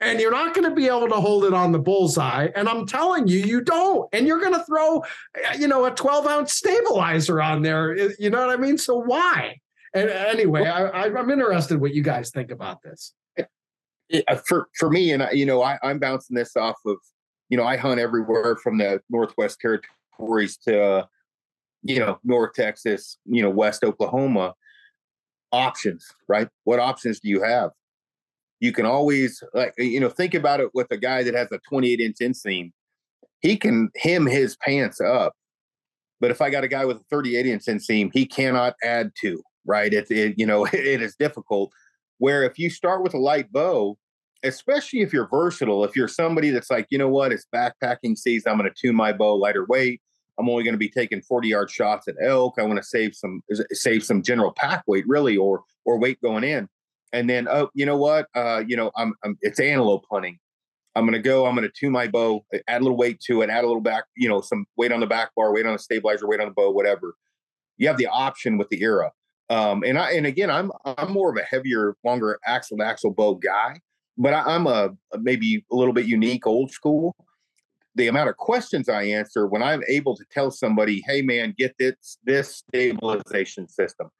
and 0.00 0.18
you're 0.18 0.30
not 0.30 0.54
going 0.54 0.68
to 0.68 0.74
be 0.74 0.86
able 0.86 1.08
to 1.08 1.16
hold 1.16 1.44
it 1.44 1.52
on 1.52 1.72
the 1.72 1.78
bullseye. 1.78 2.48
And 2.54 2.68
I'm 2.68 2.86
telling 2.86 3.28
you, 3.28 3.38
you 3.38 3.60
don't. 3.60 4.08
And 4.12 4.26
you're 4.26 4.40
going 4.40 4.54
to 4.54 4.64
throw, 4.64 5.02
eh, 5.34 5.56
you 5.58 5.68
know, 5.68 5.84
a 5.84 5.90
12 5.90 6.26
ounce 6.26 6.54
stabilizer 6.54 7.40
on 7.40 7.62
there. 7.62 7.96
Eh, 7.96 8.08
you 8.18 8.30
know 8.30 8.46
what 8.46 8.50
I 8.50 8.56
mean? 8.56 8.78
So 8.78 8.96
why? 8.96 9.60
And 9.94 10.08
anyway, 10.08 10.64
I, 10.66 11.06
am 11.06 11.30
interested 11.30 11.80
what 11.80 11.94
you 11.94 12.02
guys 12.02 12.30
think 12.30 12.50
about 12.50 12.82
this. 12.82 13.12
Eh, 13.38 14.22
for 14.46 14.68
for 14.76 14.88
me, 14.90 15.12
and 15.12 15.22
I, 15.22 15.32
you 15.32 15.46
know, 15.46 15.62
I, 15.62 15.78
I'm 15.82 15.98
bouncing 15.98 16.36
this 16.36 16.56
off 16.56 16.76
of, 16.86 16.96
you 17.48 17.56
know, 17.56 17.64
I 17.64 17.76
hunt 17.76 18.00
everywhere 18.00 18.56
from 18.56 18.78
the 18.78 19.00
Northwest 19.10 19.60
Territories 19.60 20.56
to, 20.68 21.08
you 21.82 21.98
know, 21.98 22.18
North 22.24 22.54
Texas, 22.54 23.18
you 23.26 23.42
know, 23.42 23.50
West 23.50 23.84
Oklahoma. 23.84 24.54
Options, 25.52 26.06
right? 26.28 26.48
What 26.62 26.78
options 26.78 27.18
do 27.18 27.28
you 27.28 27.42
have? 27.42 27.72
You 28.60 28.72
can 28.72 28.86
always 28.86 29.42
like 29.54 29.74
you 29.78 30.00
know 30.00 30.08
think 30.08 30.34
about 30.34 30.60
it 30.60 30.70
with 30.74 30.90
a 30.90 30.96
guy 30.96 31.22
that 31.22 31.34
has 31.34 31.50
a 31.52 31.58
28 31.68 32.00
inch 32.00 32.16
inseam. 32.20 32.70
He 33.40 33.56
can 33.56 33.90
hem 33.96 34.26
his 34.26 34.56
pants 34.56 35.00
up 35.00 35.34
but 36.20 36.30
if 36.30 36.42
i 36.42 36.50
got 36.50 36.62
a 36.62 36.68
guy 36.68 36.84
with 36.84 36.98
a 36.98 37.04
38 37.10 37.46
inch 37.46 37.64
inseam 37.64 38.10
he 38.12 38.26
cannot 38.26 38.74
add 38.84 39.10
to 39.20 39.42
right? 39.64 39.92
It, 39.92 40.10
it 40.10 40.34
you 40.38 40.46
know 40.46 40.64
it 40.72 41.02
is 41.02 41.16
difficult. 41.16 41.72
Where 42.18 42.42
if 42.42 42.58
you 42.58 42.70
start 42.70 43.02
with 43.02 43.14
a 43.14 43.18
light 43.18 43.50
bow 43.52 43.96
especially 44.42 45.02
if 45.02 45.12
you're 45.12 45.28
versatile 45.28 45.84
if 45.84 45.94
you're 45.94 46.08
somebody 46.08 46.48
that's 46.48 46.70
like 46.70 46.86
you 46.90 46.98
know 46.98 47.08
what? 47.08 47.32
It's 47.32 47.46
backpacking 47.54 48.16
season. 48.16 48.50
I'm 48.50 48.58
going 48.58 48.70
to 48.70 48.76
tune 48.76 48.96
my 48.96 49.12
bow 49.12 49.34
lighter 49.34 49.66
weight. 49.66 50.00
I'm 50.38 50.48
only 50.48 50.64
going 50.64 50.74
to 50.74 50.78
be 50.78 50.88
taking 50.88 51.20
40 51.20 51.48
yard 51.48 51.70
shots 51.70 52.08
at 52.08 52.14
elk. 52.22 52.54
I 52.58 52.62
want 52.62 52.78
to 52.78 52.82
save 52.82 53.14
some 53.14 53.42
save 53.72 54.04
some 54.04 54.22
general 54.22 54.52
pack 54.52 54.82
weight 54.86 55.04
really 55.06 55.36
or 55.36 55.62
or 55.84 55.98
weight 55.98 56.20
going 56.22 56.44
in 56.44 56.68
and 57.12 57.28
then 57.28 57.48
oh 57.48 57.70
you 57.74 57.86
know 57.86 57.96
what 57.96 58.26
uh 58.34 58.62
you 58.66 58.76
know 58.76 58.90
I'm, 58.96 59.14
I'm 59.24 59.38
it's 59.42 59.60
antelope 59.60 60.04
hunting. 60.10 60.38
I'm 60.96 61.04
gonna 61.04 61.20
go 61.20 61.46
i'm 61.46 61.54
gonna 61.54 61.68
tune 61.68 61.92
my 61.92 62.08
bow 62.08 62.44
add 62.68 62.80
a 62.80 62.84
little 62.84 62.96
weight 62.96 63.20
to 63.26 63.42
it 63.42 63.50
add 63.50 63.64
a 63.64 63.66
little 63.66 63.82
back 63.82 64.04
you 64.16 64.28
know 64.28 64.40
some 64.40 64.66
weight 64.76 64.92
on 64.92 65.00
the 65.00 65.06
back 65.06 65.30
bar 65.36 65.52
weight 65.52 65.66
on 65.66 65.72
the 65.72 65.78
stabilizer 65.78 66.26
weight 66.26 66.40
on 66.40 66.48
the 66.48 66.54
bow 66.54 66.70
whatever. 66.70 67.14
You 67.78 67.88
have 67.88 67.96
the 67.96 68.08
option 68.08 68.58
with 68.58 68.68
the 68.68 68.82
era 68.82 69.12
um 69.48 69.82
and 69.84 69.98
i 69.98 70.12
and 70.12 70.26
again 70.26 70.50
i'm 70.50 70.70
i'm 70.84 71.12
more 71.12 71.30
of 71.30 71.36
a 71.36 71.42
heavier 71.42 71.96
longer 72.04 72.38
axle 72.44 72.76
to 72.76 72.84
axle 72.84 73.10
bow 73.12 73.34
guy 73.34 73.80
but 74.20 74.34
I, 74.34 74.42
i'm 74.54 74.66
a, 74.66 74.90
maybe 75.18 75.64
a 75.72 75.74
little 75.74 75.94
bit 75.94 76.06
unique 76.06 76.46
old 76.46 76.70
school. 76.70 77.16
The 77.96 78.06
amount 78.06 78.28
of 78.28 78.36
questions 78.36 78.88
I 78.88 79.02
answer 79.02 79.46
when 79.46 79.62
I'm 79.62 79.82
able 79.88 80.16
to 80.16 80.24
tell 80.30 80.50
somebody, 80.50 81.02
"Hey, 81.06 81.22
man, 81.22 81.54
get 81.58 81.74
this 81.78 82.18
this 82.22 82.56
stabilization 82.56 83.68
system, 83.68 84.10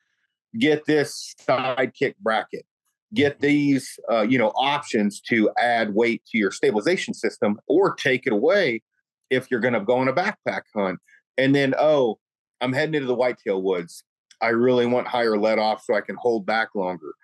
get 0.59 0.85
this 0.87 1.35
side 1.39 1.93
kick 1.95 2.19
bracket, 2.19 2.67
get 3.15 3.41
these 3.41 3.99
uh, 4.11 4.23
you 4.23 4.39
know 4.39 4.53
options 4.57 5.21
to 5.21 5.51
add 5.59 5.95
weight 5.95 6.23
to 6.27 6.39
your 6.39 6.51
stabilization 6.51 7.15
system 7.15 7.59
or 7.67 7.95
take 7.95 8.27
it 8.27 8.33
away 8.33 8.83
if 9.31 9.51
you're 9.51 9.61
going 9.61 9.75
to 9.75 9.81
go 9.81 9.99
on 9.99 10.09
a 10.09 10.13
backpack 10.13 10.63
hunt. 10.75 10.99
And 11.39 11.55
then 11.55 11.75
oh 11.79 12.19
i'm 12.61 12.73
heading 12.73 12.95
into 12.95 13.07
the 13.07 13.15
whitetail 13.15 13.63
woods. 13.63 14.05
I 14.43 14.49
really 14.49 14.87
want 14.87 15.07
higher 15.07 15.39
let 15.39 15.59
off 15.59 15.83
so 15.85 15.95
i 15.95 16.01
can 16.01 16.17
hold 16.17 16.47
back 16.47 16.75
longer. 16.75 17.15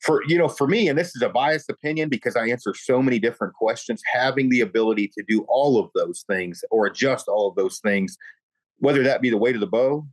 For 0.00 0.22
you 0.26 0.38
know 0.38 0.48
for 0.48 0.66
me 0.66 0.88
and 0.88 0.98
this 0.98 1.14
is 1.14 1.22
a 1.22 1.28
biased 1.28 1.70
opinion 1.70 2.08
because 2.08 2.36
i 2.36 2.48
answer 2.48 2.74
so 2.74 3.02
many 3.02 3.18
different 3.18 3.54
questions 3.54 4.02
having 4.12 4.48
the 4.48 4.60
ability 4.60 5.10
to 5.16 5.24
do 5.26 5.44
all 5.48 5.78
of 5.78 5.90
those 5.94 6.24
things 6.28 6.62
or 6.70 6.86
adjust 6.86 7.26
all 7.28 7.48
of 7.48 7.56
those 7.56 7.78
things 7.78 8.16
whether 8.78 9.02
that 9.02 9.22
be 9.22 9.30
the 9.30 9.38
weight 9.38 9.54
of 9.54 9.62
the 9.62 9.66
bow 9.66 10.06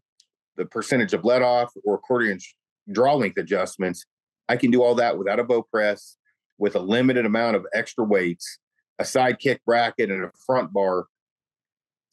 the 0.55 0.65
percentage 0.65 1.13
of 1.13 1.25
let 1.25 1.41
off 1.41 1.71
or 1.83 1.99
inch 2.23 2.55
draw 2.93 3.15
length 3.15 3.37
adjustments 3.37 4.05
I 4.51 4.57
can 4.57 4.69
do 4.69 4.83
all 4.83 4.95
that 4.95 5.17
without 5.17 5.39
a 5.39 5.45
bow 5.45 5.63
press, 5.63 6.17
with 6.57 6.75
a 6.75 6.79
limited 6.79 7.25
amount 7.25 7.55
of 7.55 7.65
extra 7.73 8.03
weights, 8.03 8.59
a 8.99 9.05
side 9.05 9.39
kick 9.39 9.61
bracket, 9.65 10.11
and 10.11 10.25
a 10.25 10.31
front 10.45 10.73
bar. 10.73 11.05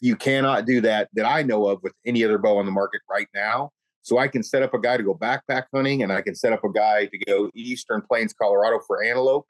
You 0.01 0.15
cannot 0.15 0.65
do 0.65 0.81
that 0.83 1.09
that 1.15 1.27
I 1.27 1.43
know 1.43 1.67
of 1.67 1.83
with 1.83 1.95
any 2.07 2.25
other 2.25 2.39
bow 2.39 2.59
on 2.59 2.65
the 2.65 2.71
market 2.71 3.01
right 3.11 3.27
now. 3.35 3.73
So 4.03 4.19
I 4.19 4.29
can 4.29 4.45
set 4.45 4.63
up 4.63 4.73
a 4.73 4.79
guy 4.79 4.97
to 4.97 5.03
go 5.03 5.15
backpack 5.15 5.65
hunting, 5.75 6.05
and 6.05 6.13
I 6.13 6.23
can 6.23 6.37
set 6.37 6.53
up 6.53 6.63
a 6.63 6.73
guy 6.73 7.07
to 7.07 7.19
go 7.27 7.51
eastern 7.55 8.03
plains, 8.03 8.33
Colorado 8.33 8.79
for 8.87 9.03
antelope, 9.03 9.47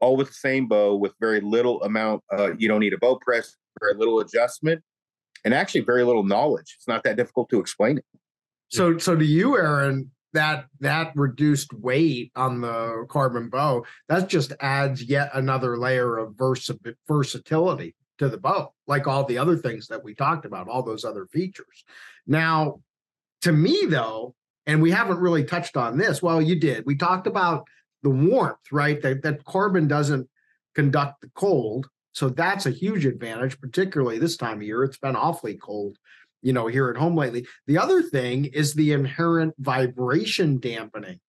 all 0.00 0.16
with 0.16 0.28
the 0.28 0.34
same 0.34 0.66
bow 0.66 0.96
with 0.96 1.12
very 1.20 1.40
little 1.40 1.82
amount. 1.82 2.22
Uh, 2.32 2.52
you 2.56 2.66
don't 2.66 2.80
need 2.80 2.94
a 2.94 2.98
bow 2.98 3.18
press, 3.20 3.54
very 3.78 3.94
little 3.94 4.20
adjustment, 4.20 4.82
and 5.44 5.52
actually 5.52 5.82
very 5.82 6.02
little 6.02 6.24
knowledge. 6.24 6.74
It's 6.78 6.88
not 6.88 7.04
that 7.04 7.16
difficult 7.16 7.50
to 7.50 7.60
explain 7.60 7.98
it. 7.98 8.04
So, 8.70 8.96
so 8.96 9.14
to 9.14 9.24
you, 9.24 9.58
Aaron, 9.58 10.10
that 10.32 10.66
that 10.80 11.12
reduced 11.14 11.72
weight 11.72 12.32
on 12.36 12.60
the 12.60 13.06
carbon 13.08 13.48
bow 13.48 13.84
that 14.08 14.28
just 14.28 14.52
adds 14.60 15.02
yet 15.02 15.30
another 15.34 15.76
layer 15.76 16.18
of 16.18 16.34
versa- 16.36 16.78
versatility 17.06 17.94
to 18.18 18.28
the 18.28 18.38
bow, 18.38 18.72
like 18.86 19.06
all 19.06 19.24
the 19.24 19.38
other 19.38 19.56
things 19.56 19.88
that 19.88 20.02
we 20.02 20.14
talked 20.14 20.44
about, 20.44 20.68
all 20.68 20.82
those 20.82 21.04
other 21.04 21.26
features. 21.26 21.84
Now, 22.26 22.80
to 23.42 23.52
me, 23.52 23.86
though, 23.86 24.34
and 24.66 24.80
we 24.80 24.90
haven't 24.90 25.18
really 25.18 25.44
touched 25.44 25.76
on 25.76 25.98
this. 25.98 26.22
Well, 26.22 26.40
you 26.40 26.58
did. 26.58 26.86
We 26.86 26.96
talked 26.96 27.26
about 27.26 27.66
the 28.02 28.10
warmth, 28.10 28.70
right? 28.70 29.00
That 29.02 29.22
that 29.22 29.44
carbon 29.44 29.88
doesn't 29.88 30.28
conduct 30.74 31.20
the 31.20 31.30
cold. 31.34 31.88
So 32.12 32.28
that's 32.28 32.66
a 32.66 32.70
huge 32.70 33.06
advantage, 33.06 33.60
particularly 33.60 34.18
this 34.18 34.36
time 34.36 34.58
of 34.58 34.62
year. 34.62 34.84
It's 34.84 34.98
been 34.98 35.16
awfully 35.16 35.54
cold, 35.54 35.96
you 36.42 36.52
know, 36.52 36.66
here 36.66 36.90
at 36.90 36.96
home 36.96 37.16
lately. 37.16 37.46
The 37.66 37.78
other 37.78 38.02
thing 38.02 38.46
is 38.46 38.74
the 38.74 38.92
inherent 38.92 39.54
vibration 39.58 40.58
dampening 40.58 41.20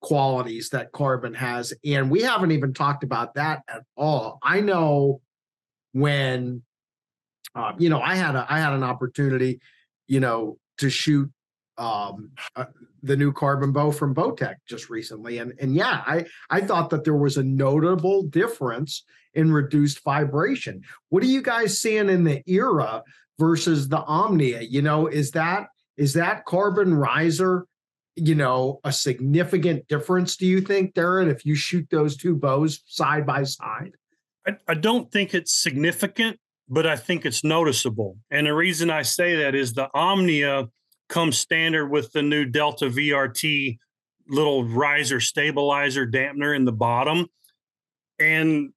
qualities 0.00 0.70
that 0.70 0.92
carbon 0.92 1.34
has. 1.34 1.72
And 1.84 2.10
we 2.10 2.22
haven't 2.22 2.52
even 2.52 2.74
talked 2.74 3.02
about 3.02 3.34
that 3.34 3.62
at 3.68 3.82
all. 3.96 4.38
I 4.42 4.60
know 4.60 5.20
when 5.92 6.62
uh, 7.54 7.72
you 7.78 7.88
know, 7.88 8.00
I 8.00 8.14
had 8.14 8.36
a 8.36 8.46
I 8.48 8.60
had 8.60 8.72
an 8.72 8.84
opportunity, 8.84 9.60
you 10.06 10.20
know, 10.20 10.58
to 10.78 10.90
shoot 10.90 11.30
um, 11.76 12.30
uh, 12.56 12.66
the 13.02 13.16
new 13.16 13.32
carbon 13.32 13.72
bow 13.72 13.90
from 13.90 14.14
Bowtech 14.14 14.56
just 14.68 14.90
recently, 14.90 15.38
and 15.38 15.52
and 15.60 15.74
yeah, 15.74 16.02
I 16.06 16.26
I 16.50 16.60
thought 16.60 16.90
that 16.90 17.04
there 17.04 17.16
was 17.16 17.36
a 17.36 17.42
notable 17.42 18.22
difference 18.22 19.04
in 19.34 19.52
reduced 19.52 20.02
vibration. 20.04 20.82
What 21.08 21.22
are 21.22 21.26
you 21.26 21.42
guys 21.42 21.80
seeing 21.80 22.08
in 22.08 22.24
the 22.24 22.42
era 22.46 23.02
versus 23.38 23.88
the 23.88 24.02
Omnia? 24.02 24.62
You 24.62 24.82
know, 24.82 25.06
is 25.06 25.30
that 25.32 25.68
is 25.96 26.12
that 26.14 26.44
carbon 26.44 26.94
riser? 26.94 27.66
You 28.16 28.34
know, 28.34 28.80
a 28.84 28.92
significant 28.92 29.86
difference? 29.88 30.36
Do 30.36 30.46
you 30.46 30.60
think, 30.60 30.94
Darren, 30.94 31.30
if 31.30 31.46
you 31.46 31.54
shoot 31.54 31.86
those 31.90 32.16
two 32.16 32.34
bows 32.34 32.82
side 32.86 33.26
by 33.26 33.44
side? 33.44 33.92
I, 34.46 34.56
I 34.66 34.74
don't 34.74 35.10
think 35.12 35.34
it's 35.34 35.54
significant, 35.54 36.38
but 36.68 36.86
I 36.86 36.96
think 36.96 37.24
it's 37.24 37.44
noticeable. 37.44 38.16
And 38.30 38.46
the 38.46 38.54
reason 38.54 38.90
I 38.90 39.02
say 39.02 39.36
that 39.36 39.54
is 39.54 39.72
the 39.72 39.88
Omnia 39.94 40.68
comes 41.08 41.38
standard 41.38 41.88
with 41.88 42.12
the 42.12 42.22
new 42.22 42.44
Delta 42.44 42.86
VRT 42.86 43.78
little 44.28 44.64
riser 44.64 45.20
stabilizer 45.20 46.06
dampener 46.06 46.54
in 46.54 46.64
the 46.64 46.72
bottom. 46.72 47.26
And 48.18 48.72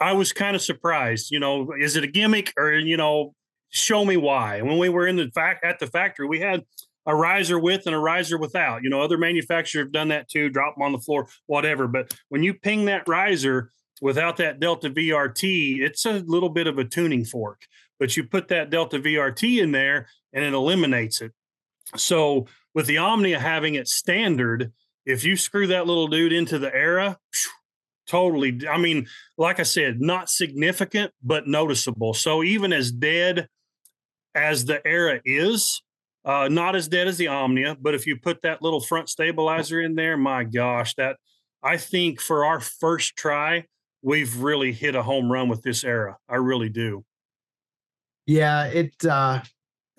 I 0.00 0.12
was 0.14 0.32
kind 0.32 0.56
of 0.56 0.62
surprised, 0.62 1.30
you 1.30 1.38
know, 1.38 1.72
is 1.78 1.96
it 1.96 2.04
a 2.04 2.08
gimmick 2.08 2.52
or, 2.56 2.72
you 2.72 2.96
know, 2.96 3.34
show 3.72 4.04
me 4.04 4.16
why. 4.16 4.56
And 4.56 4.68
When 4.68 4.78
we 4.78 4.88
were 4.88 5.06
in 5.06 5.16
the 5.16 5.30
fact 5.34 5.64
at 5.64 5.78
the 5.78 5.86
factory, 5.86 6.26
we 6.26 6.40
had 6.40 6.64
a 7.06 7.14
riser 7.14 7.58
with 7.58 7.86
and 7.86 7.94
a 7.94 7.98
riser 7.98 8.38
without. 8.38 8.82
You 8.82 8.90
know, 8.90 9.00
other 9.00 9.18
manufacturers 9.18 9.86
have 9.86 9.92
done 9.92 10.08
that 10.08 10.28
too, 10.28 10.48
drop 10.50 10.76
them 10.76 10.84
on 10.84 10.92
the 10.92 10.98
floor, 10.98 11.26
whatever. 11.46 11.88
But 11.88 12.14
when 12.28 12.42
you 12.42 12.54
ping 12.54 12.84
that 12.84 13.08
riser 13.08 13.70
without 14.00 14.36
that 14.36 14.60
Delta 14.60 14.90
VRT, 14.90 15.80
it's 15.80 16.06
a 16.06 16.20
little 16.20 16.48
bit 16.48 16.66
of 16.66 16.78
a 16.78 16.84
tuning 16.84 17.24
fork. 17.24 17.62
But 17.98 18.16
you 18.16 18.24
put 18.24 18.48
that 18.48 18.70
Delta 18.70 18.98
VRT 18.98 19.62
in 19.62 19.72
there 19.72 20.08
and 20.32 20.44
it 20.44 20.54
eliminates 20.54 21.20
it. 21.20 21.32
So 21.96 22.46
with 22.74 22.86
the 22.86 22.98
Omnia 22.98 23.38
having 23.38 23.74
it 23.74 23.88
standard, 23.88 24.72
if 25.04 25.24
you 25.24 25.36
screw 25.36 25.66
that 25.68 25.86
little 25.86 26.08
dude 26.08 26.32
into 26.32 26.58
the 26.58 26.72
era, 26.74 27.18
totally. 28.06 28.60
I 28.68 28.78
mean, 28.78 29.08
like 29.36 29.60
I 29.60 29.64
said, 29.64 30.00
not 30.00 30.30
significant, 30.30 31.12
but 31.22 31.46
noticeable. 31.46 32.14
So 32.14 32.42
even 32.44 32.72
as 32.72 32.92
dead 32.92 33.48
as 34.34 34.64
the 34.64 34.86
era 34.86 35.20
is, 35.24 35.82
uh, 36.24 36.48
not 36.50 36.76
as 36.76 36.88
dead 36.88 37.08
as 37.08 37.18
the 37.18 37.28
Omnia, 37.28 37.76
but 37.80 37.94
if 37.94 38.06
you 38.06 38.16
put 38.16 38.42
that 38.42 38.62
little 38.62 38.80
front 38.80 39.08
stabilizer 39.08 39.80
in 39.80 39.94
there, 39.94 40.16
my 40.16 40.44
gosh, 40.44 40.94
that 40.94 41.16
I 41.62 41.76
think 41.76 42.20
for 42.20 42.44
our 42.44 42.60
first 42.60 43.16
try, 43.16 43.66
we've 44.02 44.36
really 44.38 44.72
hit 44.72 44.94
a 44.94 45.02
home 45.02 45.30
run 45.30 45.48
with 45.48 45.62
this 45.62 45.84
era. 45.84 46.16
I 46.28 46.36
really 46.36 46.68
do. 46.68 47.04
Yeah, 48.26 48.66
it 48.66 49.04
uh 49.04 49.40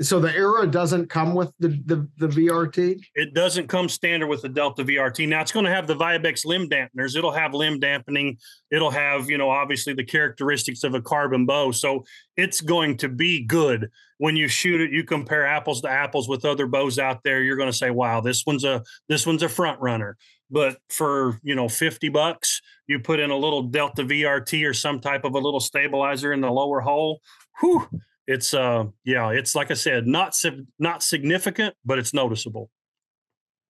so 0.04 0.20
the 0.20 0.34
era 0.34 0.68
doesn't 0.68 1.10
come 1.10 1.34
with 1.34 1.52
the, 1.60 1.70
the, 1.86 2.08
the 2.18 2.28
VRT. 2.28 3.00
It 3.16 3.34
doesn't 3.34 3.68
come 3.68 3.88
standard 3.90 4.28
with 4.28 4.42
the 4.42 4.50
Delta 4.50 4.84
VRT. 4.84 5.28
Now 5.28 5.42
it's 5.42 5.52
going 5.52 5.66
to 5.66 5.72
have 5.72 5.88
the 5.88 5.96
Vibex 5.96 6.46
limb 6.46 6.70
dampeners. 6.70 7.16
It'll 7.16 7.32
have 7.32 7.54
limb 7.54 7.80
dampening. 7.80 8.38
It'll 8.72 8.92
have 8.92 9.30
you 9.30 9.38
know 9.38 9.50
obviously 9.50 9.94
the 9.94 10.04
characteristics 10.04 10.84
of 10.84 10.94
a 10.94 11.02
carbon 11.02 11.46
bow. 11.46 11.72
So 11.72 12.06
it's 12.38 12.62
going 12.62 12.98
to 12.98 13.10
be 13.10 13.44
good 13.44 13.90
when 14.18 14.36
you 14.36 14.48
shoot 14.48 14.82
it. 14.82 14.92
You 14.92 15.04
compare 15.04 15.46
apples 15.46 15.82
to 15.82 15.90
apples 15.90 16.28
with 16.28 16.46
other 16.46 16.68
bows 16.68 17.00
out 17.00 17.22
there. 17.24 17.44
You're 17.44 17.58
going 17.58 17.72
to 17.72 17.78
say, 17.78 17.92
wow, 17.92 18.22
this 18.22 18.46
one's 18.46 18.64
a 18.64 18.84
this 19.10 19.26
one's 19.26 19.44
a 19.44 19.50
front 19.50 19.80
runner. 19.80 20.18
But 20.50 20.78
for 20.90 21.40
you 21.44 21.56
know 21.56 21.68
fifty 21.70 22.10
bucks, 22.10 22.62
you 22.88 23.00
put 23.00 23.20
in 23.20 23.32
a 23.32 23.38
little 23.38 23.64
Delta 23.64 24.04
VRT 24.04 24.68
or 24.68 24.74
some 24.74 25.00
type 25.00 25.24
of 25.24 25.34
a 25.34 25.40
little 25.40 25.60
stabilizer 25.60 26.34
in 26.34 26.42
the 26.42 26.52
lower 26.52 26.82
hole. 26.82 27.22
Whew, 27.60 27.88
it's 28.28 28.54
uh 28.54 28.86
yeah 29.04 29.30
it's 29.30 29.56
like 29.56 29.72
i 29.72 29.74
said 29.74 30.08
not 30.08 30.34
not 30.80 31.04
significant 31.04 31.76
but 31.86 32.00
it's 32.00 32.14
noticeable. 32.14 32.70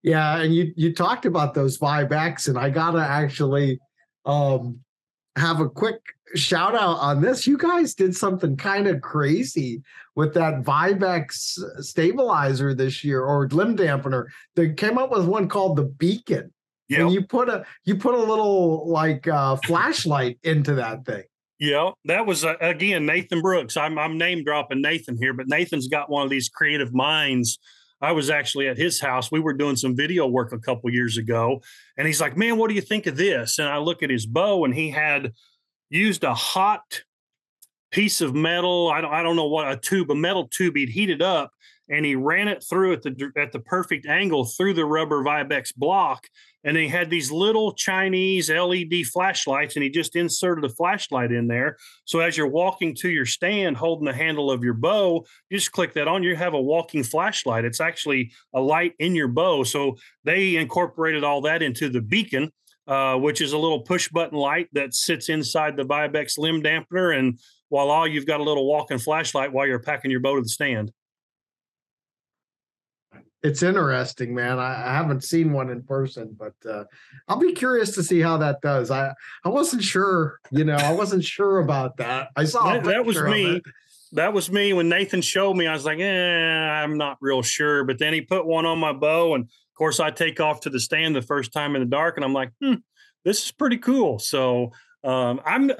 Yeah 0.02 0.40
and 0.40 0.54
you 0.54 0.72
you 0.76 0.94
talked 0.94 1.24
about 1.24 1.54
those 1.54 1.78
Vibex 1.78 2.48
and 2.48 2.58
i 2.58 2.70
gotta 2.70 3.00
actually 3.00 3.80
um 4.24 4.80
have 5.36 5.60
a 5.60 5.68
quick 5.68 6.00
shout 6.36 6.74
out 6.74 6.98
on 6.98 7.20
this. 7.20 7.46
You 7.46 7.58
guys 7.58 7.94
did 7.94 8.14
something 8.16 8.56
kind 8.56 8.86
of 8.86 9.00
crazy 9.00 9.82
with 10.14 10.32
that 10.34 10.62
vibex 10.62 11.58
stabilizer 11.82 12.74
this 12.74 13.02
year 13.02 13.22
or 13.22 13.48
limb 13.48 13.76
dampener. 13.76 14.26
They 14.54 14.72
came 14.72 14.96
up 14.96 15.10
with 15.10 15.26
one 15.26 15.48
called 15.48 15.76
the 15.76 15.84
beacon 15.84 16.52
yeah 16.88 17.00
and 17.00 17.12
you 17.12 17.24
put 17.24 17.48
a 17.48 17.64
you 17.84 17.96
put 17.96 18.14
a 18.14 18.22
little 18.22 18.88
like 18.88 19.26
uh 19.26 19.56
flashlight 19.56 20.38
into 20.42 20.74
that 20.74 21.04
thing 21.04 21.22
yeah, 21.64 21.92
that 22.04 22.26
was 22.26 22.44
uh, 22.44 22.56
again 22.60 23.06
Nathan 23.06 23.40
Brooks. 23.40 23.76
I'm 23.78 23.98
I'm 23.98 24.18
name 24.18 24.44
dropping 24.44 24.82
Nathan 24.82 25.16
here, 25.16 25.32
but 25.32 25.48
Nathan's 25.48 25.88
got 25.88 26.10
one 26.10 26.22
of 26.22 26.30
these 26.30 26.50
creative 26.50 26.92
minds. 26.92 27.58
I 28.02 28.12
was 28.12 28.28
actually 28.28 28.68
at 28.68 28.76
his 28.76 29.00
house. 29.00 29.32
We 29.32 29.40
were 29.40 29.54
doing 29.54 29.76
some 29.76 29.96
video 29.96 30.26
work 30.26 30.52
a 30.52 30.58
couple 30.58 30.90
years 30.90 31.16
ago, 31.16 31.62
and 31.96 32.06
he's 32.06 32.20
like, 32.20 32.36
"Man, 32.36 32.58
what 32.58 32.68
do 32.68 32.74
you 32.74 32.82
think 32.82 33.06
of 33.06 33.16
this?" 33.16 33.58
And 33.58 33.66
I 33.66 33.78
look 33.78 34.02
at 34.02 34.10
his 34.10 34.26
bow, 34.26 34.66
and 34.66 34.74
he 34.74 34.90
had 34.90 35.32
used 35.88 36.22
a 36.22 36.34
hot 36.34 37.02
piece 37.90 38.20
of 38.20 38.34
metal. 38.34 38.90
I 38.90 39.00
don't 39.00 39.12
I 39.12 39.22
don't 39.22 39.36
know 39.36 39.48
what 39.48 39.72
a 39.72 39.78
tube, 39.78 40.10
a 40.10 40.14
metal 40.14 40.48
tube. 40.48 40.76
He'd 40.76 40.90
heated 40.90 41.22
up, 41.22 41.50
and 41.88 42.04
he 42.04 42.14
ran 42.14 42.48
it 42.48 42.62
through 42.62 42.92
at 42.92 43.02
the 43.02 43.32
at 43.38 43.52
the 43.52 43.60
perfect 43.60 44.04
angle 44.04 44.44
through 44.44 44.74
the 44.74 44.84
rubber 44.84 45.24
Vibex 45.24 45.74
block, 45.74 46.26
and 46.64 46.76
he 46.76 46.88
had 46.88 47.10
these 47.10 47.30
little 47.30 47.72
Chinese 47.72 48.50
LED 48.50 49.06
flashlights, 49.12 49.76
and 49.76 49.82
he 49.82 49.90
just 49.90 50.16
inserted 50.16 50.64
a 50.64 50.68
flashlight 50.68 51.30
in 51.30 51.46
there. 51.46 51.76
So 52.06 52.20
as 52.20 52.36
you're 52.36 52.48
walking 52.48 52.94
to 52.96 53.10
your 53.10 53.26
stand, 53.26 53.76
holding 53.76 54.06
the 54.06 54.14
handle 54.14 54.50
of 54.50 54.64
your 54.64 54.74
bow, 54.74 55.24
you 55.50 55.58
just 55.58 55.72
click 55.72 55.92
that 55.94 56.08
on. 56.08 56.22
You 56.22 56.36
have 56.36 56.54
a 56.54 56.60
walking 56.60 57.04
flashlight. 57.04 57.64
It's 57.64 57.80
actually 57.80 58.32
a 58.54 58.60
light 58.60 58.94
in 58.98 59.14
your 59.14 59.28
bow. 59.28 59.64
So 59.64 59.96
they 60.24 60.56
incorporated 60.56 61.22
all 61.22 61.42
that 61.42 61.62
into 61.62 61.88
the 61.88 62.00
beacon. 62.00 62.50
Uh, 62.86 63.16
which 63.16 63.40
is 63.40 63.54
a 63.54 63.58
little 63.58 63.80
push 63.80 64.10
button 64.10 64.36
light 64.36 64.68
that 64.74 64.92
sits 64.92 65.30
inside 65.30 65.74
the 65.74 65.86
Vibex 65.86 66.36
limb 66.36 66.62
dampener. 66.62 67.18
And 67.18 67.38
voila, 67.70 68.04
you've 68.04 68.26
got 68.26 68.40
a 68.40 68.42
little 68.42 68.66
walking 68.66 68.98
flashlight 68.98 69.54
while 69.54 69.66
you're 69.66 69.78
packing 69.78 70.10
your 70.10 70.20
bow 70.20 70.36
to 70.36 70.42
the 70.42 70.48
stand 70.50 70.92
it's 73.44 73.62
interesting, 73.62 74.34
man. 74.34 74.58
I, 74.58 74.88
I, 74.88 74.94
haven't 74.94 75.22
seen 75.22 75.52
one 75.52 75.68
in 75.68 75.82
person, 75.82 76.34
but 76.36 76.54
uh, 76.68 76.84
I'll 77.28 77.38
be 77.38 77.52
curious 77.52 77.94
to 77.94 78.02
see 78.02 78.20
how 78.20 78.38
that 78.38 78.62
does. 78.62 78.90
I 78.90 79.12
I 79.44 79.50
wasn't 79.50 79.82
sure, 79.82 80.40
you 80.50 80.64
know, 80.64 80.76
I 80.76 80.92
wasn't 80.92 81.24
sure 81.24 81.58
about 81.58 81.98
that. 81.98 82.30
I 82.36 82.46
saw 82.46 82.72
that, 82.72 82.84
that 82.84 83.04
was 83.04 83.20
me. 83.20 83.60
That 84.12 84.32
was 84.32 84.50
me 84.50 84.72
when 84.72 84.88
Nathan 84.88 85.20
showed 85.20 85.54
me. 85.54 85.66
I 85.66 85.74
was 85.74 85.84
like, 85.84 85.98
eh, 85.98 86.04
I'm 86.06 86.96
not 86.96 87.18
real 87.20 87.42
sure. 87.42 87.84
But 87.84 87.98
then 87.98 88.14
he 88.14 88.22
put 88.22 88.46
one 88.46 88.64
on 88.64 88.78
my 88.78 88.94
bow, 88.94 89.34
and 89.34 89.44
of 89.44 89.74
course, 89.76 90.00
I 90.00 90.10
take 90.10 90.40
off 90.40 90.60
to 90.60 90.70
the 90.70 90.80
stand 90.80 91.14
the 91.14 91.20
first 91.20 91.52
time 91.52 91.76
in 91.76 91.82
the 91.82 91.86
dark, 91.86 92.16
and 92.16 92.24
I'm 92.24 92.32
like, 92.32 92.50
hmm, 92.62 92.76
this 93.26 93.44
is 93.44 93.52
pretty 93.52 93.76
cool. 93.76 94.18
So 94.18 94.72
um, 95.04 95.40
I'm. 95.44 95.70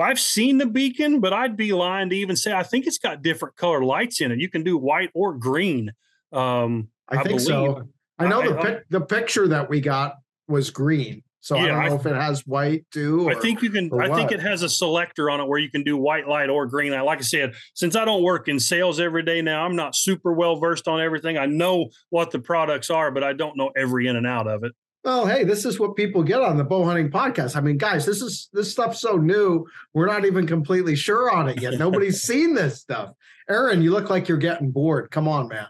I've 0.00 0.20
seen 0.20 0.56
the 0.56 0.64
beacon, 0.64 1.20
but 1.20 1.34
I'd 1.34 1.54
be 1.54 1.74
lying 1.74 2.08
to 2.10 2.16
even 2.16 2.34
say 2.34 2.52
I 2.52 2.62
think 2.62 2.86
it's 2.86 2.96
got 2.96 3.20
different 3.20 3.56
color 3.56 3.84
lights 3.84 4.22
in 4.22 4.32
it. 4.32 4.38
You 4.38 4.48
can 4.48 4.62
do 4.62 4.78
white 4.78 5.10
or 5.12 5.34
green. 5.34 5.92
Um, 6.32 6.88
I, 7.08 7.16
I 7.18 7.22
think 7.22 7.38
believe. 7.38 7.46
so. 7.46 7.88
I 8.18 8.28
know 8.28 8.40
I, 8.40 8.48
the 8.48 8.54
pic- 8.56 8.88
the 8.90 9.00
picture 9.00 9.48
that 9.48 9.68
we 9.68 9.80
got 9.80 10.16
was 10.48 10.70
green. 10.70 11.22
So 11.40 11.56
I 11.56 11.66
don't 11.66 11.76
I- 11.78 11.88
know 11.88 11.96
if 11.96 12.06
it 12.06 12.14
has 12.14 12.46
white 12.46 12.84
too. 12.92 13.28
I 13.28 13.34
think 13.34 13.62
you 13.62 13.70
can. 13.70 13.90
or 13.90 14.02
I 14.02 14.14
think 14.14 14.30
it 14.30 14.38
has 14.40 14.62
a 14.62 14.68
selector 14.68 15.28
on 15.28 15.40
it 15.40 15.48
where 15.48 15.58
you 15.58 15.70
can 15.70 15.82
do 15.82 15.96
white 15.96 16.28
light 16.28 16.48
or 16.50 16.66
green 16.66 16.92
light. 16.92 17.00
Like 17.00 17.18
I 17.18 17.22
said, 17.22 17.54
since 17.74 17.96
I 17.96 18.04
don't 18.04 18.22
work 18.22 18.46
in 18.46 18.60
sales 18.60 19.00
every 19.00 19.24
day 19.24 19.42
now, 19.42 19.64
I'm 19.64 19.74
not 19.74 19.96
super 19.96 20.32
well 20.32 20.56
versed 20.56 20.86
on 20.86 21.00
everything. 21.00 21.36
I 21.38 21.46
know 21.46 21.88
what 22.10 22.30
the 22.30 22.38
products 22.38 22.90
are, 22.90 23.10
but 23.10 23.24
I 23.24 23.32
don't 23.32 23.56
know 23.56 23.72
every 23.76 24.06
in 24.06 24.14
and 24.14 24.26
out 24.26 24.46
of 24.46 24.62
it. 24.62 24.72
Well, 25.04 25.26
hey, 25.26 25.42
this 25.42 25.64
is 25.64 25.80
what 25.80 25.96
people 25.96 26.22
get 26.22 26.40
on 26.42 26.56
the 26.56 26.62
bow 26.62 26.84
hunting 26.84 27.10
podcast. 27.10 27.56
I 27.56 27.60
mean, 27.60 27.76
guys, 27.76 28.06
this 28.06 28.22
is 28.22 28.48
this 28.52 28.70
stuff's 28.70 29.00
so 29.00 29.16
new. 29.16 29.66
We're 29.94 30.06
not 30.06 30.24
even 30.24 30.46
completely 30.46 30.94
sure 30.94 31.28
on 31.28 31.48
it 31.48 31.60
yet. 31.60 31.74
Nobody's 31.74 32.22
seen 32.28 32.54
this 32.54 32.80
stuff. 32.80 33.10
Aaron, 33.50 33.82
you 33.82 33.90
look 33.90 34.10
like 34.10 34.28
you're 34.28 34.38
getting 34.38 34.70
bored. 34.70 35.10
Come 35.10 35.26
on, 35.26 35.48
man. 35.48 35.66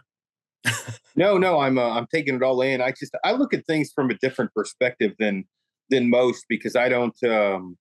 No, 1.15 1.37
no, 1.37 1.59
I'm 1.59 1.77
uh, 1.77 1.91
I'm 1.91 2.07
taking 2.07 2.35
it 2.35 2.43
all 2.43 2.61
in. 2.61 2.81
I 2.81 2.91
just 2.91 3.15
I 3.23 3.33
look 3.33 3.53
at 3.53 3.65
things 3.65 3.91
from 3.93 4.09
a 4.09 4.15
different 4.15 4.53
perspective 4.53 5.13
than 5.19 5.45
than 5.89 6.09
most 6.09 6.45
because 6.49 6.75
I 6.75 6.89
don't 6.89 7.23
um 7.23 7.77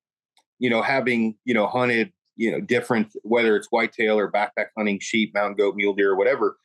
you 0.59 0.69
know 0.69 0.83
having 0.83 1.37
you 1.45 1.55
know 1.55 1.67
hunted 1.67 2.13
you 2.37 2.51
know 2.51 2.61
different 2.61 3.09
whether 3.23 3.57
it's 3.57 3.69
whitetail 3.71 4.19
or 4.19 4.31
backpack 4.31 4.67
hunting 4.77 4.99
sheep, 5.01 5.33
mountain 5.35 5.57
goat, 5.57 5.77
mule 5.77 5.95
deer, 5.95 6.11
or 6.11 6.17
whatever. 6.17 6.57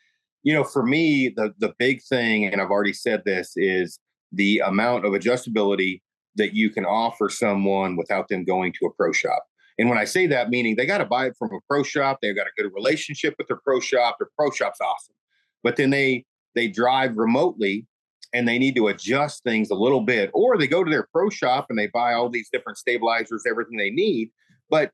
You 0.43 0.53
know, 0.53 0.63
for 0.63 0.83
me 0.83 1.29
the 1.29 1.53
the 1.57 1.73
big 1.79 2.01
thing 2.03 2.45
and 2.45 2.61
I've 2.61 2.71
already 2.71 2.93
said 2.93 3.23
this 3.25 3.53
is 3.55 3.99
the 4.33 4.59
amount 4.59 5.05
of 5.05 5.13
adjustability 5.13 6.01
that 6.35 6.53
you 6.53 6.69
can 6.69 6.85
offer 6.85 7.29
someone 7.29 7.95
without 7.95 8.27
them 8.27 8.43
going 8.43 8.73
to 8.73 8.85
a 8.85 8.93
pro 8.93 9.11
shop. 9.11 9.43
And 9.79 9.89
when 9.89 9.97
I 9.97 10.05
say 10.05 10.27
that, 10.27 10.49
meaning 10.49 10.75
they 10.75 10.85
got 10.85 10.99
to 10.99 11.05
buy 11.05 11.27
it 11.27 11.35
from 11.37 11.49
a 11.53 11.59
pro 11.67 11.83
shop, 11.83 12.19
they've 12.21 12.35
got 12.35 12.47
a 12.47 12.61
good 12.61 12.71
relationship 12.73 13.35
with 13.37 13.47
their 13.47 13.59
pro 13.63 13.79
shop. 13.79 14.17
Their 14.19 14.29
pro 14.35 14.51
shop's 14.51 14.79
awesome, 14.81 15.15
but 15.67 15.75
then 15.75 15.89
they 15.89 16.23
they 16.55 16.69
drive 16.69 17.17
remotely 17.17 17.85
and 18.33 18.47
they 18.47 18.57
need 18.57 18.73
to 18.77 18.87
adjust 18.87 19.43
things 19.43 19.69
a 19.69 19.75
little 19.75 19.99
bit, 19.99 20.31
or 20.33 20.57
they 20.57 20.65
go 20.65 20.81
to 20.81 20.89
their 20.89 21.09
pro 21.11 21.29
shop 21.29 21.65
and 21.69 21.77
they 21.77 21.87
buy 21.87 22.13
all 22.13 22.29
these 22.29 22.47
different 22.53 22.77
stabilizers, 22.77 23.43
everything 23.45 23.77
they 23.77 23.89
need, 23.89 24.29
but 24.69 24.91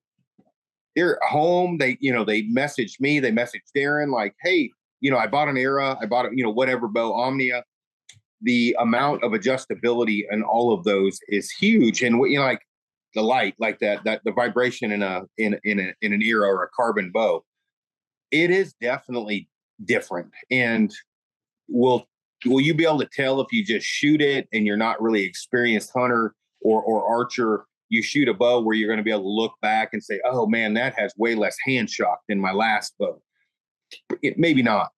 they're 0.96 1.20
home. 1.22 1.78
They 1.78 1.98
you 2.00 2.12
know 2.12 2.26
they 2.26 2.42
message 2.44 2.98
me, 3.00 3.20
they 3.20 3.30
message 3.30 3.62
Darren 3.78 4.12
like, 4.12 4.34
hey, 4.42 4.72
you 5.00 5.12
know 5.12 5.18
I 5.20 5.28
bought 5.28 5.48
an 5.48 5.58
Era, 5.58 5.96
I 6.02 6.08
bought 6.08 6.26
a, 6.26 6.30
you 6.34 6.44
know 6.44 6.50
whatever 6.50 6.88
bow 6.88 7.14
Omnia. 7.14 7.64
The 8.42 8.76
amount 8.80 9.24
of 9.24 9.34
adjustability 9.34 10.24
and 10.32 10.44
all 10.44 10.74
of 10.74 10.86
those 10.86 11.20
is 11.28 11.52
huge, 11.52 12.02
and 12.02 12.18
what 12.18 12.32
you 12.32 12.40
know 12.40 12.46
like 12.46 12.64
the 13.14 13.22
light 13.22 13.54
like 13.60 13.78
that 13.78 14.04
that 14.06 14.22
the 14.26 14.32
vibration 14.32 14.92
in 14.92 15.04
a 15.04 15.22
in 15.38 15.60
in 15.64 15.80
a, 15.80 15.94
in 16.02 16.14
an 16.14 16.24
era 16.24 16.48
or 16.48 16.64
a 16.64 16.70
carbon 16.76 17.12
bow 17.12 17.44
it 18.32 18.50
is 18.50 18.74
definitely 18.82 19.48
different 19.86 20.30
and 20.52 20.94
will 21.68 22.08
will 22.46 22.62
you 22.62 22.74
be 22.74 22.86
able 22.86 23.00
to 23.00 23.10
tell 23.14 23.42
if 23.42 23.52
you 23.52 23.64
just 23.64 23.86
shoot 23.86 24.22
it 24.22 24.48
and 24.54 24.66
you're 24.66 24.78
not 24.78 25.02
really 25.02 25.24
experienced 25.24 25.92
hunter 25.94 26.36
or 26.62 26.82
or 26.84 27.06
archer 27.06 27.66
you 27.90 28.02
shoot 28.02 28.28
a 28.28 28.34
bow 28.34 28.60
where 28.60 28.76
you're 28.76 28.88
going 28.88 28.98
to 28.98 29.04
be 29.04 29.12
able 29.12 29.24
to 29.24 29.28
look 29.28 29.54
back 29.62 29.90
and 29.94 30.04
say 30.04 30.20
oh 30.26 30.46
man 30.46 30.74
that 30.74 30.94
has 30.98 31.14
way 31.18 31.36
less 31.36 31.58
hand 31.66 31.90
shock 31.90 32.20
than 32.28 32.40
my 32.40 32.52
last 32.52 32.94
bow. 33.00 33.22
It, 34.24 34.40
maybe 34.40 34.64
not. 34.64 34.90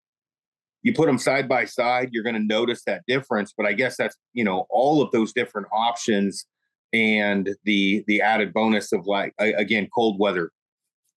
You 0.83 0.93
put 0.93 1.07
them 1.07 1.19
side 1.19 1.49
by 1.49 1.65
side 1.65 2.11
you're 2.13 2.23
going 2.23 2.35
to 2.35 2.47
notice 2.47 2.83
that 2.85 3.03
difference 3.07 3.55
but 3.57 3.67
i 3.67 3.73
guess 3.73 3.97
that's 3.97 4.17
you 4.33 4.45
know 4.45 4.67
all 4.71 5.01
of 5.03 5.11
those 5.13 5.33
different 5.33 5.67
options 5.73 6.47
and 6.95 7.57
the 7.65 8.05
the 8.07 8.23
added 8.23 8.55
bonus 8.55 8.93
of 8.93 9.07
like 9.07 9.35
again 9.39 9.89
cold 9.95 10.19
weather. 10.19 10.51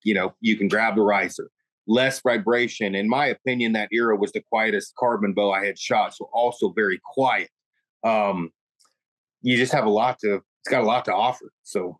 You 0.03 0.15
know 0.15 0.33
you 0.41 0.57
can 0.57 0.67
grab 0.67 0.95
the 0.95 1.01
riser 1.01 1.49
less 1.87 2.21
vibration 2.21 2.95
in 2.95 3.07
my 3.07 3.27
opinion 3.27 3.71
that 3.71 3.89
era 3.91 4.15
was 4.15 4.31
the 4.33 4.41
quietest 4.49 4.93
carbon 4.97 5.33
bow 5.33 5.51
i 5.51 5.65
had 5.65 5.79
shot 5.79 6.13
so 6.13 6.29
also 6.33 6.71
very 6.73 6.99
quiet 7.03 7.49
um 8.03 8.49
you 9.41 9.55
just 9.55 9.71
have 9.71 9.85
a 9.85 9.89
lot 9.89 10.19
to 10.19 10.35
it's 10.35 10.69
got 10.69 10.83
a 10.83 10.85
lot 10.85 11.05
to 11.05 11.13
offer 11.13 11.51
so 11.63 11.99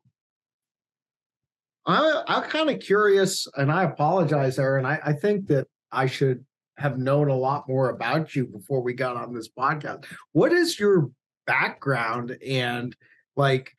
I, 1.88 2.24
I'm 2.28 2.44
kind 2.44 2.70
of 2.70 2.80
curious, 2.82 3.48
and 3.56 3.72
I 3.72 3.84
apologize, 3.84 4.60
Aaron. 4.60 4.86
I, 4.86 5.00
I 5.04 5.14
think 5.14 5.48
that 5.48 5.68
I 5.92 6.06
should 6.06 6.46
have 6.78 7.00
known 7.00 7.30
a 7.30 7.36
lot 7.36 7.68
more 7.68 7.90
about 7.90 8.36
you 8.36 8.46
before 8.46 8.82
we 8.82 8.94
got 8.94 9.16
on 9.16 9.34
this 9.34 9.48
podcast. 9.50 10.06
What 10.34 10.52
is 10.52 10.80
your 10.80 11.10
background 11.48 12.38
and 12.46 12.96
like? 13.36 13.74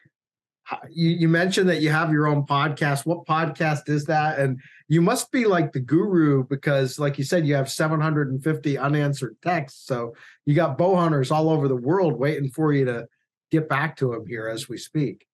You, 0.90 1.10
you 1.10 1.28
mentioned 1.28 1.68
that 1.70 1.80
you 1.80 1.88
have 1.90 2.12
your 2.12 2.26
own 2.26 2.44
podcast. 2.44 3.06
What 3.06 3.26
podcast 3.26 3.88
is 3.88 4.04
that? 4.04 4.38
And 4.38 4.60
you 4.88 5.02
must 5.02 5.30
be 5.30 5.44
like 5.44 5.72
the 5.72 5.80
guru 5.80 6.44
because, 6.44 6.98
like 6.98 7.18
you 7.18 7.24
said, 7.24 7.46
you 7.46 7.54
have 7.54 7.70
750 7.70 8.78
unanswered 8.78 9.36
texts. 9.42 9.86
So 9.86 10.14
you 10.46 10.54
got 10.54 10.78
bow 10.78 10.96
hunters 10.96 11.30
all 11.30 11.50
over 11.50 11.68
the 11.68 11.76
world 11.76 12.18
waiting 12.18 12.48
for 12.48 12.72
you 12.72 12.86
to 12.86 13.06
get 13.50 13.68
back 13.68 13.96
to 13.96 14.12
them 14.12 14.26
here 14.26 14.48
as 14.48 14.68
we 14.68 14.78
speak. 14.78 15.26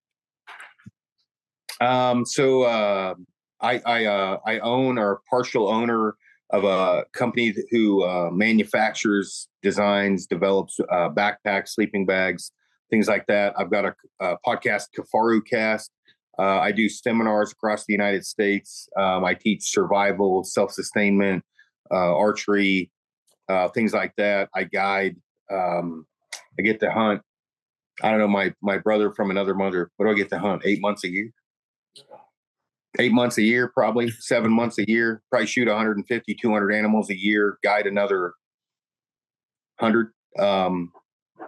Um, 1.81 2.25
so 2.27 2.63
uh, 2.63 3.15
I 3.61 3.81
I, 3.87 4.05
uh, 4.07 4.39
I 4.45 4.59
own 4.59 4.99
or 4.99 5.21
partial 5.31 5.69
owner 5.69 6.17
of 6.51 6.65
a 6.65 7.05
company 7.13 7.55
who 7.71 8.03
uh, 8.03 8.31
manufactures, 8.31 9.49
designs, 9.63 10.27
develops 10.27 10.79
uh, 10.81 11.09
backpacks, 11.11 11.71
sleeping 11.71 12.07
bags, 12.07 12.53
things 12.91 13.09
like 13.09 13.27
that. 13.27 13.55
I've 13.59 13.71
got 13.71 13.85
a, 13.87 13.95
a 14.21 14.37
podcast, 14.47 14.89
Kifaru 14.97 15.41
Cast. 15.49 15.91
Uh, 16.39 16.59
I 16.59 16.73
do 16.73 16.89
seminars 16.89 17.53
across 17.53 17.85
the 17.87 17.93
United 17.93 18.25
States. 18.27 18.89
Um, 18.99 19.25
I 19.25 19.35
teach 19.35 19.71
survival, 19.71 20.45
self 20.45 20.73
sustainment, 20.73 21.45
uh, 21.91 22.17
archery, 22.17 22.91
uh, 23.49 23.69
things 23.69 23.93
like 23.93 24.15
that. 24.17 24.49
I 24.55 24.65
guide. 24.65 25.17
Um, 25.51 26.07
I 26.59 26.63
get 26.63 26.81
to 26.81 26.91
hunt. 26.91 27.23
I 28.03 28.11
don't 28.11 28.19
know 28.19 28.29
my 28.29 28.53
my 28.63 28.79
brother 28.79 29.13
from 29.13 29.31
another 29.31 29.55
mother. 29.55 29.91
What 29.97 30.07
do 30.07 30.13
I 30.13 30.15
get 30.15 30.31
to 30.31 30.39
hunt? 30.39 30.63
Eight 30.65 30.81
months 30.81 31.05
a 31.05 31.09
year 31.09 31.31
eight 32.99 33.13
months 33.13 33.39
a 33.39 33.43
year, 33.43 33.69
probably 33.69 34.11
seven 34.11 34.53
months 34.53 34.79
a 34.79 34.89
year, 34.89 35.23
probably 35.31 35.47
shoot 35.47 35.69
150, 35.69 36.35
200 36.35 36.73
animals 36.73 37.11
a 37.11 37.19
year, 37.19 37.59
guide 37.63 37.87
another 37.87 38.35
100. 39.79 40.13
Um, 40.39 40.93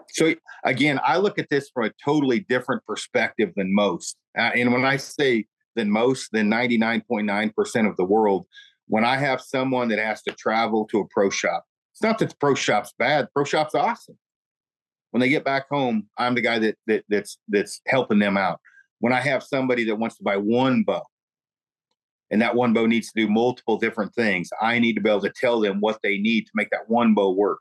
so 0.09 0.34
again, 0.64 1.01
I 1.05 1.18
look 1.18 1.39
at 1.39 1.49
this 1.51 1.70
from 1.72 1.87
a 1.87 1.93
totally 2.05 2.41
different 2.49 2.84
perspective 2.87 3.53
than 3.57 3.74
most. 3.74 4.16
Uh, 4.39 4.51
and 4.55 4.72
when 4.72 4.84
I 4.84 4.97
say 4.97 5.47
than 5.74 5.91
most, 5.91 6.30
than 6.32 6.51
99.9% 6.51 7.89
of 7.89 7.97
the 7.97 8.05
world, 8.05 8.47
when 8.89 9.05
I 9.05 9.16
have 9.16 9.41
someone 9.41 9.89
that 9.89 9.99
has 9.99 10.22
to 10.22 10.32
travel 10.32 10.87
to 10.87 11.01
a 11.01 11.07
pro 11.09 11.30
shop, 11.30 11.64
it's 11.93 12.03
not 12.03 12.18
that 12.18 12.30
the 12.30 12.37
pro 12.37 12.55
shop's 12.55 12.93
bad. 12.99 13.28
Pro 13.34 13.45
shop's 13.45 13.74
awesome. 13.74 14.18
When 15.11 15.20
they 15.20 15.28
get 15.28 15.45
back 15.45 15.68
home, 15.70 16.09
I'm 16.18 16.34
the 16.34 16.41
guy 16.41 16.59
that, 16.59 16.76
that 16.87 17.05
that's 17.09 17.39
that's 17.49 17.80
helping 17.87 18.18
them 18.18 18.37
out. 18.37 18.61
When 19.01 19.12
I 19.12 19.20
have 19.20 19.43
somebody 19.43 19.84
that 19.84 19.97
wants 19.97 20.16
to 20.16 20.24
buy 20.24 20.37
one 20.37 20.82
bow, 20.82 21.03
and 22.30 22.43
that 22.43 22.55
one 22.55 22.72
bow 22.72 22.87
needs 22.87 23.12
to 23.12 23.26
do 23.26 23.32
multiple 23.32 23.78
different 23.78 24.14
things. 24.14 24.51
I 24.61 24.78
need 24.78 24.95
to 24.95 25.01
be 25.01 25.09
able 25.09 25.20
to 25.22 25.30
tell 25.30 25.61
them 25.61 25.80
what 25.80 26.01
they 26.03 26.18
need 26.18 26.43
to 26.43 26.53
make 26.55 26.70
that 26.70 26.89
one 26.89 27.14
bow 27.14 27.32
work. 27.32 27.61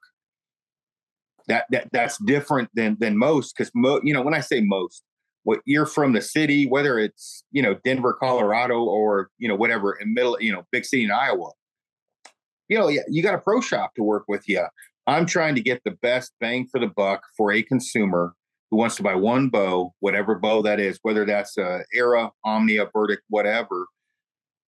That 1.48 1.66
that 1.72 1.90
that's 1.92 2.18
different 2.26 2.70
than 2.74 2.98
than 3.00 3.18
most 3.18 3.56
because 3.56 3.72
mo- 3.76 4.02
you 4.04 4.14
know 4.14 4.22
when 4.22 4.34
I 4.34 4.40
say 4.40 4.62
most, 4.62 5.04
what 5.44 5.60
you're 5.66 5.86
from 5.86 6.14
the 6.14 6.22
city, 6.22 6.68
whether 6.68 6.98
it's 7.00 7.44
you 7.52 7.62
know 7.62 7.76
Denver, 7.84 8.14
Colorado, 8.14 8.84
or 8.84 9.30
you 9.38 9.48
know 9.48 9.56
whatever 9.56 9.94
in 9.94 10.14
middle 10.14 10.38
you 10.42 10.52
know 10.52 10.64
big 10.72 10.86
city 10.86 11.04
in 11.04 11.12
Iowa, 11.12 11.52
you 12.68 12.78
know 12.78 12.90
you 12.90 13.24
got 13.24 13.36
a 13.36 13.40
pro 13.40 13.62
shop 13.62 13.94
to 13.96 14.04
work 14.04 14.26
with 14.28 14.48
you. 14.48 14.66
I'm 15.08 15.26
trying 15.28 15.54
to 15.56 15.62
get 15.62 15.84
the 15.86 15.92
best 15.92 16.34
bang 16.40 16.68
for 16.72 16.80
the 16.80 16.88
buck 16.88 17.22
for 17.38 17.52
a 17.52 17.62
consumer 17.62 18.34
who 18.72 18.78
wants 18.78 18.96
to 18.96 19.04
buy 19.04 19.14
one 19.14 19.50
bow, 19.50 19.94
whatever 20.00 20.34
bow 20.34 20.64
that 20.64 20.80
is, 20.80 20.98
whether 21.04 21.26
that's 21.26 21.58
a 21.58 21.84
Era, 21.94 22.32
Omnia, 22.44 22.90
Verdict, 22.92 23.22
whatever 23.30 23.86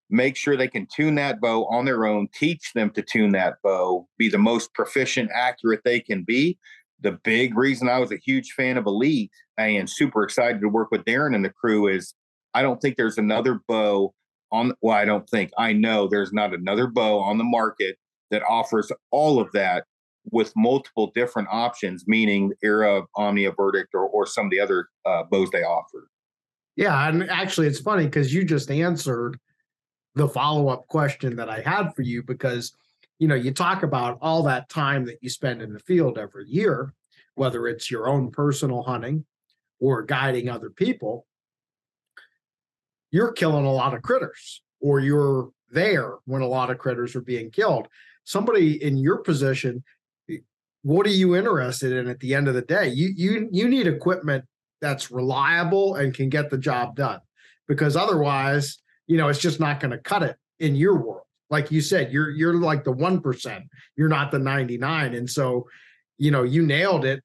make 0.09 0.35
sure 0.35 0.55
they 0.55 0.67
can 0.67 0.87
tune 0.93 1.15
that 1.15 1.41
bow 1.41 1.65
on 1.65 1.85
their 1.85 2.05
own, 2.05 2.27
teach 2.33 2.71
them 2.73 2.89
to 2.91 3.01
tune 3.01 3.31
that 3.31 3.55
bow, 3.63 4.07
be 4.17 4.29
the 4.29 4.37
most 4.37 4.73
proficient, 4.73 5.29
accurate 5.33 5.81
they 5.83 5.99
can 5.99 6.23
be. 6.23 6.57
The 7.01 7.19
big 7.23 7.57
reason 7.57 7.89
I 7.89 7.99
was 7.99 8.11
a 8.11 8.17
huge 8.17 8.51
fan 8.51 8.77
of 8.77 8.85
Elite 8.85 9.31
and 9.57 9.89
super 9.89 10.23
excited 10.23 10.61
to 10.61 10.69
work 10.69 10.91
with 10.91 11.05
Darren 11.05 11.35
and 11.35 11.43
the 11.43 11.49
crew 11.49 11.87
is 11.87 12.13
I 12.53 12.61
don't 12.61 12.81
think 12.81 12.97
there's 12.97 13.17
another 13.17 13.61
bow 13.67 14.13
on, 14.51 14.73
well, 14.81 14.97
I 14.97 15.05
don't 15.05 15.29
think, 15.29 15.51
I 15.57 15.73
know 15.73 16.07
there's 16.07 16.33
not 16.33 16.53
another 16.53 16.87
bow 16.87 17.19
on 17.19 17.37
the 17.37 17.43
market 17.43 17.97
that 18.31 18.43
offers 18.49 18.91
all 19.11 19.39
of 19.39 19.51
that 19.51 19.85
with 20.31 20.51
multiple 20.55 21.11
different 21.13 21.47
options, 21.51 22.05
meaning 22.07 22.53
Era, 22.63 23.03
Omnia, 23.15 23.51
Verdict, 23.51 23.89
or, 23.93 24.07
or 24.07 24.25
some 24.25 24.45
of 24.45 24.51
the 24.51 24.59
other 24.59 24.87
uh, 25.05 25.23
bows 25.23 25.49
they 25.51 25.63
offer. 25.63 26.09
Yeah, 26.75 27.07
and 27.07 27.29
actually, 27.29 27.67
it's 27.67 27.79
funny 27.79 28.05
because 28.05 28.33
you 28.33 28.43
just 28.43 28.69
answered 28.69 29.39
the 30.17 30.27
follow 30.27 30.69
up 30.69 30.87
question 30.87 31.35
that 31.35 31.49
I 31.49 31.61
had 31.61 31.95
for 31.95 32.01
you 32.01 32.23
because 32.23 32.73
you 33.19 33.27
know 33.27 33.35
you 33.35 33.51
talk 33.51 33.83
about 33.83 34.17
all 34.21 34.43
that 34.43 34.69
time 34.69 35.05
that 35.05 35.19
you 35.21 35.29
spend 35.29 35.61
in 35.61 35.73
the 35.73 35.79
field 35.79 36.17
every 36.17 36.47
year, 36.47 36.93
whether 37.35 37.67
it's 37.67 37.89
your 37.89 38.09
own 38.09 38.31
personal 38.31 38.83
hunting 38.83 39.25
or 39.79 40.03
guiding 40.03 40.49
other 40.49 40.69
people. 40.69 41.25
You're 43.11 43.31
killing 43.31 43.65
a 43.65 43.71
lot 43.71 43.93
of 43.93 44.01
critters, 44.01 44.61
or 44.81 44.99
you're 44.99 45.49
there 45.71 46.15
when 46.25 46.41
a 46.41 46.47
lot 46.47 46.69
of 46.69 46.77
critters 46.77 47.15
are 47.15 47.21
being 47.21 47.51
killed. 47.51 47.87
Somebody 48.25 48.83
in 48.83 48.97
your 48.97 49.19
position, 49.19 49.83
eh, 50.29 50.37
what 50.81 51.05
are 51.05 51.11
you 51.11 51.35
interested 51.35 51.93
in 51.93 52.07
at 52.07 52.19
the 52.19 52.35
end 52.35 52.47
of 52.47 52.53
the 52.53 52.61
day? 52.61 52.89
You 52.89 53.13
you 53.15 53.49
you 53.51 53.67
need 53.67 53.87
equipment 53.87 54.45
that's 54.81 55.11
reliable 55.11 55.95
and 55.95 56.13
can 56.13 56.29
get 56.29 56.49
the 56.49 56.57
job 56.57 56.95
done 56.95 57.19
because 57.67 57.95
otherwise, 57.95 58.79
you 59.07 59.17
know, 59.17 59.29
it's 59.29 59.39
just 59.39 59.59
not 59.59 59.79
going 59.79 59.91
to 59.91 59.97
cut 59.97 60.23
it 60.23 60.35
in 60.59 60.75
your 60.75 60.95
world. 60.95 61.23
Like 61.49 61.71
you 61.71 61.81
said, 61.81 62.11
you're 62.11 62.29
you're 62.29 62.55
like 62.55 62.83
the 62.83 62.93
1%. 62.93 63.63
You're 63.95 64.09
not 64.09 64.31
the 64.31 64.39
99 64.39 65.13
and 65.13 65.29
so 65.29 65.67
you 66.17 66.31
know, 66.31 66.43
you 66.43 66.65
nailed 66.65 67.05
it. 67.05 67.23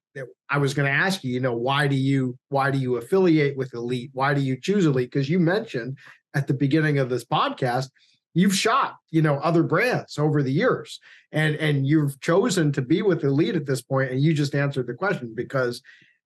I 0.49 0.57
was 0.57 0.73
going 0.73 0.85
to 0.85 0.97
ask 0.97 1.23
you, 1.23 1.33
you 1.33 1.39
know, 1.39 1.55
why 1.55 1.87
do 1.87 1.95
you 1.95 2.37
why 2.49 2.69
do 2.71 2.77
you 2.77 2.97
affiliate 2.97 3.57
with 3.57 3.73
Elite? 3.73 4.11
Why 4.13 4.33
do 4.33 4.41
you 4.41 4.59
choose 4.59 4.85
Elite? 4.85 5.11
Because 5.11 5.29
you 5.29 5.39
mentioned 5.39 5.97
at 6.35 6.47
the 6.47 6.53
beginning 6.53 6.99
of 6.99 7.09
this 7.09 7.25
podcast, 7.25 7.89
you've 8.33 8.55
shot, 8.55 8.95
you 9.09 9.21
know, 9.21 9.35
other 9.37 9.63
brands 9.63 10.17
over 10.17 10.43
the 10.43 10.51
years, 10.51 10.99
and 11.31 11.55
and 11.55 11.87
you've 11.87 12.19
chosen 12.21 12.71
to 12.73 12.81
be 12.81 13.01
with 13.01 13.23
Elite 13.23 13.55
at 13.55 13.65
this 13.65 13.81
point, 13.81 14.11
and 14.11 14.21
you 14.21 14.33
just 14.33 14.53
answered 14.53 14.87
the 14.87 14.93
question 14.93 15.33
because, 15.35 15.81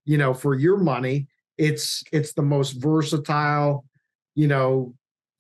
you 0.06 0.18
know, 0.18 0.34
for 0.34 0.54
your 0.54 0.78
money, 0.78 1.28
it's 1.58 2.04
it's 2.12 2.34
the 2.34 2.42
most 2.42 2.74
versatile, 2.74 3.86
you 4.36 4.48
know, 4.48 4.94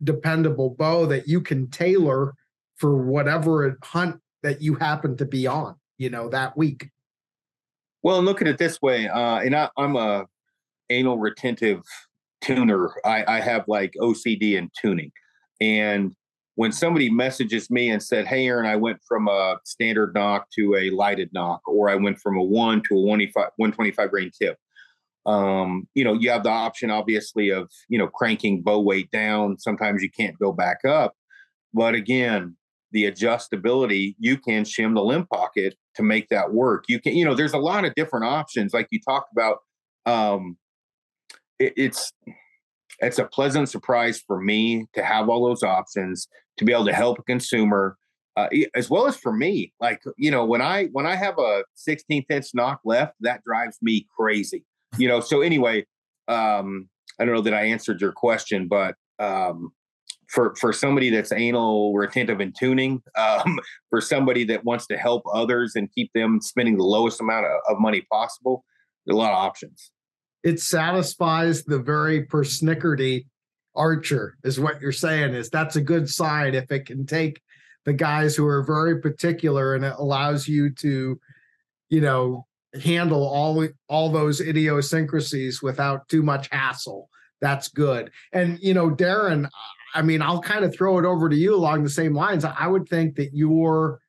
dependable 0.03 0.71
bow 0.71 1.05
that 1.05 1.27
you 1.27 1.41
can 1.41 1.69
tailor 1.69 2.33
for 2.75 2.95
whatever 2.97 3.77
hunt 3.83 4.19
that 4.43 4.61
you 4.61 4.75
happen 4.75 5.17
to 5.17 5.25
be 5.25 5.47
on, 5.47 5.75
you 5.97 6.09
know, 6.09 6.29
that 6.29 6.55
week. 6.55 6.89
Well, 8.03 8.17
and 8.17 8.25
look 8.25 8.41
at 8.41 8.47
it 8.47 8.57
this 8.57 8.81
way, 8.81 9.07
uh, 9.07 9.39
and 9.39 9.55
I, 9.55 9.69
am 9.77 9.95
a 9.95 10.25
anal 10.89 11.17
retentive 11.17 11.81
tuner. 12.41 12.93
I, 13.03 13.25
I 13.27 13.41
have 13.41 13.65
like 13.67 13.93
OCD 13.99 14.53
in 14.53 14.69
tuning, 14.79 15.11
and 15.59 16.15
when 16.55 16.71
somebody 16.71 17.09
messages 17.09 17.69
me 17.69 17.89
and 17.89 18.01
said, 18.01 18.27
"Hey, 18.27 18.47
Aaron, 18.47 18.67
I 18.67 18.75
went 18.75 18.99
from 19.07 19.27
a 19.27 19.57
standard 19.65 20.13
nock 20.13 20.47
to 20.57 20.75
a 20.75 20.91
lighted 20.91 21.29
nock, 21.33 21.61
or 21.67 21.89
I 21.89 21.95
went 21.95 22.19
from 22.19 22.37
a 22.37 22.43
one 22.43 22.81
to 22.83 22.95
a 22.95 23.01
125 23.01 24.09
grain 24.11 24.31
tip," 24.39 24.57
um, 25.28 25.88
you 25.93 26.05
know, 26.05 26.13
you 26.13 26.30
have 26.30 26.43
the 26.43 26.49
option, 26.49 26.89
obviously, 26.89 27.49
of 27.49 27.69
you 27.89 27.99
know 27.99 28.07
cranking 28.07 28.61
bow 28.61 28.80
weight 28.80 29.11
down. 29.11 29.59
Sometimes 29.59 30.01
you 30.01 30.09
can't 30.09 30.39
go 30.39 30.53
back 30.53 30.86
up, 30.86 31.13
but 31.73 31.93
again, 31.93 32.55
the 32.91 33.11
adjustability, 33.11 34.15
you 34.17 34.38
can 34.38 34.63
shim 34.63 34.95
the 34.95 35.03
limb 35.03 35.28
pocket 35.28 35.75
to 35.95 36.03
make 36.03 36.30
that 36.30 36.53
work. 36.53 36.86
You 36.88 37.01
can, 37.01 37.15
you 37.15 37.25
know, 37.25 37.36
there's 37.36 37.53
a 37.53 37.59
lot 37.59 37.84
of 37.84 37.93
different 37.95 38.25
options. 38.25 38.73
Like 38.73 38.88
you 38.89 38.99
talked 39.01 39.32
about, 39.34 39.57
um, 40.05 40.57
it, 41.59 41.73
it's 41.75 42.13
it's 42.99 43.19
a 43.19 43.25
pleasant 43.25 43.69
surprise 43.69 44.23
for 44.25 44.41
me 44.41 44.88
to 44.93 45.03
have 45.03 45.28
all 45.28 45.45
those 45.45 45.61
options 45.61 46.28
to 46.57 46.65
be 46.65 46.71
able 46.71 46.86
to 46.86 46.93
help 46.93 47.19
a 47.19 47.23
consumer, 47.23 47.97
uh, 48.38 48.47
as 48.75 48.89
well 48.89 49.07
as 49.07 49.17
for 49.17 49.34
me. 49.34 49.73
Like 49.82 50.01
you 50.17 50.32
know, 50.32 50.45
when 50.45 50.61
I 50.61 50.86
when 50.93 51.05
I 51.05 51.15
have 51.15 51.38
a 51.38 51.65
16th 51.75 52.25
inch 52.30 52.47
nock 52.53 52.80
left, 52.86 53.15
that 53.19 53.43
drives 53.43 53.78
me 53.82 54.07
crazy. 54.17 54.63
You 54.97 55.07
know. 55.07 55.19
So 55.19 55.41
anyway, 55.41 55.85
um, 56.27 56.89
I 57.19 57.25
don't 57.25 57.35
know 57.35 57.41
that 57.41 57.53
I 57.53 57.63
answered 57.63 58.01
your 58.01 58.11
question, 58.11 58.67
but 58.67 58.95
um, 59.19 59.71
for 60.27 60.55
for 60.55 60.73
somebody 60.73 61.09
that's 61.09 61.31
anal 61.31 61.93
retentive 61.93 62.39
and 62.39 62.55
tuning, 62.57 63.01
um, 63.17 63.59
for 63.89 64.01
somebody 64.01 64.43
that 64.45 64.63
wants 64.63 64.88
to 64.88 64.97
help 64.97 65.23
others 65.33 65.73
and 65.75 65.91
keep 65.93 66.11
them 66.13 66.39
spending 66.41 66.77
the 66.77 66.83
lowest 66.83 67.21
amount 67.21 67.45
of, 67.45 67.59
of 67.69 67.79
money 67.79 68.01
possible, 68.11 68.63
a 69.09 69.13
lot 69.13 69.31
of 69.31 69.38
options. 69.38 69.91
It 70.43 70.59
satisfies 70.59 71.63
the 71.63 71.79
very 71.79 72.25
persnickety 72.25 73.25
archer, 73.75 74.38
is 74.43 74.59
what 74.59 74.81
you're 74.81 74.91
saying. 74.91 75.33
Is 75.33 75.49
that's 75.49 75.75
a 75.75 75.81
good 75.81 76.09
sign 76.09 76.55
if 76.55 76.71
it 76.71 76.85
can 76.85 77.05
take 77.05 77.41
the 77.85 77.93
guys 77.93 78.35
who 78.35 78.45
are 78.45 78.63
very 78.63 78.99
particular 78.99 79.75
and 79.75 79.85
it 79.85 79.93
allows 79.97 80.47
you 80.47 80.69
to, 80.69 81.19
you 81.89 82.01
know, 82.01 82.45
handle 82.82 83.26
all 83.26 83.68
all 83.88 84.09
those 84.09 84.41
idiosyncrasies 84.41 85.61
without 85.61 86.07
too 86.09 86.22
much 86.22 86.49
hassle 86.51 87.09
that's 87.41 87.68
good. 87.68 88.11
And 88.34 88.59
you 88.59 88.74
know, 88.74 88.89
Darren, 88.89 89.49
I 89.93 90.01
mean, 90.01 90.22
I'll 90.22 90.41
kind 90.41 90.65
of 90.65 90.76
throw 90.76 90.99
it 90.99 91.05
over 91.05 91.30
to 91.30 91.36
you 91.36 91.55
along 91.55 91.84
the 91.84 91.89
same 91.89 92.13
lines. 92.13 92.45
I 92.45 92.68
would 92.68 92.88
think 92.88 93.15
that 93.15 93.34
you're, 93.34 93.99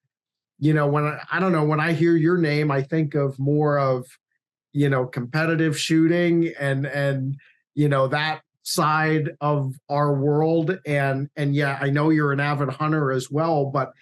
you 0.58 0.74
know, 0.74 0.86
when 0.86 1.04
I, 1.04 1.20
I 1.32 1.40
don't 1.40 1.52
know, 1.52 1.64
when 1.64 1.80
I 1.80 1.92
hear 1.92 2.16
your 2.16 2.38
name, 2.38 2.70
I 2.70 2.82
think 2.82 3.14
of 3.14 3.38
more 3.38 3.78
of, 3.78 4.06
you 4.72 4.88
know, 4.88 5.06
competitive 5.06 5.78
shooting 5.78 6.52
and 6.58 6.86
and 6.86 7.36
you 7.74 7.88
know 7.88 8.08
that 8.08 8.42
side 8.62 9.30
of 9.40 9.74
our 9.88 10.14
world. 10.14 10.78
And 10.86 11.28
and 11.36 11.54
yeah, 11.54 11.78
I 11.80 11.90
know 11.90 12.10
you're 12.10 12.32
an 12.32 12.40
avid 12.40 12.70
hunter 12.70 13.12
as 13.12 13.30
well, 13.30 13.66
but 13.66 13.92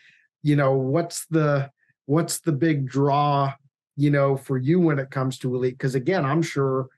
you 0.43 0.57
know, 0.57 0.73
what's 0.73 1.27
the 1.27 1.71
what's 2.07 2.41
the 2.41 2.53
big 2.53 2.87
draw, 2.87 3.53
you 3.97 4.11
know, 4.11 4.37
for 4.37 4.59
you 4.59 4.81
when 4.81 4.99
it 4.99 5.11
comes 5.11 5.39
to 5.39 5.55
elite? 5.55 5.75
Because 5.75 5.95
again, 5.95 6.25
I'm 6.25 6.43
sure, 6.43 6.89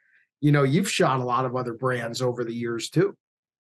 you 0.41 0.53
know, 0.53 0.63
you've 0.63 0.91
shot 0.91 1.21
a 1.21 1.25
lot 1.25 1.45
of 1.45 1.57
other 1.57 1.75
brands 1.75 2.23
over 2.23 2.45
the 2.45 2.55
years 2.55 2.91
too. 2.91 3.17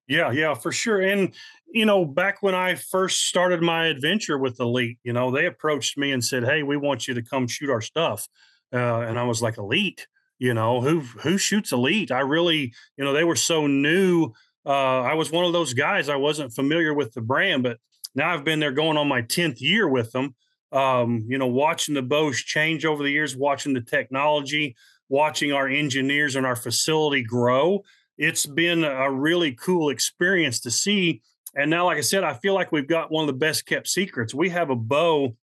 Yeah, 0.07 0.33
yeah, 0.33 0.55
for 0.55 0.73
sure. 0.73 1.01
And 1.03 1.35
you 1.71 1.85
know, 1.85 2.05
back 2.05 2.43
when 2.43 2.55
I 2.55 2.77
first 2.77 3.27
started 3.27 3.61
my 3.61 3.87
adventure 3.87 4.39
with 4.39 4.59
Elite, 4.59 4.99
you 5.05 5.13
know, 5.13 5.31
they 5.31 5.47
approached 5.47 5.99
me 5.99 6.13
and 6.13 6.25
said, 6.25 6.45
"Hey, 6.45 6.63
we 6.63 6.77
want 6.79 7.07
you 7.07 7.15
to 7.15 7.23
come 7.23 7.47
shoot 7.47 7.71
our 7.71 7.83
stuff," 7.83 8.27
uh, 8.73 9.01
and 9.01 9.19
I 9.19 9.25
was 9.25 9.43
like, 9.43 9.59
"Elite." 9.59 10.07
You 10.39 10.55
know 10.55 10.81
who 10.81 11.01
who 11.01 11.37
shoots 11.37 11.73
elite? 11.73 12.13
I 12.13 12.21
really, 12.21 12.73
you 12.97 13.05
know, 13.05 13.13
they 13.13 13.25
were 13.25 13.37
so 13.37 13.67
new. 13.67 14.33
Uh, 14.65 15.01
I 15.01 15.15
was 15.15 15.33
one 15.33 15.45
of 15.45 15.53
those 15.53 15.75
guys. 15.75 16.09
I 16.09 16.17
wasn't 16.17 16.55
familiar 16.55 16.95
with 16.95 17.13
the 17.13 17.21
brand, 17.21 17.65
but 17.65 17.79
now 18.15 18.33
I've 18.33 18.45
been 18.45 18.61
there 18.61 18.73
going 18.73 18.97
on 18.97 19.09
my 19.09 19.23
tenth 19.23 19.61
year 19.61 19.89
with 19.89 20.13
them. 20.13 20.37
Um, 20.71 21.25
you 21.29 21.39
know, 21.39 21.47
watching 21.47 21.95
the 21.95 22.03
bows 22.03 22.39
change 22.39 22.85
over 22.85 23.03
the 23.03 23.11
years, 23.11 23.37
watching 23.37 23.73
the 23.73 23.81
technology, 23.81 24.77
watching 25.09 25.53
our 25.53 25.69
engineers 25.69 26.37
and 26.37 26.45
our 26.45 26.57
facility 26.57 27.23
grow 27.23 27.83
it's 28.19 28.45
been 28.45 28.83
a 28.85 29.11
really 29.11 29.53
cool 29.53 29.91
experience 29.91 30.61
to 30.61 30.71
see. 30.71 31.23
And 31.55 31.71
now, 31.71 31.87
like 31.87 31.99
I 31.99 32.03
said, 32.03 32.25
I 32.25 32.35
feel 32.35 32.53
like 32.53 32.73
we've 32.73 32.89
got 32.89 33.11
one 33.11 33.23
of 33.23 33.29
the 33.29 33.39
best 33.39 33.65
kept 33.65 33.89
secrets. 33.89 34.35
We 34.35 34.51
have 34.51 34.71
a 34.71 34.77
bow, 34.77 35.37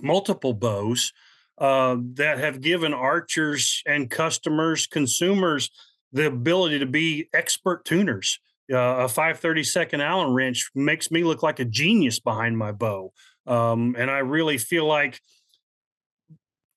multiple 0.00 0.54
bows 0.54 1.12
uh, 1.58 1.96
that 2.14 2.38
have 2.38 2.62
given 2.62 2.94
archers 2.94 3.82
and 3.86 4.10
customers, 4.10 4.86
consumers, 4.86 5.70
the 6.12 6.26
ability 6.26 6.78
to 6.78 6.86
be 6.86 7.28
expert 7.34 7.84
tuners. 7.84 8.40
Uh, 8.72 8.76
a 8.76 9.04
532nd 9.04 10.00
Allen 10.02 10.32
wrench 10.32 10.70
makes 10.74 11.10
me 11.10 11.22
look 11.22 11.42
like 11.42 11.60
a 11.60 11.64
genius 11.66 12.18
behind 12.18 12.56
my 12.56 12.72
bow. 12.72 13.12
Um, 13.46 13.94
and 13.98 14.10
I 14.10 14.18
really 14.18 14.58
feel 14.58 14.86
like 14.86 15.20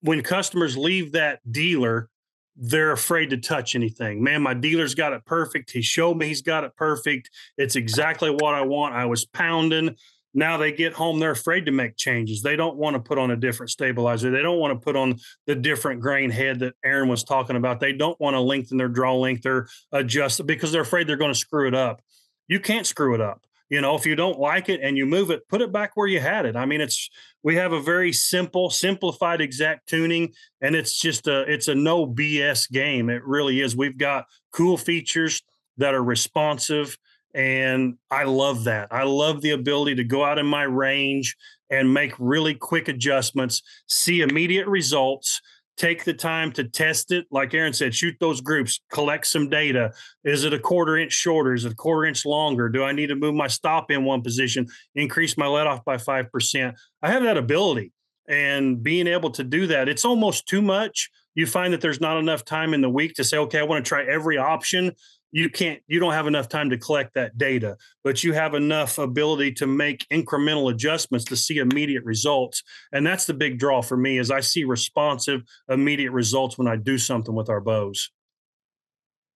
when 0.02 0.22
customers 0.22 0.78
leave 0.78 1.14
that 1.14 1.40
dealer, 1.50 2.10
they're 2.56 2.92
afraid 2.92 3.30
to 3.30 3.38
touch 3.38 3.76
anything. 3.76 4.24
Man, 4.24 4.42
my 4.42 4.54
dealer's 4.54 4.96
got 4.96 5.14
it 5.14 5.26
perfect. 5.26 5.72
He 5.72 5.82
showed 5.82 6.18
me 6.18 6.28
he's 6.28 6.42
got 6.42 6.64
it 6.64 6.76
perfect. 6.76 7.30
It's 7.58 7.76
exactly 7.76 8.32
what 8.32 8.56
I 8.56 8.62
want. 8.62 8.96
I 8.96 9.06
was 9.06 9.26
pounding. 9.26 9.96
Now 10.34 10.58
they 10.58 10.72
get 10.72 10.94
home, 10.94 11.20
they're 11.20 11.32
afraid 11.32 11.66
to 11.66 11.72
make 11.72 11.98
changes. 11.98 12.42
They 12.42 12.56
don't 12.56 12.78
want 12.78 12.96
to 12.96 13.00
put 13.00 13.18
on 13.18 13.32
a 13.32 13.36
different 13.36 13.72
stabilizer. 13.72 14.30
They 14.30 14.42
don't 14.42 14.60
want 14.60 14.80
to 14.80 14.84
put 14.84 14.96
on 14.96 15.20
the 15.48 15.56
different 15.56 16.02
grain 16.02 16.30
head 16.30 16.60
that 16.60 16.76
Aaron 16.84 17.10
was 17.10 17.24
talking 17.24 17.56
about. 17.56 17.80
They 17.80 17.94
don't 17.94 18.20
want 18.20 18.36
to 18.36 18.40
lengthen 18.40 18.78
their 18.78 18.90
draw 18.90 19.16
length 19.16 19.46
or 19.46 19.68
adjust 19.92 20.40
it 20.40 20.46
because 20.46 20.72
they're 20.72 20.82
afraid 20.82 21.08
they're 21.08 21.16
going 21.16 21.34
to 21.34 21.40
screw 21.40 21.68
it 21.68 21.74
up. 21.74 22.02
You 22.48 22.60
can't 22.60 22.86
screw 22.86 23.16
it 23.16 23.22
up. 23.22 23.47
You 23.70 23.82
know, 23.82 23.96
if 23.96 24.06
you 24.06 24.16
don't 24.16 24.40
like 24.40 24.70
it 24.70 24.80
and 24.82 24.98
you 24.98 25.06
move 25.06 25.30
it, 25.30 25.48
put 25.50 25.62
it 25.62 25.74
back 25.74 25.92
where 25.96 26.08
you 26.08 26.20
had 26.20 26.46
it. 26.46 26.56
I 26.56 26.66
mean, 26.66 26.80
it's 26.80 27.10
we 27.44 27.56
have 27.56 27.74
a 27.74 27.82
very 27.82 28.14
simple, 28.14 28.70
simplified 28.70 29.42
exact 29.42 29.88
tuning, 29.88 30.34
and 30.62 30.76
it's 30.76 31.00
just 31.00 31.28
a 31.28 31.42
it's 31.42 31.68
a 31.68 31.76
no 31.76 32.08
BS 32.08 32.72
game. 32.72 33.10
It 33.10 33.24
really 33.26 33.62
is. 33.62 33.76
We've 33.76 33.98
got 33.98 34.26
cool 34.52 34.78
features 34.78 35.42
that 35.78 35.94
are 35.94 36.04
responsive, 36.04 36.98
and 37.34 37.98
I 38.10 38.24
love 38.24 38.64
that. 38.66 38.88
I 38.92 39.04
love 39.04 39.42
the 39.42 39.52
ability 39.52 39.96
to 39.96 40.04
go 40.04 40.24
out 40.24 40.40
in 40.40 40.46
my 40.46 40.64
range 40.64 41.36
and 41.70 41.94
make 41.94 42.14
really 42.18 42.56
quick 42.56 42.88
adjustments, 42.88 43.62
see 43.88 44.22
immediate 44.22 44.68
results 44.68 45.42
take 45.78 46.04
the 46.04 46.14
time 46.14 46.52
to 46.54 46.64
test 46.64 47.12
it. 47.12 47.26
Like 47.32 47.54
Aaron 47.54 47.74
said, 47.74 47.94
shoot 47.94 48.16
those 48.20 48.42
groups, 48.42 48.80
collect 48.92 49.28
some 49.28 49.50
data. 49.50 49.94
Is 50.24 50.44
it 50.44 50.54
a 50.54 50.60
quarter 50.60 50.98
inch 50.98 51.14
shorter? 51.14 51.54
Is 51.54 51.66
it 51.66 51.72
a 51.72 51.76
quarter 51.76 52.06
inch 52.06 52.26
longer? 52.26 52.68
Do 52.68 52.84
I 52.84 52.92
need 52.92 53.08
to 53.08 53.16
move 53.16 53.36
my 53.36 53.48
stop 53.48 53.92
in 53.92 54.04
one 54.04 54.22
position, 54.22 54.68
increase 54.96 55.38
my 55.38 55.48
let 55.48 55.68
off 55.68 55.86
by 55.86 55.98
5%? 55.98 56.74
I 57.02 57.12
have 57.12 57.24
that 57.24 57.38
ability. 57.38 57.94
And 58.28 58.84
being 58.84 59.08
able 59.08 59.30
to 59.32 59.44
do 59.44 59.68
that, 59.68 59.88
it's 59.88 60.04
almost 60.04 60.48
too 60.48 60.62
much. 60.62 61.10
You 61.36 61.46
find 61.46 61.72
that 61.72 61.82
there's 61.82 62.02
not 62.02 62.18
enough 62.18 62.44
time 62.44 62.74
in 62.74 62.82
the 62.82 62.90
week 62.90 63.14
to 63.14 63.24
say, 63.24 63.38
okay, 63.38 63.60
I 63.60 63.64
want 63.64 63.86
to 63.86 63.88
try 63.88 64.04
every 64.04 64.38
option 64.38 64.92
you 65.32 65.50
can't 65.50 65.82
you 65.88 66.00
don't 66.00 66.14
have 66.14 66.28
enough 66.28 66.48
time 66.48 66.70
to 66.70 66.78
collect 66.78 67.14
that 67.14 67.38
data 67.38 67.76
but 68.04 68.24
you 68.24 68.34
have 68.34 68.54
enough 68.54 68.98
ability 68.98 69.52
to 69.52 69.68
make 69.68 70.08
incremental 70.10 70.72
adjustments 70.72 71.26
to 71.26 71.36
see 71.36 71.58
immediate 71.58 72.04
results. 72.06 72.64
And 72.94 73.06
that's 73.06 73.26
the 73.26 73.34
big 73.34 73.60
draw 73.60 73.82
for 73.82 73.98
me 73.98 74.18
is 74.18 74.32
i 74.32 74.40
see 74.40 74.64
responsive 74.64 75.42
immediate 75.70 76.12
results 76.12 76.58
when 76.58 76.68
i 76.68 76.76
do 76.76 76.98
something 76.98 77.36
with 77.36 77.50
our 77.50 77.62
bows. 77.62 78.10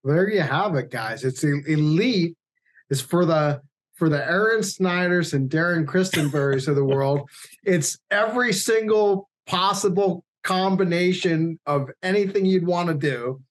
There 0.03 0.29
you 0.29 0.41
have 0.41 0.75
it 0.75 0.89
guys. 0.89 1.23
It's 1.23 1.43
elite. 1.43 2.35
Is 2.89 3.01
for 3.01 3.25
the 3.25 3.61
for 3.93 4.09
the 4.09 4.25
aaron 4.25 4.63
snyders 4.63 5.33
and 5.33 5.49
darren 5.49 5.85
christenberries 5.85 6.67
of 6.67 6.75
the 6.75 6.83
world. 6.93 7.29
It's 7.63 7.97
every 8.09 8.51
single 8.51 9.29
possible 9.45 10.25
combination 10.43 11.59
of 11.65 11.89
anything 12.01 12.45
you'd 12.45 12.65
want 12.65 12.87
to 12.89 12.95
do. 12.95 13.41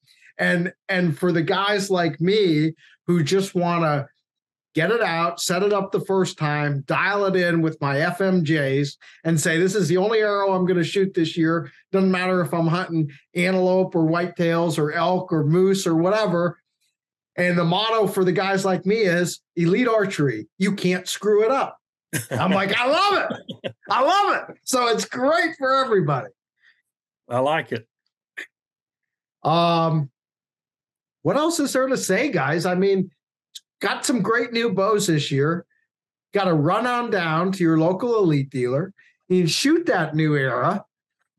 And 0.40 0.72
and 0.88 1.16
for 1.16 1.30
the 1.30 1.42
guys 1.42 1.90
like 1.90 2.20
me 2.20 2.72
who 3.06 3.22
just 3.22 3.54
want 3.54 3.82
to 3.82 4.08
get 4.74 4.90
it 4.90 5.02
out, 5.02 5.40
set 5.40 5.62
it 5.62 5.72
up 5.72 5.92
the 5.92 6.00
first 6.00 6.38
time, 6.38 6.82
dial 6.86 7.26
it 7.26 7.36
in 7.36 7.60
with 7.60 7.80
my 7.80 7.96
FMJs, 7.96 8.96
and 9.24 9.38
say, 9.38 9.58
This 9.58 9.74
is 9.74 9.88
the 9.88 9.96
only 9.96 10.20
arrow 10.20 10.52
I'm 10.52 10.66
going 10.66 10.78
to 10.78 10.84
shoot 10.84 11.14
this 11.14 11.36
year. 11.36 11.70
Doesn't 11.92 12.10
matter 12.10 12.40
if 12.40 12.54
I'm 12.54 12.66
hunting 12.66 13.10
antelope 13.34 13.94
or 13.94 14.04
whitetails 14.04 14.78
or 14.78 14.92
elk 14.92 15.32
or 15.32 15.44
moose 15.44 15.86
or 15.86 15.96
whatever. 15.96 16.58
And 17.36 17.56
the 17.56 17.64
motto 17.64 18.06
for 18.06 18.24
the 18.24 18.32
guys 18.32 18.64
like 18.64 18.84
me 18.84 18.96
is 18.96 19.40
elite 19.56 19.88
archery. 19.88 20.48
You 20.58 20.74
can't 20.74 21.08
screw 21.08 21.44
it 21.44 21.50
up. 21.50 21.78
I'm 22.30 22.50
like, 22.50 22.76
I 22.78 22.86
love 22.86 23.30
it. 23.30 23.72
I 23.88 24.02
love 24.02 24.48
it. 24.48 24.56
So 24.64 24.88
it's 24.88 25.04
great 25.04 25.54
for 25.58 25.72
everybody. 25.72 26.30
I 27.28 27.38
like 27.38 27.72
it. 27.72 27.86
Um, 29.42 30.10
what 31.22 31.36
else 31.36 31.60
is 31.60 31.72
there 31.72 31.86
to 31.86 31.96
say, 31.96 32.30
guys? 32.30 32.66
I 32.66 32.74
mean, 32.74 33.10
got 33.80 34.04
some 34.04 34.22
great 34.22 34.52
new 34.52 34.72
bows 34.72 35.06
this 35.06 35.30
year. 35.30 35.66
Got 36.32 36.44
to 36.44 36.54
run 36.54 36.86
on 36.86 37.10
down 37.10 37.52
to 37.52 37.64
your 37.64 37.78
local 37.78 38.16
elite 38.18 38.50
dealer. 38.50 38.92
and 39.28 39.50
shoot 39.50 39.86
that 39.86 40.14
new 40.14 40.36
era. 40.36 40.84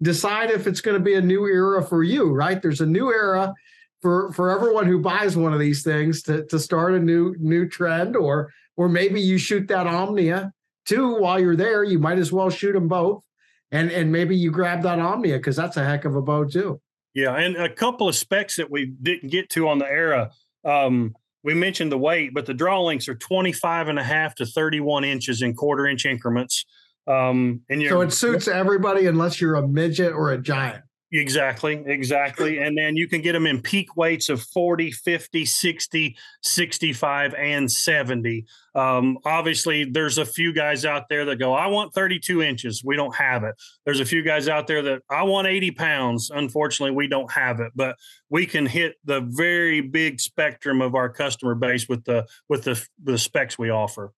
Decide 0.01 0.49
if 0.49 0.67
it's 0.67 0.81
going 0.81 0.97
to 0.97 1.03
be 1.03 1.13
a 1.13 1.21
new 1.21 1.45
era 1.45 1.83
for 1.83 2.03
you, 2.03 2.31
right? 2.31 2.61
There's 2.61 2.81
a 2.81 2.85
new 2.85 3.11
era 3.11 3.53
for 4.01 4.31
for 4.33 4.49
everyone 4.49 4.87
who 4.87 4.99
buys 4.99 5.37
one 5.37 5.53
of 5.53 5.59
these 5.59 5.83
things 5.83 6.23
to 6.23 6.45
to 6.47 6.57
start 6.59 6.95
a 6.95 6.99
new 6.99 7.35
new 7.39 7.67
trend, 7.69 8.15
or 8.15 8.51
or 8.75 8.89
maybe 8.89 9.21
you 9.21 9.37
shoot 9.37 9.67
that 9.67 9.85
Omnia 9.85 10.51
too 10.85 11.15
while 11.19 11.39
you're 11.39 11.55
there. 11.55 11.83
You 11.83 11.99
might 11.99 12.17
as 12.17 12.31
well 12.31 12.49
shoot 12.49 12.73
them 12.73 12.87
both, 12.87 13.23
and 13.71 13.91
and 13.91 14.11
maybe 14.11 14.35
you 14.35 14.51
grab 14.51 14.81
that 14.83 14.99
Omnia 14.99 15.37
because 15.37 15.55
that's 15.55 15.77
a 15.77 15.85
heck 15.85 16.05
of 16.05 16.15
a 16.15 16.21
bow 16.21 16.45
too. 16.45 16.81
Yeah, 17.13 17.35
and 17.35 17.57
a 17.57 17.69
couple 17.69 18.07
of 18.07 18.15
specs 18.15 18.55
that 18.55 18.71
we 18.71 18.85
didn't 18.85 19.29
get 19.31 19.49
to 19.51 19.67
on 19.67 19.79
the 19.79 19.85
era. 19.85 20.31
Um, 20.63 21.15
we 21.43 21.53
mentioned 21.53 21.91
the 21.91 21.97
weight, 21.97 22.33
but 22.33 22.45
the 22.45 22.53
draw 22.53 22.81
links 22.81 23.09
are 23.09 23.15
25 23.15 23.87
and 23.87 23.99
a 23.99 24.03
half 24.03 24.35
to 24.35 24.45
31 24.45 25.03
inches 25.03 25.41
in 25.41 25.55
quarter 25.55 25.87
inch 25.87 26.05
increments. 26.05 26.65
Um, 27.07 27.61
and 27.69 27.81
so 27.87 28.01
it 28.01 28.13
suits 28.13 28.47
everybody 28.47 29.07
unless 29.07 29.41
you're 29.41 29.55
a 29.55 29.67
midget 29.67 30.13
or 30.13 30.31
a 30.31 30.37
giant. 30.37 30.83
Exactly, 31.11 31.83
exactly. 31.85 32.59
And 32.61 32.77
then 32.77 32.95
you 32.95 33.07
can 33.07 33.21
get 33.21 33.33
them 33.33 33.45
in 33.45 33.61
peak 33.61 33.97
weights 33.97 34.29
of 34.29 34.41
40, 34.41 34.91
50, 34.91 35.45
60, 35.45 36.17
65, 36.41 37.33
and 37.33 37.69
70. 37.69 38.45
Um, 38.75 39.17
obviously, 39.25 39.83
there's 39.83 40.17
a 40.17 40.25
few 40.25 40.53
guys 40.53 40.85
out 40.85 41.09
there 41.09 41.25
that 41.25 41.37
go, 41.37 41.53
I 41.53 41.67
want 41.67 41.93
32 41.93 42.41
inches. 42.41 42.83
We 42.83 42.95
don't 42.95 43.15
have 43.15 43.43
it. 43.43 43.55
There's 43.83 43.99
a 43.99 44.05
few 44.05 44.23
guys 44.23 44.47
out 44.47 44.67
there 44.67 44.81
that 44.83 45.01
I 45.09 45.23
want 45.23 45.47
80 45.47 45.71
pounds. 45.71 46.31
Unfortunately, 46.33 46.95
we 46.95 47.07
don't 47.07 47.31
have 47.31 47.59
it, 47.59 47.71
but 47.75 47.97
we 48.29 48.45
can 48.45 48.65
hit 48.65 48.95
the 49.03 49.21
very 49.21 49.81
big 49.81 50.21
spectrum 50.21 50.81
of 50.81 50.95
our 50.95 51.09
customer 51.09 51.55
base 51.55 51.89
with 51.89 52.05
the 52.05 52.25
with 52.47 52.63
the, 52.63 52.81
the 53.03 53.17
specs 53.17 53.57
we 53.57 53.69
offer. 53.69 54.13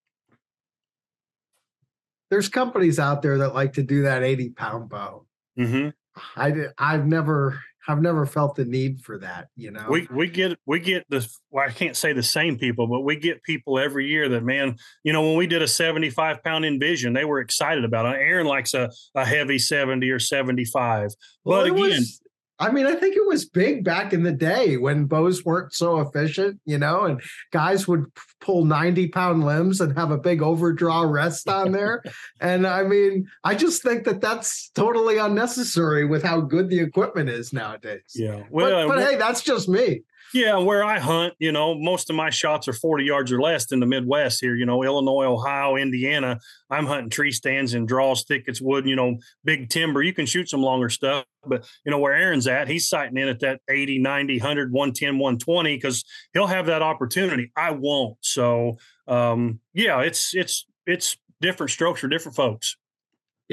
There's 2.29 2.49
companies 2.49 2.99
out 2.99 3.21
there 3.21 3.39
that 3.39 3.55
like 3.55 3.73
to 3.73 3.83
do 3.83 4.03
that 4.03 4.23
80 4.23 4.49
pound 4.49 4.89
bow. 4.89 5.25
Mm-hmm. 5.57 5.89
I 6.35 6.51
did, 6.51 6.71
I've 6.77 7.05
never 7.05 7.59
I've 7.87 8.01
never 8.01 8.25
felt 8.25 8.55
the 8.55 8.65
need 8.65 9.01
for 9.01 9.17
that. 9.19 9.49
You 9.55 9.71
know, 9.71 9.85
we 9.89 10.07
we 10.11 10.29
get 10.29 10.57
we 10.65 10.79
get 10.79 11.05
the 11.09 11.27
well, 11.51 11.67
I 11.67 11.71
can't 11.71 11.97
say 11.97 12.13
the 12.13 12.23
same 12.23 12.57
people, 12.57 12.87
but 12.87 13.01
we 13.01 13.15
get 13.17 13.43
people 13.43 13.77
every 13.77 14.07
year 14.07 14.29
that 14.29 14.43
man, 14.43 14.77
you 15.03 15.11
know, 15.11 15.21
when 15.21 15.37
we 15.37 15.47
did 15.47 15.61
a 15.61 15.67
seventy 15.67 16.09
five 16.09 16.43
pound 16.43 16.65
Envision, 16.65 17.13
they 17.13 17.25
were 17.25 17.39
excited 17.39 17.83
about 17.83 18.05
it. 18.05 18.19
Aaron 18.19 18.47
likes 18.47 18.73
a 18.73 18.89
a 19.15 19.25
heavy 19.25 19.59
seventy 19.59 20.09
or 20.09 20.19
seventy 20.19 20.65
five, 20.65 21.11
well, 21.43 21.61
but 21.61 21.71
again. 21.71 21.99
Was, 21.99 22.21
I 22.63 22.71
mean, 22.71 22.85
I 22.85 22.95
think 22.95 23.17
it 23.17 23.27
was 23.27 23.43
big 23.43 23.83
back 23.83 24.13
in 24.13 24.23
the 24.23 24.31
day 24.31 24.77
when 24.77 25.03
bows 25.03 25.43
weren't 25.43 25.73
so 25.73 25.99
efficient, 25.99 26.61
you 26.63 26.77
know, 26.77 27.03
and 27.03 27.21
guys 27.51 27.89
would 27.89 28.05
pull 28.39 28.63
90 28.63 29.09
pound 29.09 29.43
limbs 29.43 29.81
and 29.81 29.97
have 29.97 30.11
a 30.11 30.17
big 30.17 30.41
overdraw 30.41 31.01
rest 31.01 31.49
on 31.49 31.71
there. 31.73 32.01
and 32.39 32.65
I 32.65 32.83
mean, 32.83 33.27
I 33.43 33.55
just 33.55 33.83
think 33.83 34.05
that 34.05 34.21
that's 34.21 34.69
totally 34.75 35.17
unnecessary 35.17 36.05
with 36.05 36.23
how 36.23 36.39
good 36.39 36.69
the 36.69 36.79
equipment 36.79 37.29
is 37.29 37.51
nowadays. 37.51 38.13
Yeah. 38.15 38.43
Well, 38.49 38.87
but, 38.87 38.95
but 38.95 39.03
hey, 39.03 39.17
that's 39.17 39.41
just 39.41 39.67
me. 39.67 40.03
Yeah, 40.33 40.57
where 40.57 40.83
I 40.83 40.97
hunt, 40.97 41.35
you 41.37 41.51
know, 41.51 41.75
most 41.75 42.09
of 42.09 42.15
my 42.15 42.31
shots 42.31 42.67
are 42.67 42.73
40 42.73 43.03
yards 43.03 43.31
or 43.31 43.39
less 43.39 43.71
in 43.71 43.79
the 43.79 43.85
Midwest 43.85 44.41
here, 44.41 44.55
you 44.55 44.65
know, 44.65 44.83
Illinois, 44.83 45.25
Ohio, 45.25 45.75
Indiana. 45.75 46.39
I'm 46.71 46.87
hunting 46.87 47.11
tree 47.11 47.31
stands 47.31 47.75
and 47.75 47.87
draws, 47.87 48.23
thickets, 48.23 48.59
wood, 48.59 48.87
you 48.87 48.95
know, 48.95 49.17
big 49.43 49.69
timber. 49.69 50.01
You 50.01 50.11
can 50.11 50.25
shoot 50.25 50.49
some 50.49 50.63
longer 50.63 50.89
stuff, 50.89 51.25
but, 51.45 51.69
you 51.85 51.91
know, 51.91 51.99
where 51.99 52.15
Aaron's 52.15 52.47
at, 52.47 52.67
he's 52.67 52.89
sighting 52.89 53.17
in 53.17 53.27
at 53.27 53.41
that 53.41 53.61
80, 53.69 53.99
90, 53.99 54.39
100, 54.39 54.71
110, 54.71 55.19
120 55.19 55.77
because 55.77 56.03
he'll 56.33 56.47
have 56.47 56.65
that 56.65 56.81
opportunity. 56.81 57.51
I 57.55 57.69
won't. 57.69 58.17
So, 58.21 58.77
um, 59.07 59.59
yeah, 59.73 59.99
it's, 60.01 60.33
it's, 60.33 60.65
it's 60.87 61.15
different 61.41 61.69
strokes 61.69 62.01
for 62.01 62.07
different 62.07 62.35
folks. 62.35 62.75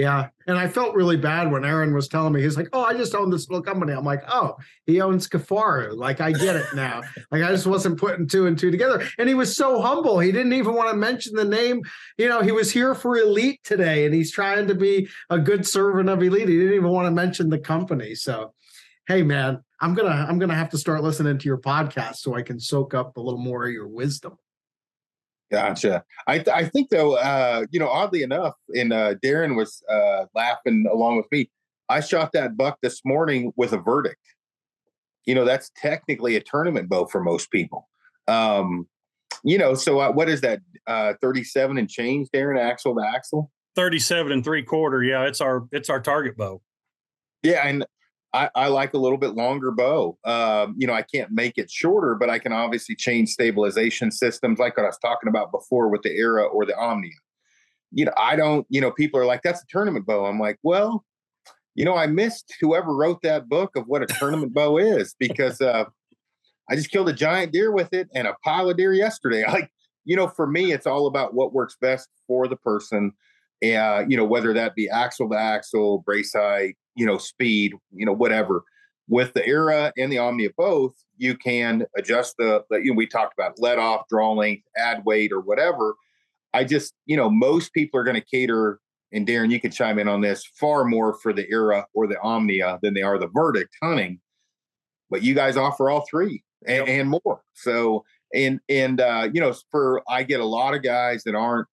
Yeah. 0.00 0.28
And 0.46 0.56
I 0.56 0.66
felt 0.66 0.94
really 0.94 1.18
bad 1.18 1.52
when 1.52 1.62
Aaron 1.62 1.92
was 1.92 2.08
telling 2.08 2.32
me, 2.32 2.40
he's 2.40 2.56
like, 2.56 2.70
Oh, 2.72 2.82
I 2.82 2.94
just 2.94 3.14
own 3.14 3.28
this 3.28 3.50
little 3.50 3.62
company. 3.62 3.92
I'm 3.92 4.02
like, 4.02 4.22
Oh, 4.26 4.56
he 4.86 5.02
owns 5.02 5.28
Kifaru. 5.28 5.94
Like, 5.94 6.22
I 6.22 6.32
get 6.32 6.56
it 6.56 6.64
now. 6.74 7.02
like, 7.30 7.42
I 7.42 7.50
just 7.50 7.66
wasn't 7.66 8.00
putting 8.00 8.26
two 8.26 8.46
and 8.46 8.58
two 8.58 8.70
together. 8.70 9.06
And 9.18 9.28
he 9.28 9.34
was 9.34 9.54
so 9.54 9.82
humble. 9.82 10.18
He 10.18 10.32
didn't 10.32 10.54
even 10.54 10.74
want 10.74 10.88
to 10.88 10.96
mention 10.96 11.34
the 11.34 11.44
name. 11.44 11.82
You 12.16 12.30
know, 12.30 12.40
he 12.40 12.50
was 12.50 12.72
here 12.72 12.94
for 12.94 13.18
Elite 13.18 13.60
today 13.62 14.06
and 14.06 14.14
he's 14.14 14.32
trying 14.32 14.66
to 14.68 14.74
be 14.74 15.06
a 15.28 15.38
good 15.38 15.66
servant 15.66 16.08
of 16.08 16.22
Elite. 16.22 16.48
He 16.48 16.56
didn't 16.56 16.76
even 16.76 16.88
want 16.88 17.06
to 17.06 17.12
mention 17.12 17.50
the 17.50 17.58
company. 17.58 18.14
So, 18.14 18.54
hey, 19.06 19.22
man, 19.22 19.62
I'm 19.82 19.92
going 19.92 20.10
to, 20.10 20.16
I'm 20.16 20.38
going 20.38 20.48
to 20.48 20.54
have 20.54 20.70
to 20.70 20.78
start 20.78 21.02
listening 21.02 21.36
to 21.36 21.44
your 21.44 21.58
podcast 21.58 22.16
so 22.16 22.34
I 22.34 22.40
can 22.40 22.58
soak 22.58 22.94
up 22.94 23.18
a 23.18 23.20
little 23.20 23.38
more 23.38 23.66
of 23.66 23.72
your 23.72 23.88
wisdom. 23.88 24.38
Gotcha. 25.50 26.04
I 26.26 26.38
th- 26.38 26.48
I 26.48 26.64
think 26.64 26.90
though, 26.90 27.16
uh, 27.16 27.66
you 27.70 27.80
know, 27.80 27.88
oddly 27.88 28.22
enough, 28.22 28.54
and 28.74 28.92
uh, 28.92 29.16
Darren 29.16 29.56
was 29.56 29.82
uh, 29.90 30.26
laughing 30.34 30.86
along 30.90 31.16
with 31.16 31.26
me. 31.32 31.50
I 31.88 32.00
shot 32.00 32.30
that 32.32 32.56
buck 32.56 32.78
this 32.82 33.00
morning 33.04 33.52
with 33.56 33.72
a 33.72 33.78
verdict. 33.78 34.20
You 35.26 35.34
know, 35.34 35.44
that's 35.44 35.70
technically 35.76 36.36
a 36.36 36.40
tournament 36.40 36.88
bow 36.88 37.06
for 37.06 37.20
most 37.20 37.50
people. 37.50 37.88
Um, 38.28 38.86
you 39.42 39.58
know, 39.58 39.74
so 39.74 39.98
uh, 39.98 40.12
what 40.12 40.28
is 40.28 40.40
that? 40.42 40.60
Uh, 40.86 41.14
Thirty-seven 41.20 41.78
and 41.78 41.90
change, 41.90 42.28
Darren, 42.32 42.60
axle 42.60 42.94
to 42.94 43.02
axle. 43.04 43.50
Thirty-seven 43.74 44.30
and 44.30 44.44
three 44.44 44.62
quarter. 44.62 45.02
Yeah, 45.02 45.24
it's 45.24 45.40
our 45.40 45.66
it's 45.72 45.90
our 45.90 46.00
target 46.00 46.36
bow. 46.36 46.62
Yeah, 47.42 47.66
and 47.66 47.84
I, 48.32 48.48
I, 48.54 48.68
like 48.68 48.94
a 48.94 48.98
little 48.98 49.18
bit 49.18 49.34
longer 49.34 49.72
bow. 49.72 50.16
Um, 50.24 50.74
you 50.78 50.86
know, 50.86 50.92
I 50.92 51.02
can't 51.02 51.32
make 51.32 51.58
it 51.58 51.70
shorter, 51.70 52.14
but 52.14 52.30
I 52.30 52.38
can 52.38 52.52
obviously 52.52 52.94
change 52.94 53.30
stabilization 53.30 54.10
systems 54.12 54.58
like 54.58 54.76
what 54.76 54.84
I 54.84 54.88
was 54.88 54.98
talking 54.98 55.28
about 55.28 55.50
before 55.50 55.88
with 55.88 56.02
the 56.02 56.16
Era 56.16 56.44
or 56.44 56.64
the 56.64 56.76
Omnia. 56.76 57.10
You 57.92 58.04
know, 58.04 58.12
I 58.16 58.36
don't, 58.36 58.66
you 58.70 58.80
know, 58.80 58.92
people 58.92 59.18
are 59.18 59.26
like, 59.26 59.42
that's 59.42 59.62
a 59.62 59.66
tournament 59.68 60.06
bow. 60.06 60.26
I'm 60.26 60.38
like, 60.38 60.58
well, 60.62 61.04
you 61.74 61.84
know, 61.84 61.96
I 61.96 62.06
missed 62.06 62.54
whoever 62.60 62.94
wrote 62.94 63.22
that 63.22 63.48
book 63.48 63.74
of 63.76 63.86
what 63.86 64.02
a 64.02 64.06
tournament 64.06 64.54
bow 64.54 64.78
is 64.78 65.14
because 65.18 65.60
uh, 65.60 65.84
I 66.70 66.76
just 66.76 66.90
killed 66.90 67.08
a 67.08 67.12
giant 67.12 67.52
deer 67.52 67.72
with 67.72 67.92
it 67.92 68.08
and 68.14 68.28
a 68.28 68.36
pile 68.44 68.70
of 68.70 68.76
deer 68.76 68.92
yesterday. 68.92 69.44
Like, 69.52 69.70
you 70.04 70.16
know, 70.16 70.28
for 70.28 70.46
me, 70.46 70.72
it's 70.72 70.86
all 70.86 71.06
about 71.06 71.34
what 71.34 71.52
works 71.52 71.76
best 71.80 72.08
for 72.26 72.48
the 72.48 72.56
person. 72.56 73.12
Uh, 73.62 74.04
you 74.08 74.16
know, 74.16 74.24
whether 74.24 74.54
that 74.54 74.74
be 74.74 74.88
axle 74.88 75.28
to 75.28 75.36
axle, 75.36 75.98
brace 75.98 76.32
height, 76.32 76.76
you 76.94 77.04
know, 77.04 77.18
speed, 77.18 77.74
you 77.92 78.06
know, 78.06 78.12
whatever. 78.12 78.62
With 79.08 79.34
the 79.34 79.44
Era 79.44 79.92
and 79.98 80.10
the 80.10 80.18
Omnia 80.18 80.50
both, 80.56 80.94
you 81.18 81.36
can 81.36 81.84
adjust 81.96 82.36
the, 82.38 82.64
the 82.70 82.78
you 82.78 82.92
know, 82.92 82.96
we 82.96 83.06
talked 83.06 83.34
about 83.36 83.58
let 83.58 83.78
off, 83.78 84.08
draw 84.08 84.32
length, 84.32 84.62
add 84.76 85.04
weight, 85.04 85.32
or 85.32 85.40
whatever. 85.40 85.94
I 86.54 86.64
just, 86.64 86.94
you 87.06 87.16
know, 87.16 87.28
most 87.28 87.74
people 87.74 88.00
are 88.00 88.04
going 88.04 88.14
to 88.14 88.24
cater, 88.24 88.78
and 89.12 89.26
Darren, 89.26 89.50
you 89.50 89.60
can 89.60 89.72
chime 89.72 89.98
in 89.98 90.08
on 90.08 90.20
this, 90.20 90.44
far 90.58 90.84
more 90.84 91.14
for 91.14 91.32
the 91.32 91.48
Era 91.50 91.86
or 91.92 92.06
the 92.06 92.20
Omnia 92.20 92.78
than 92.82 92.94
they 92.94 93.02
are 93.02 93.18
the 93.18 93.28
Verdict 93.28 93.76
hunting. 93.82 94.20
But 95.10 95.22
you 95.22 95.34
guys 95.34 95.56
offer 95.56 95.90
all 95.90 96.06
three 96.08 96.42
and, 96.66 96.86
yep. 96.86 96.88
and 96.88 97.10
more. 97.10 97.42
So, 97.54 98.04
and 98.32 98.60
and 98.68 99.00
uh, 99.00 99.28
you 99.32 99.40
know, 99.40 99.52
for 99.70 100.02
I 100.08 100.22
get 100.22 100.40
a 100.40 100.44
lot 100.44 100.74
of 100.74 100.82
guys 100.82 101.24
that 101.24 101.34
aren't, 101.34 101.66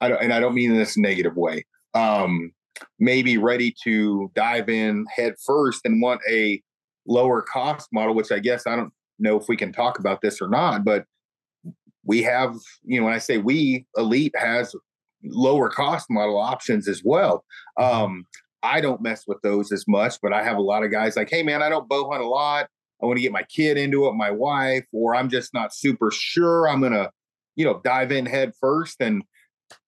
I 0.00 0.08
don't, 0.08 0.22
and 0.22 0.32
I 0.32 0.40
don't 0.40 0.54
mean 0.54 0.72
in 0.72 0.78
this 0.78 0.96
negative 0.96 1.36
way. 1.36 1.64
Um, 1.94 2.52
maybe 2.98 3.38
ready 3.38 3.74
to 3.84 4.30
dive 4.34 4.68
in 4.68 5.06
head 5.14 5.34
first 5.44 5.82
and 5.84 6.02
want 6.02 6.20
a 6.30 6.60
lower 7.06 7.42
cost 7.42 7.88
model, 7.92 8.14
which 8.14 8.32
I 8.32 8.38
guess 8.38 8.66
I 8.66 8.76
don't 8.76 8.92
know 9.18 9.38
if 9.38 9.48
we 9.48 9.56
can 9.56 9.72
talk 9.72 9.98
about 9.98 10.20
this 10.20 10.40
or 10.40 10.48
not, 10.48 10.84
but 10.84 11.04
we 12.04 12.22
have, 12.22 12.54
you 12.84 12.98
know, 12.98 13.06
when 13.06 13.14
I 13.14 13.18
say 13.18 13.38
we, 13.38 13.86
Elite 13.96 14.34
has 14.36 14.74
lower 15.24 15.68
cost 15.68 16.06
model 16.10 16.38
options 16.38 16.88
as 16.88 17.02
well. 17.04 17.44
Um, 17.80 18.26
I 18.62 18.80
don't 18.80 19.00
mess 19.00 19.24
with 19.26 19.40
those 19.42 19.72
as 19.72 19.84
much, 19.88 20.16
but 20.22 20.32
I 20.32 20.42
have 20.42 20.56
a 20.56 20.62
lot 20.62 20.84
of 20.84 20.90
guys 20.90 21.16
like, 21.16 21.30
hey 21.30 21.42
man, 21.42 21.62
I 21.62 21.68
don't 21.68 21.88
bow 21.88 22.10
hunt 22.10 22.22
a 22.22 22.28
lot. 22.28 22.68
I 23.02 23.06
want 23.06 23.16
to 23.18 23.22
get 23.22 23.32
my 23.32 23.42
kid 23.44 23.76
into 23.76 24.06
it, 24.06 24.14
my 24.14 24.30
wife, 24.30 24.84
or 24.92 25.14
I'm 25.14 25.28
just 25.28 25.52
not 25.52 25.74
super 25.74 26.10
sure 26.10 26.68
I'm 26.68 26.80
gonna, 26.80 27.10
you 27.54 27.64
know, 27.64 27.80
dive 27.84 28.12
in 28.12 28.26
head 28.26 28.52
first. 28.60 28.96
And 29.00 29.22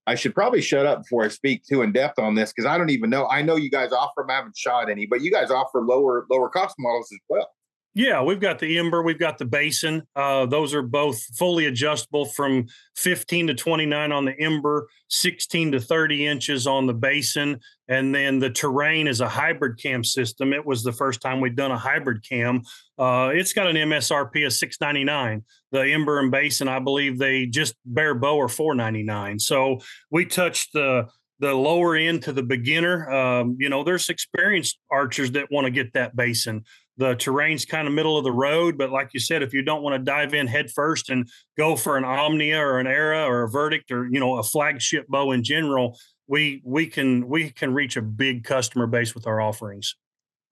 I 0.08 0.14
should 0.14 0.34
probably 0.34 0.62
shut 0.62 0.86
up 0.86 1.02
before 1.02 1.22
I 1.22 1.28
speak 1.28 1.64
too 1.64 1.82
in 1.82 1.92
depth 1.92 2.18
on 2.18 2.34
this 2.34 2.50
because 2.50 2.64
I 2.64 2.78
don't 2.78 2.88
even 2.88 3.10
know. 3.10 3.28
I 3.28 3.42
know 3.42 3.56
you 3.56 3.70
guys 3.70 3.92
offer 3.92 4.22
them. 4.22 4.30
I 4.30 4.36
haven't 4.36 4.56
shot 4.56 4.88
any, 4.88 5.04
but 5.04 5.20
you 5.20 5.30
guys 5.30 5.50
offer 5.50 5.82
lower 5.82 6.26
lower 6.30 6.48
cost 6.48 6.76
models 6.78 7.10
as 7.12 7.18
well. 7.28 7.50
Yeah, 7.98 8.22
we've 8.22 8.38
got 8.38 8.60
the 8.60 8.78
Ember, 8.78 9.02
we've 9.02 9.18
got 9.18 9.38
the 9.38 9.44
Basin. 9.44 10.04
Uh, 10.14 10.46
those 10.46 10.72
are 10.72 10.82
both 10.82 11.20
fully 11.36 11.66
adjustable 11.66 12.26
from 12.26 12.66
15 12.94 13.48
to 13.48 13.54
29 13.54 14.12
on 14.12 14.24
the 14.24 14.38
Ember, 14.38 14.86
16 15.08 15.72
to 15.72 15.80
30 15.80 16.28
inches 16.28 16.68
on 16.68 16.86
the 16.86 16.94
Basin, 16.94 17.58
and 17.88 18.14
then 18.14 18.38
the 18.38 18.50
Terrain 18.50 19.08
is 19.08 19.20
a 19.20 19.28
hybrid 19.28 19.80
cam 19.82 20.04
system. 20.04 20.52
It 20.52 20.64
was 20.64 20.84
the 20.84 20.92
first 20.92 21.20
time 21.20 21.40
we'd 21.40 21.56
done 21.56 21.72
a 21.72 21.76
hybrid 21.76 22.22
cam. 22.22 22.62
Uh, 22.96 23.30
it's 23.34 23.52
got 23.52 23.66
an 23.66 23.74
MSRP 23.74 24.46
of 24.46 24.52
699. 24.52 25.42
The 25.72 25.80
Ember 25.80 26.20
and 26.20 26.30
Basin, 26.30 26.68
I 26.68 26.78
believe 26.78 27.18
they 27.18 27.46
just 27.46 27.74
bare 27.84 28.14
bow 28.14 28.40
are 28.40 28.48
499. 28.48 29.40
So 29.40 29.80
we 30.08 30.24
touched 30.24 30.72
the 30.72 31.08
the 31.40 31.54
lower 31.54 31.94
end 31.94 32.22
to 32.22 32.32
the 32.32 32.42
beginner. 32.42 33.08
Um, 33.10 33.56
you 33.60 33.68
know, 33.68 33.84
there's 33.84 34.08
experienced 34.08 34.78
archers 34.90 35.30
that 35.32 35.50
want 35.52 35.66
to 35.66 35.70
get 35.70 35.92
that 35.92 36.16
basin. 36.16 36.64
The 36.98 37.14
terrain's 37.14 37.64
kind 37.64 37.86
of 37.86 37.94
middle 37.94 38.18
of 38.18 38.24
the 38.24 38.32
road, 38.32 38.76
but 38.76 38.90
like 38.90 39.10
you 39.14 39.20
said, 39.20 39.42
if 39.42 39.54
you 39.54 39.62
don't 39.62 39.82
want 39.82 39.94
to 39.94 39.98
dive 39.98 40.34
in 40.34 40.48
head 40.48 40.70
first 40.70 41.10
and 41.10 41.28
go 41.56 41.76
for 41.76 41.96
an 41.96 42.04
Omnia 42.04 42.58
or 42.58 42.80
an 42.80 42.88
Era 42.88 43.24
or 43.24 43.44
a 43.44 43.48
Verdict 43.48 43.90
or 43.92 44.06
you 44.06 44.18
know 44.18 44.36
a 44.36 44.42
flagship 44.42 45.06
bow 45.08 45.30
in 45.30 45.44
general, 45.44 45.96
we 46.26 46.60
we 46.64 46.86
can 46.86 47.28
we 47.28 47.50
can 47.50 47.72
reach 47.72 47.96
a 47.96 48.02
big 48.02 48.44
customer 48.44 48.86
base 48.86 49.14
with 49.14 49.26
our 49.26 49.40
offerings. 49.40 49.94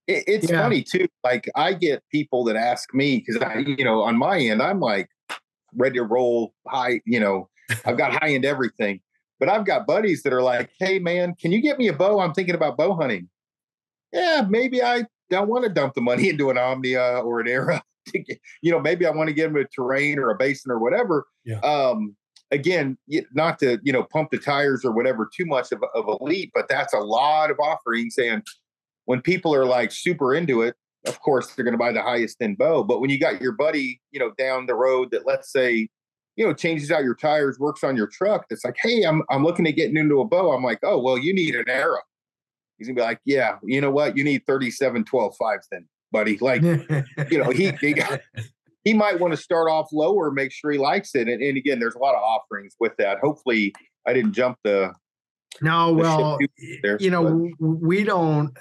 It, 0.07 0.25
it's 0.27 0.51
yeah. 0.51 0.63
funny 0.63 0.83
too. 0.83 1.07
Like 1.25 1.51
I 1.55 1.75
get 1.75 2.03
people 2.11 2.45
that 2.45 2.57
ask 2.57 2.95
me 2.95 3.19
because 3.19 3.43
I, 3.43 3.59
you 3.59 3.85
know, 3.85 4.03
on 4.03 4.17
my 4.17 4.39
end, 4.39 4.63
I'm 4.63 4.81
like 4.81 5.09
ready 5.75 5.99
to 5.99 6.05
roll 6.05 6.55
high. 6.67 7.01
You 7.05 7.21
know, 7.21 7.49
I've 7.85 7.99
got 7.99 8.13
high 8.13 8.35
end 8.35 8.45
everything, 8.45 9.01
but 9.39 9.49
I've 9.49 9.67
got 9.67 9.87
buddies 9.87 10.23
that 10.23 10.33
are 10.33 10.43
like, 10.43 10.71
"Hey, 10.79 10.99
man, 10.99 11.35
can 11.35 11.53
you 11.53 11.61
get 11.61 11.79
me 11.79 11.89
a 11.89 11.93
bow? 11.93 12.21
I'm 12.21 12.33
thinking 12.33 12.55
about 12.55 12.77
bow 12.77 12.95
hunting." 12.95 13.29
Yeah, 14.13 14.47
maybe 14.49 14.83
I 14.83 15.05
don't 15.31 15.49
want 15.49 15.65
to 15.65 15.71
dump 15.71 15.95
the 15.95 16.01
money 16.01 16.29
into 16.31 16.51
an 16.51 16.59
Omnia 16.59 17.21
or 17.25 17.41
an 17.41 17.49
Era. 17.49 17.83
you 18.15 18.71
know, 18.71 18.81
maybe 18.81 19.07
I 19.07 19.11
want 19.11 19.29
to 19.29 19.35
get 19.35 19.53
them 19.53 19.57
a 19.57 19.65
terrain 19.65 20.19
or 20.19 20.31
a 20.31 20.37
basin 20.37 20.71
or 20.71 20.79
whatever. 20.79 21.27
Yeah. 21.45 21.59
Um, 21.61 22.17
again, 22.51 22.97
not 23.35 23.59
to 23.61 23.79
you 23.83 23.93
know 23.93 24.05
pump 24.05 24.31
the 24.31 24.39
tires 24.39 24.85
or 24.85 24.93
whatever 24.93 25.29
too 25.35 25.47
much 25.47 25.73
of, 25.73 25.83
of 25.95 26.05
elite, 26.21 26.53
but 26.55 26.69
that's 26.69 26.95
a 26.95 26.99
lot 26.99 27.51
of 27.51 27.59
offerings. 27.59 28.17
And 28.19 28.43
when 29.07 29.21
people 29.21 29.55
are 29.55 29.65
like 29.65 29.93
super 29.93 30.35
into 30.35 30.63
it, 30.63 30.77
of 31.07 31.21
course 31.21 31.55
they're 31.55 31.65
going 31.65 31.73
to 31.73 31.79
buy 31.79 31.93
the 31.93 32.03
highest 32.03 32.41
end 32.41 32.59
bow. 32.59 32.85
But 32.85 33.01
when 33.01 33.11
you 33.11 33.19
got 33.19 33.41
your 33.41 33.53
buddy, 33.53 34.01
you 34.11 34.21
know, 34.21 34.33
down 34.39 34.67
the 34.67 34.75
road 34.75 35.11
that 35.13 35.27
let's 35.27 35.51
say, 35.51 35.89
you 36.37 36.47
know, 36.47 36.53
changes 36.53 36.91
out 36.91 37.05
your 37.05 37.15
tires, 37.15 37.59
works 37.59 37.83
on 37.83 37.97
your 37.97 38.09
truck, 38.09 38.47
that's 38.49 38.65
like, 38.65 38.77
hey, 38.81 39.03
I'm 39.03 39.23
I'm 39.31 39.43
looking 39.43 39.67
at 39.67 39.77
getting 39.77 39.97
into 39.97 40.21
a 40.21 40.25
bow. 40.25 40.53
I'm 40.53 40.63
like, 40.63 40.79
oh 40.85 41.01
well, 41.01 41.19
you 41.19 41.35
need 41.35 41.57
an 41.57 41.69
Era 41.69 42.01
he's 42.79 42.89
gonna 42.89 42.97
be 42.97 43.03
like, 43.03 43.21
yeah, 43.25 43.57
you 43.63 43.81
know 43.81 43.91
what? 43.91 44.17
You 44.17 44.25
need 44.25 44.43
37, 44.47 45.05
12 45.05 45.37
fives 45.39 45.67
then, 45.71 45.87
buddy. 46.13 46.39
Like, 46.41 46.63
you 46.63 47.39
know, 47.43 47.51
he 47.51 47.73
he, 47.81 47.93
got, 47.93 48.21
he 48.85 48.95
might 48.95 49.19
want 49.19 49.33
to 49.33 49.37
start 49.37 49.71
off 49.71 49.89
lower, 49.93 50.31
make 50.31 50.53
sure 50.53 50.71
he 50.71 50.79
likes 50.79 51.15
it. 51.15 51.29
And, 51.29 51.43
and 51.43 51.57
again, 51.57 51.79
there's 51.79 51.95
a 51.95 51.99
lot 51.99 52.15
of 52.15 52.23
offerings 52.23 52.75
with 52.79 52.93
that. 52.99 53.19
Hopefully, 53.19 53.75
I 54.07 54.13
didn't 54.13 54.33
jump 54.33 54.59
the. 54.63 54.93
No, 55.63 55.95
the 55.95 56.03
well, 56.03 56.39
there, 56.83 56.99
you 57.01 57.11
know, 57.11 57.51
but. 57.59 57.67
we 57.67 58.05
don't. 58.05 58.57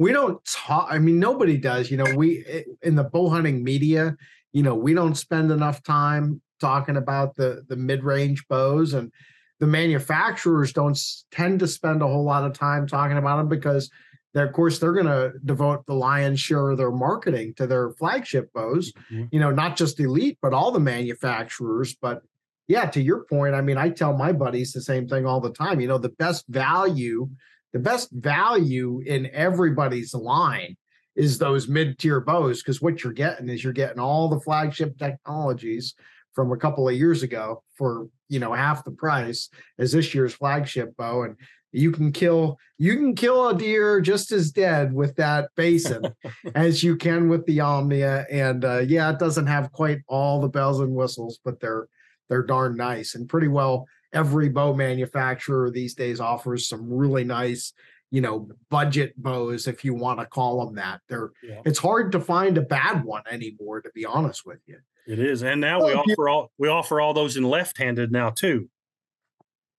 We 0.00 0.12
don't 0.12 0.44
talk. 0.44 0.88
I 0.90 0.98
mean, 0.98 1.18
nobody 1.18 1.56
does. 1.56 1.90
You 1.90 1.96
know, 1.96 2.14
we 2.14 2.64
in 2.82 2.94
the 2.94 3.04
bow 3.04 3.30
hunting 3.30 3.64
media. 3.64 4.16
You 4.52 4.62
know, 4.62 4.74
we 4.74 4.94
don't 4.94 5.16
spend 5.16 5.50
enough 5.50 5.82
time 5.82 6.40
talking 6.60 6.96
about 6.96 7.36
the 7.36 7.64
the 7.68 7.76
mid 7.76 8.04
range 8.04 8.46
bows 8.48 8.94
and 8.94 9.12
the 9.60 9.66
manufacturers 9.66 10.72
don't 10.72 10.98
tend 11.30 11.60
to 11.60 11.66
spend 11.66 12.02
a 12.02 12.06
whole 12.06 12.24
lot 12.24 12.44
of 12.44 12.52
time 12.52 12.86
talking 12.86 13.18
about 13.18 13.38
them 13.38 13.48
because 13.48 13.90
of 14.34 14.52
course 14.52 14.78
they're 14.78 14.92
going 14.92 15.06
to 15.06 15.32
devote 15.44 15.84
the 15.86 15.94
lion's 15.94 16.38
share 16.38 16.70
of 16.70 16.78
their 16.78 16.92
marketing 16.92 17.54
to 17.54 17.66
their 17.66 17.90
flagship 17.92 18.52
bows 18.52 18.92
mm-hmm. 19.10 19.24
you 19.32 19.40
know 19.40 19.50
not 19.50 19.76
just 19.76 19.98
elite 20.00 20.38
but 20.40 20.52
all 20.52 20.70
the 20.70 20.80
manufacturers 20.80 21.96
but 22.00 22.22
yeah 22.68 22.84
to 22.84 23.02
your 23.02 23.24
point 23.24 23.54
i 23.54 23.60
mean 23.60 23.76
i 23.76 23.88
tell 23.88 24.16
my 24.16 24.32
buddies 24.32 24.72
the 24.72 24.80
same 24.80 25.08
thing 25.08 25.26
all 25.26 25.40
the 25.40 25.52
time 25.52 25.80
you 25.80 25.88
know 25.88 25.98
the 25.98 26.08
best 26.10 26.44
value 26.48 27.28
the 27.72 27.78
best 27.78 28.10
value 28.12 29.02
in 29.06 29.28
everybody's 29.32 30.14
line 30.14 30.76
is 31.16 31.36
those 31.36 31.66
mid-tier 31.66 32.20
bows 32.20 32.62
because 32.62 32.80
what 32.80 33.02
you're 33.02 33.12
getting 33.12 33.48
is 33.48 33.64
you're 33.64 33.72
getting 33.72 33.98
all 33.98 34.28
the 34.28 34.40
flagship 34.40 34.96
technologies 34.98 35.94
from 36.38 36.52
a 36.52 36.56
couple 36.56 36.88
of 36.88 36.94
years 36.94 37.24
ago 37.24 37.64
for 37.74 38.08
you 38.28 38.38
know 38.38 38.52
half 38.52 38.84
the 38.84 38.92
price 38.92 39.48
as 39.80 39.90
this 39.90 40.14
year's 40.14 40.32
flagship 40.32 40.96
bow 40.96 41.24
and 41.24 41.34
you 41.72 41.90
can 41.90 42.12
kill 42.12 42.56
you 42.78 42.94
can 42.94 43.12
kill 43.16 43.48
a 43.48 43.58
deer 43.58 44.00
just 44.00 44.30
as 44.30 44.52
dead 44.52 44.94
with 44.94 45.16
that 45.16 45.48
basin 45.56 46.00
as 46.54 46.80
you 46.80 46.94
can 46.94 47.28
with 47.28 47.44
the 47.46 47.58
omnia 47.58 48.24
and 48.30 48.64
uh, 48.64 48.78
yeah 48.78 49.10
it 49.10 49.18
doesn't 49.18 49.48
have 49.48 49.72
quite 49.72 49.98
all 50.06 50.40
the 50.40 50.46
bells 50.48 50.78
and 50.78 50.94
whistles 50.94 51.40
but 51.44 51.58
they're 51.58 51.88
they're 52.28 52.44
darn 52.44 52.76
nice 52.76 53.16
and 53.16 53.28
pretty 53.28 53.48
well 53.48 53.84
every 54.12 54.48
bow 54.48 54.72
manufacturer 54.72 55.72
these 55.72 55.94
days 55.96 56.20
offers 56.20 56.68
some 56.68 56.88
really 56.88 57.24
nice 57.24 57.72
you 58.10 58.20
know 58.20 58.48
budget 58.70 59.12
bows 59.16 59.66
if 59.66 59.84
you 59.84 59.94
want 59.94 60.18
to 60.18 60.26
call 60.26 60.64
them 60.64 60.74
that 60.74 61.00
they're 61.08 61.30
yeah. 61.42 61.60
it's 61.64 61.78
hard 61.78 62.10
to 62.12 62.20
find 62.20 62.56
a 62.56 62.62
bad 62.62 63.04
one 63.04 63.22
anymore 63.30 63.80
to 63.80 63.90
be 63.94 64.04
honest 64.04 64.46
with 64.46 64.60
you 64.66 64.78
it 65.08 65.18
is, 65.18 65.42
and 65.42 65.58
now 65.58 65.82
we 65.82 65.94
offer 65.94 66.28
all 66.28 66.52
we 66.58 66.68
offer 66.68 67.00
all 67.00 67.14
those 67.14 67.38
in 67.38 67.42
left-handed 67.42 68.12
now 68.12 68.28
too. 68.28 68.68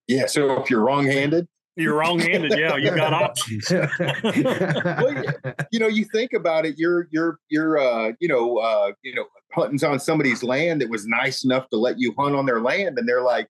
Yeah, 0.07 0.25
so 0.25 0.59
if 0.59 0.71
you're 0.71 0.83
wrong-handed, 0.83 1.47
you're 1.75 1.93
wrong-handed. 1.93 2.57
Yeah, 2.57 2.77
you 2.77 2.89
got 2.95 3.13
options. 3.13 3.69
well, 3.99 5.23
you 5.71 5.77
know, 5.77 5.87
you 5.87 6.03
think 6.05 6.33
about 6.33 6.65
it. 6.65 6.79
You're 6.79 7.07
you're 7.11 7.37
you're 7.47 7.77
uh, 7.77 8.13
you 8.19 8.27
know 8.27 8.57
uh, 8.57 8.93
you 9.03 9.13
know 9.13 9.25
hunting's 9.51 9.83
on 9.83 9.99
somebody's 9.99 10.41
land 10.41 10.81
that 10.81 10.89
was 10.89 11.05
nice 11.05 11.43
enough 11.43 11.69
to 11.69 11.77
let 11.77 11.99
you 11.99 12.15
hunt 12.17 12.35
on 12.35 12.47
their 12.47 12.59
land, 12.59 12.97
and 12.97 13.07
they're 13.07 13.21
like, 13.21 13.47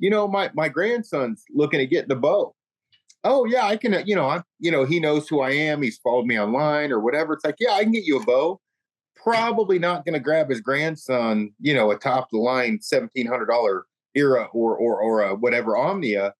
you 0.00 0.10
know, 0.10 0.26
my 0.26 0.50
my 0.54 0.68
grandson's 0.68 1.44
looking 1.54 1.80
at 1.80 1.90
getting 1.90 2.10
a 2.10 2.16
bow. 2.16 2.56
Oh 3.24 3.44
yeah, 3.44 3.66
I 3.66 3.76
can. 3.76 3.94
Uh, 3.94 4.02
you 4.06 4.16
know, 4.16 4.26
I 4.26 4.42
you 4.58 4.70
know 4.70 4.84
he 4.84 5.00
knows 5.00 5.28
who 5.28 5.40
I 5.40 5.50
am. 5.50 5.82
He's 5.82 5.98
followed 5.98 6.26
me 6.26 6.38
online 6.38 6.92
or 6.92 7.00
whatever. 7.00 7.34
It's 7.34 7.44
like, 7.44 7.56
yeah, 7.60 7.72
I 7.72 7.82
can 7.82 7.92
get 7.92 8.04
you 8.04 8.18
a 8.18 8.24
bow 8.24 8.60
probably 9.22 9.78
not 9.78 10.04
going 10.04 10.14
to 10.14 10.20
grab 10.20 10.48
his 10.48 10.60
grandson, 10.60 11.52
you 11.60 11.74
know, 11.74 11.90
a 11.90 11.98
top 11.98 12.28
the 12.30 12.38
line 12.38 12.78
seventeen 12.80 13.26
hundred 13.26 13.46
dollar 13.46 13.86
era 14.14 14.48
or 14.52 14.76
or 14.76 15.00
or 15.00 15.22
a 15.22 15.34
whatever 15.34 15.76
Omnia. 15.76 16.34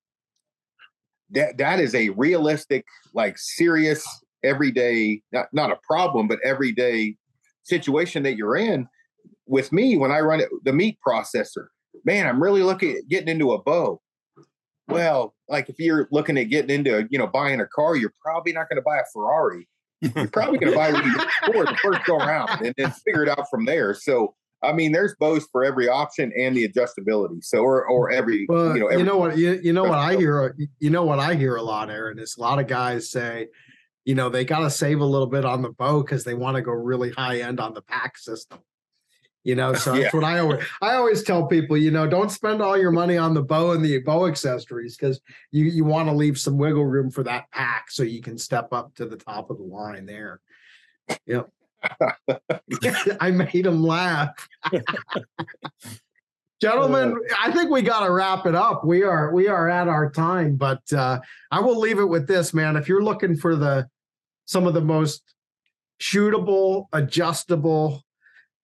That 1.30 1.58
that 1.58 1.80
is 1.80 1.94
a 1.94 2.10
realistic, 2.10 2.84
like 3.14 3.38
serious, 3.38 4.06
everyday 4.42 5.22
not 5.32 5.48
not 5.52 5.70
a 5.70 5.78
problem, 5.86 6.28
but 6.28 6.38
everyday 6.44 7.16
situation 7.62 8.22
that 8.24 8.36
you're 8.36 8.56
in. 8.56 8.88
With 9.46 9.72
me, 9.72 9.96
when 9.96 10.12
I 10.12 10.20
run 10.20 10.40
it, 10.40 10.48
the 10.64 10.72
meat 10.72 10.98
processor, 11.06 11.66
man, 12.04 12.26
I'm 12.26 12.42
really 12.42 12.62
looking 12.62 12.96
at 12.96 13.08
getting 13.08 13.28
into 13.28 13.52
a 13.52 13.62
bow. 13.62 14.00
Well, 14.90 15.34
like 15.48 15.68
if 15.68 15.78
you're 15.78 16.08
looking 16.10 16.36
at 16.38 16.44
getting 16.44 16.70
into, 16.70 17.06
you 17.10 17.18
know, 17.18 17.26
buying 17.26 17.60
a 17.60 17.66
car, 17.66 17.96
you're 17.96 18.14
probably 18.22 18.52
not 18.52 18.68
going 18.68 18.76
to 18.76 18.82
buy 18.82 18.98
a 18.98 19.04
Ferrari 19.12 19.68
you're 20.00 20.28
probably 20.28 20.58
going 20.58 20.72
to 20.72 20.78
buy 20.78 20.92
what 20.92 21.04
you 21.04 21.12
the 21.64 21.78
first 21.82 22.04
go 22.04 22.16
around 22.16 22.48
and 22.64 22.74
then 22.76 22.90
figure 23.04 23.22
it 23.22 23.28
out 23.28 23.48
from 23.50 23.64
there. 23.64 23.94
So, 23.94 24.34
I 24.62 24.72
mean, 24.72 24.92
there's 24.92 25.14
both 25.18 25.46
for 25.52 25.64
every 25.64 25.88
option 25.88 26.32
and 26.36 26.56
the 26.56 26.68
adjustability. 26.68 27.42
So, 27.44 27.60
or 27.60 27.86
or 27.86 28.10
every 28.10 28.46
well, 28.48 28.74
you 28.74 28.80
know, 28.80 28.86
every, 28.88 28.98
you 28.98 29.04
know 29.04 29.16
what 29.16 29.38
you, 29.38 29.60
you 29.62 29.72
know 29.72 29.84
what 29.84 29.98
I 29.98 30.16
hear. 30.16 30.56
You 30.78 30.90
know 30.90 31.04
what 31.04 31.18
I 31.18 31.34
hear 31.34 31.56
a 31.56 31.62
lot, 31.62 31.90
Aaron. 31.90 32.18
Is 32.18 32.36
a 32.38 32.40
lot 32.40 32.58
of 32.58 32.66
guys 32.66 33.10
say, 33.10 33.48
you 34.04 34.14
know, 34.14 34.28
they 34.28 34.44
got 34.44 34.60
to 34.60 34.70
save 34.70 35.00
a 35.00 35.04
little 35.04 35.26
bit 35.26 35.44
on 35.44 35.62
the 35.62 35.70
bow 35.70 36.02
because 36.02 36.24
they 36.24 36.34
want 36.34 36.56
to 36.56 36.62
go 36.62 36.72
really 36.72 37.10
high 37.10 37.40
end 37.40 37.60
on 37.60 37.74
the 37.74 37.82
pack 37.82 38.18
system. 38.18 38.58
You 39.42 39.54
know, 39.54 39.72
so 39.72 39.92
that's 39.94 40.04
yeah. 40.04 40.10
what 40.12 40.24
I 40.24 40.38
always 40.38 40.64
I 40.82 40.94
always 40.94 41.22
tell 41.22 41.46
people, 41.46 41.76
you 41.76 41.90
know, 41.90 42.06
don't 42.06 42.30
spend 42.30 42.60
all 42.60 42.76
your 42.76 42.90
money 42.90 43.16
on 43.16 43.34
the 43.34 43.42
bow 43.42 43.72
and 43.72 43.84
the 43.84 43.98
bow 43.98 44.26
accessories 44.26 44.96
because 44.96 45.20
you 45.50 45.64
you 45.64 45.84
want 45.84 46.08
to 46.08 46.14
leave 46.14 46.38
some 46.38 46.58
wiggle 46.58 46.86
room 46.86 47.10
for 47.10 47.22
that 47.24 47.50
pack 47.50 47.90
so 47.90 48.02
you 48.02 48.20
can 48.20 48.38
step 48.38 48.72
up 48.72 48.94
to 48.96 49.06
the 49.06 49.16
top 49.16 49.50
of 49.50 49.58
the 49.58 49.64
line 49.64 50.06
there. 50.06 50.40
Yep. 51.26 51.48
I 53.20 53.30
made 53.30 53.66
him 53.66 53.82
laugh. 53.82 54.48
Gentlemen, 56.60 57.16
I 57.38 57.50
think 57.52 57.70
we 57.70 57.80
got 57.80 58.04
to 58.04 58.12
wrap 58.12 58.44
it 58.44 58.54
up. 58.54 58.84
We 58.84 59.02
are 59.02 59.32
we 59.32 59.48
are 59.48 59.70
at 59.70 59.88
our 59.88 60.10
time, 60.10 60.56
but 60.56 60.82
uh, 60.92 61.20
I 61.50 61.60
will 61.60 61.78
leave 61.78 61.98
it 61.98 62.04
with 62.04 62.26
this, 62.28 62.52
man. 62.52 62.76
If 62.76 62.86
you're 62.86 63.02
looking 63.02 63.34
for 63.34 63.56
the 63.56 63.88
some 64.44 64.66
of 64.66 64.74
the 64.74 64.82
most 64.82 65.22
shootable, 66.02 66.86
adjustable, 66.92 68.02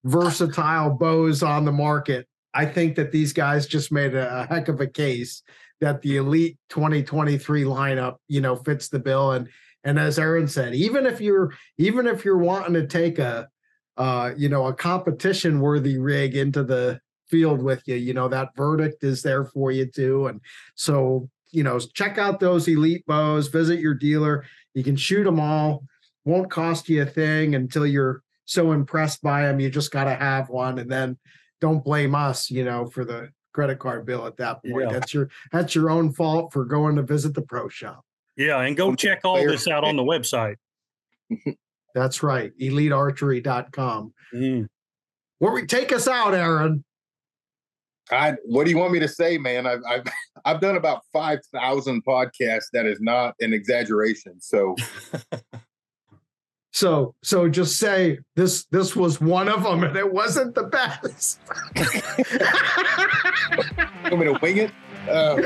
versatile 0.06 0.90
bows 0.90 1.42
on 1.42 1.64
the 1.64 1.72
market. 1.72 2.26
I 2.54 2.64
think 2.64 2.96
that 2.96 3.12
these 3.12 3.32
guys 3.32 3.66
just 3.66 3.92
made 3.92 4.14
a, 4.14 4.40
a 4.40 4.46
heck 4.46 4.68
of 4.68 4.80
a 4.80 4.86
case 4.86 5.42
that 5.80 6.00
the 6.00 6.16
elite 6.16 6.56
2023 6.70 7.64
lineup, 7.64 8.16
you 8.28 8.40
know, 8.40 8.56
fits 8.56 8.88
the 8.88 8.98
bill. 8.98 9.32
And 9.32 9.48
and 9.84 9.98
as 9.98 10.18
Aaron 10.18 10.48
said, 10.48 10.74
even 10.74 11.06
if 11.06 11.20
you're 11.20 11.52
even 11.78 12.06
if 12.06 12.24
you're 12.24 12.38
wanting 12.38 12.74
to 12.74 12.86
take 12.86 13.18
a 13.18 13.48
uh, 13.96 14.32
you 14.36 14.48
know, 14.48 14.66
a 14.66 14.74
competition 14.74 15.60
worthy 15.60 15.98
rig 15.98 16.36
into 16.36 16.62
the 16.62 17.00
field 17.28 17.62
with 17.62 17.82
you. 17.86 17.96
You 17.96 18.14
know, 18.14 18.28
that 18.28 18.54
verdict 18.56 19.02
is 19.04 19.22
there 19.22 19.44
for 19.44 19.72
you 19.72 19.86
too. 19.86 20.26
And 20.26 20.40
so, 20.74 21.28
you 21.50 21.62
know, 21.62 21.78
check 21.78 22.18
out 22.18 22.40
those 22.40 22.68
elite 22.68 23.06
bows, 23.06 23.48
visit 23.48 23.80
your 23.80 23.94
dealer. 23.94 24.44
You 24.74 24.84
can 24.84 24.96
shoot 24.96 25.24
them 25.24 25.40
all. 25.40 25.84
Won't 26.24 26.50
cost 26.50 26.88
you 26.88 27.02
a 27.02 27.06
thing 27.06 27.54
until 27.54 27.86
you're 27.86 28.22
so 28.46 28.72
impressed 28.72 29.22
by 29.22 29.42
them. 29.42 29.60
You 29.60 29.68
just 29.68 29.90
got 29.90 30.04
to 30.04 30.14
have 30.14 30.48
one. 30.48 30.78
And 30.78 30.90
then 30.90 31.18
don't 31.60 31.84
blame 31.84 32.14
us, 32.14 32.50
you 32.50 32.64
know, 32.64 32.86
for 32.86 33.04
the 33.04 33.28
credit 33.52 33.78
card 33.78 34.06
bill 34.06 34.26
at 34.26 34.36
that 34.38 34.62
point. 34.64 34.86
Yeah. 34.86 34.92
That's 34.92 35.12
your 35.12 35.28
that's 35.52 35.74
your 35.74 35.90
own 35.90 36.12
fault 36.12 36.52
for 36.52 36.64
going 36.64 36.96
to 36.96 37.02
visit 37.02 37.34
the 37.34 37.42
pro 37.42 37.68
shop. 37.68 38.02
Yeah, 38.36 38.60
and 38.60 38.76
go 38.76 38.94
check 38.94 39.20
all 39.24 39.36
this 39.36 39.66
out 39.66 39.84
on 39.84 39.96
the 39.96 40.02
website. 40.02 40.56
That's 41.94 42.22
right. 42.22 42.52
Elitearchery.com. 42.60 44.12
Mm. 44.34 44.66
Where 45.38 45.52
we 45.52 45.64
take 45.64 45.90
us 45.90 46.06
out, 46.06 46.34
Aaron. 46.34 46.84
I, 48.12 48.34
what 48.44 48.64
do 48.64 48.70
you 48.70 48.76
want 48.76 48.92
me 48.92 49.00
to 49.00 49.08
say, 49.08 49.38
man? 49.38 49.66
I've 49.66 49.80
I've, 49.88 50.04
I've 50.44 50.60
done 50.60 50.76
about 50.76 51.02
five 51.12 51.40
thousand 51.52 52.04
podcasts. 52.04 52.66
That 52.74 52.84
is 52.84 53.00
not 53.00 53.34
an 53.40 53.54
exaggeration. 53.54 54.40
So 54.40 54.76
So 56.76 57.14
so 57.22 57.48
just 57.48 57.78
say 57.78 58.18
this 58.34 58.66
this 58.66 58.94
was 58.94 59.18
one 59.18 59.48
of 59.48 59.62
them 59.62 59.82
and 59.82 59.96
it 59.96 60.12
wasn't 60.12 60.54
the 60.54 60.64
best. 60.64 61.40
you 64.04 64.10
want 64.10 64.18
me 64.18 64.24
to 64.26 64.38
wing 64.42 64.58
it? 64.58 64.70
Uh, 65.08 65.40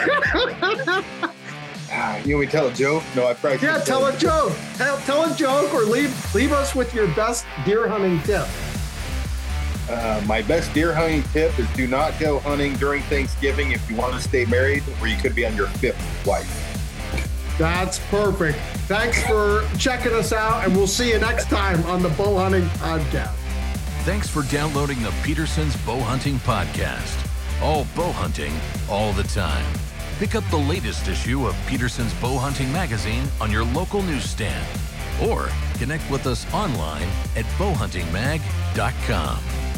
ah, 1.93 2.17
you 2.25 2.35
want 2.35 2.41
me 2.41 2.47
to 2.47 2.51
tell 2.51 2.67
a 2.67 2.75
joke? 2.75 3.05
No, 3.15 3.29
I 3.29 3.35
probably 3.35 3.65
yeah, 3.65 3.79
tell 3.79 4.07
a 4.07 4.17
joke. 4.17 4.53
Tell, 4.75 4.99
tell 5.03 5.33
a 5.33 5.37
joke 5.37 5.73
or 5.73 5.83
leave 5.83 6.35
leave 6.35 6.51
us 6.51 6.75
with 6.75 6.93
your 6.93 7.07
best 7.15 7.47
deer 7.65 7.87
hunting 7.87 8.21
tip. 8.23 8.49
Uh, 9.89 10.21
my 10.27 10.43
best 10.43 10.75
deer 10.75 10.93
hunting 10.93 11.23
tip 11.33 11.57
is 11.61 11.69
do 11.75 11.87
not 11.87 12.19
go 12.19 12.41
hunting 12.41 12.75
during 12.75 13.03
Thanksgiving 13.03 13.71
if 13.71 13.89
you 13.89 13.95
want 13.95 14.15
to 14.15 14.21
stay 14.21 14.47
married, 14.47 14.83
or 15.01 15.07
you 15.07 15.17
could 15.17 15.37
be 15.37 15.47
on 15.47 15.55
your 15.55 15.69
fifth 15.69 16.27
wife. 16.27 16.70
That's 17.61 17.99
perfect. 18.09 18.59
Thanks 18.89 19.23
for 19.25 19.69
checking 19.77 20.15
us 20.15 20.33
out, 20.33 20.65
and 20.65 20.75
we'll 20.75 20.87
see 20.87 21.11
you 21.11 21.19
next 21.19 21.51
time 21.51 21.85
on 21.85 22.03
the 22.03 22.09
Bow 22.09 22.39
Hunting 22.39 22.65
Podcast. 22.79 23.35
Thanks 24.05 24.31
for 24.31 24.45
downloading 24.45 25.03
the 25.03 25.13
Petersen's 25.23 25.77
Bow 25.85 26.01
Hunting 26.01 26.39
Podcast. 26.39 27.29
All 27.61 27.87
bow 27.95 28.13
hunting, 28.13 28.55
all 28.89 29.13
the 29.13 29.25
time. 29.25 29.67
Pick 30.19 30.35
up 30.35 30.45
the 30.49 30.57
latest 30.57 31.07
issue 31.07 31.47
of 31.47 31.55
Petersen's 31.67 32.15
Bow 32.15 32.39
Hunting 32.39 32.73
Magazine 32.73 33.29
on 33.43 33.53
your 33.53 33.65
local 33.65 34.01
newsstand 34.01 34.67
or 35.23 35.51
connect 35.75 36.11
with 36.11 36.27
us 36.27 36.51
online 36.55 37.09
at 37.37 37.45
bowhuntingmag.com. 37.59 39.70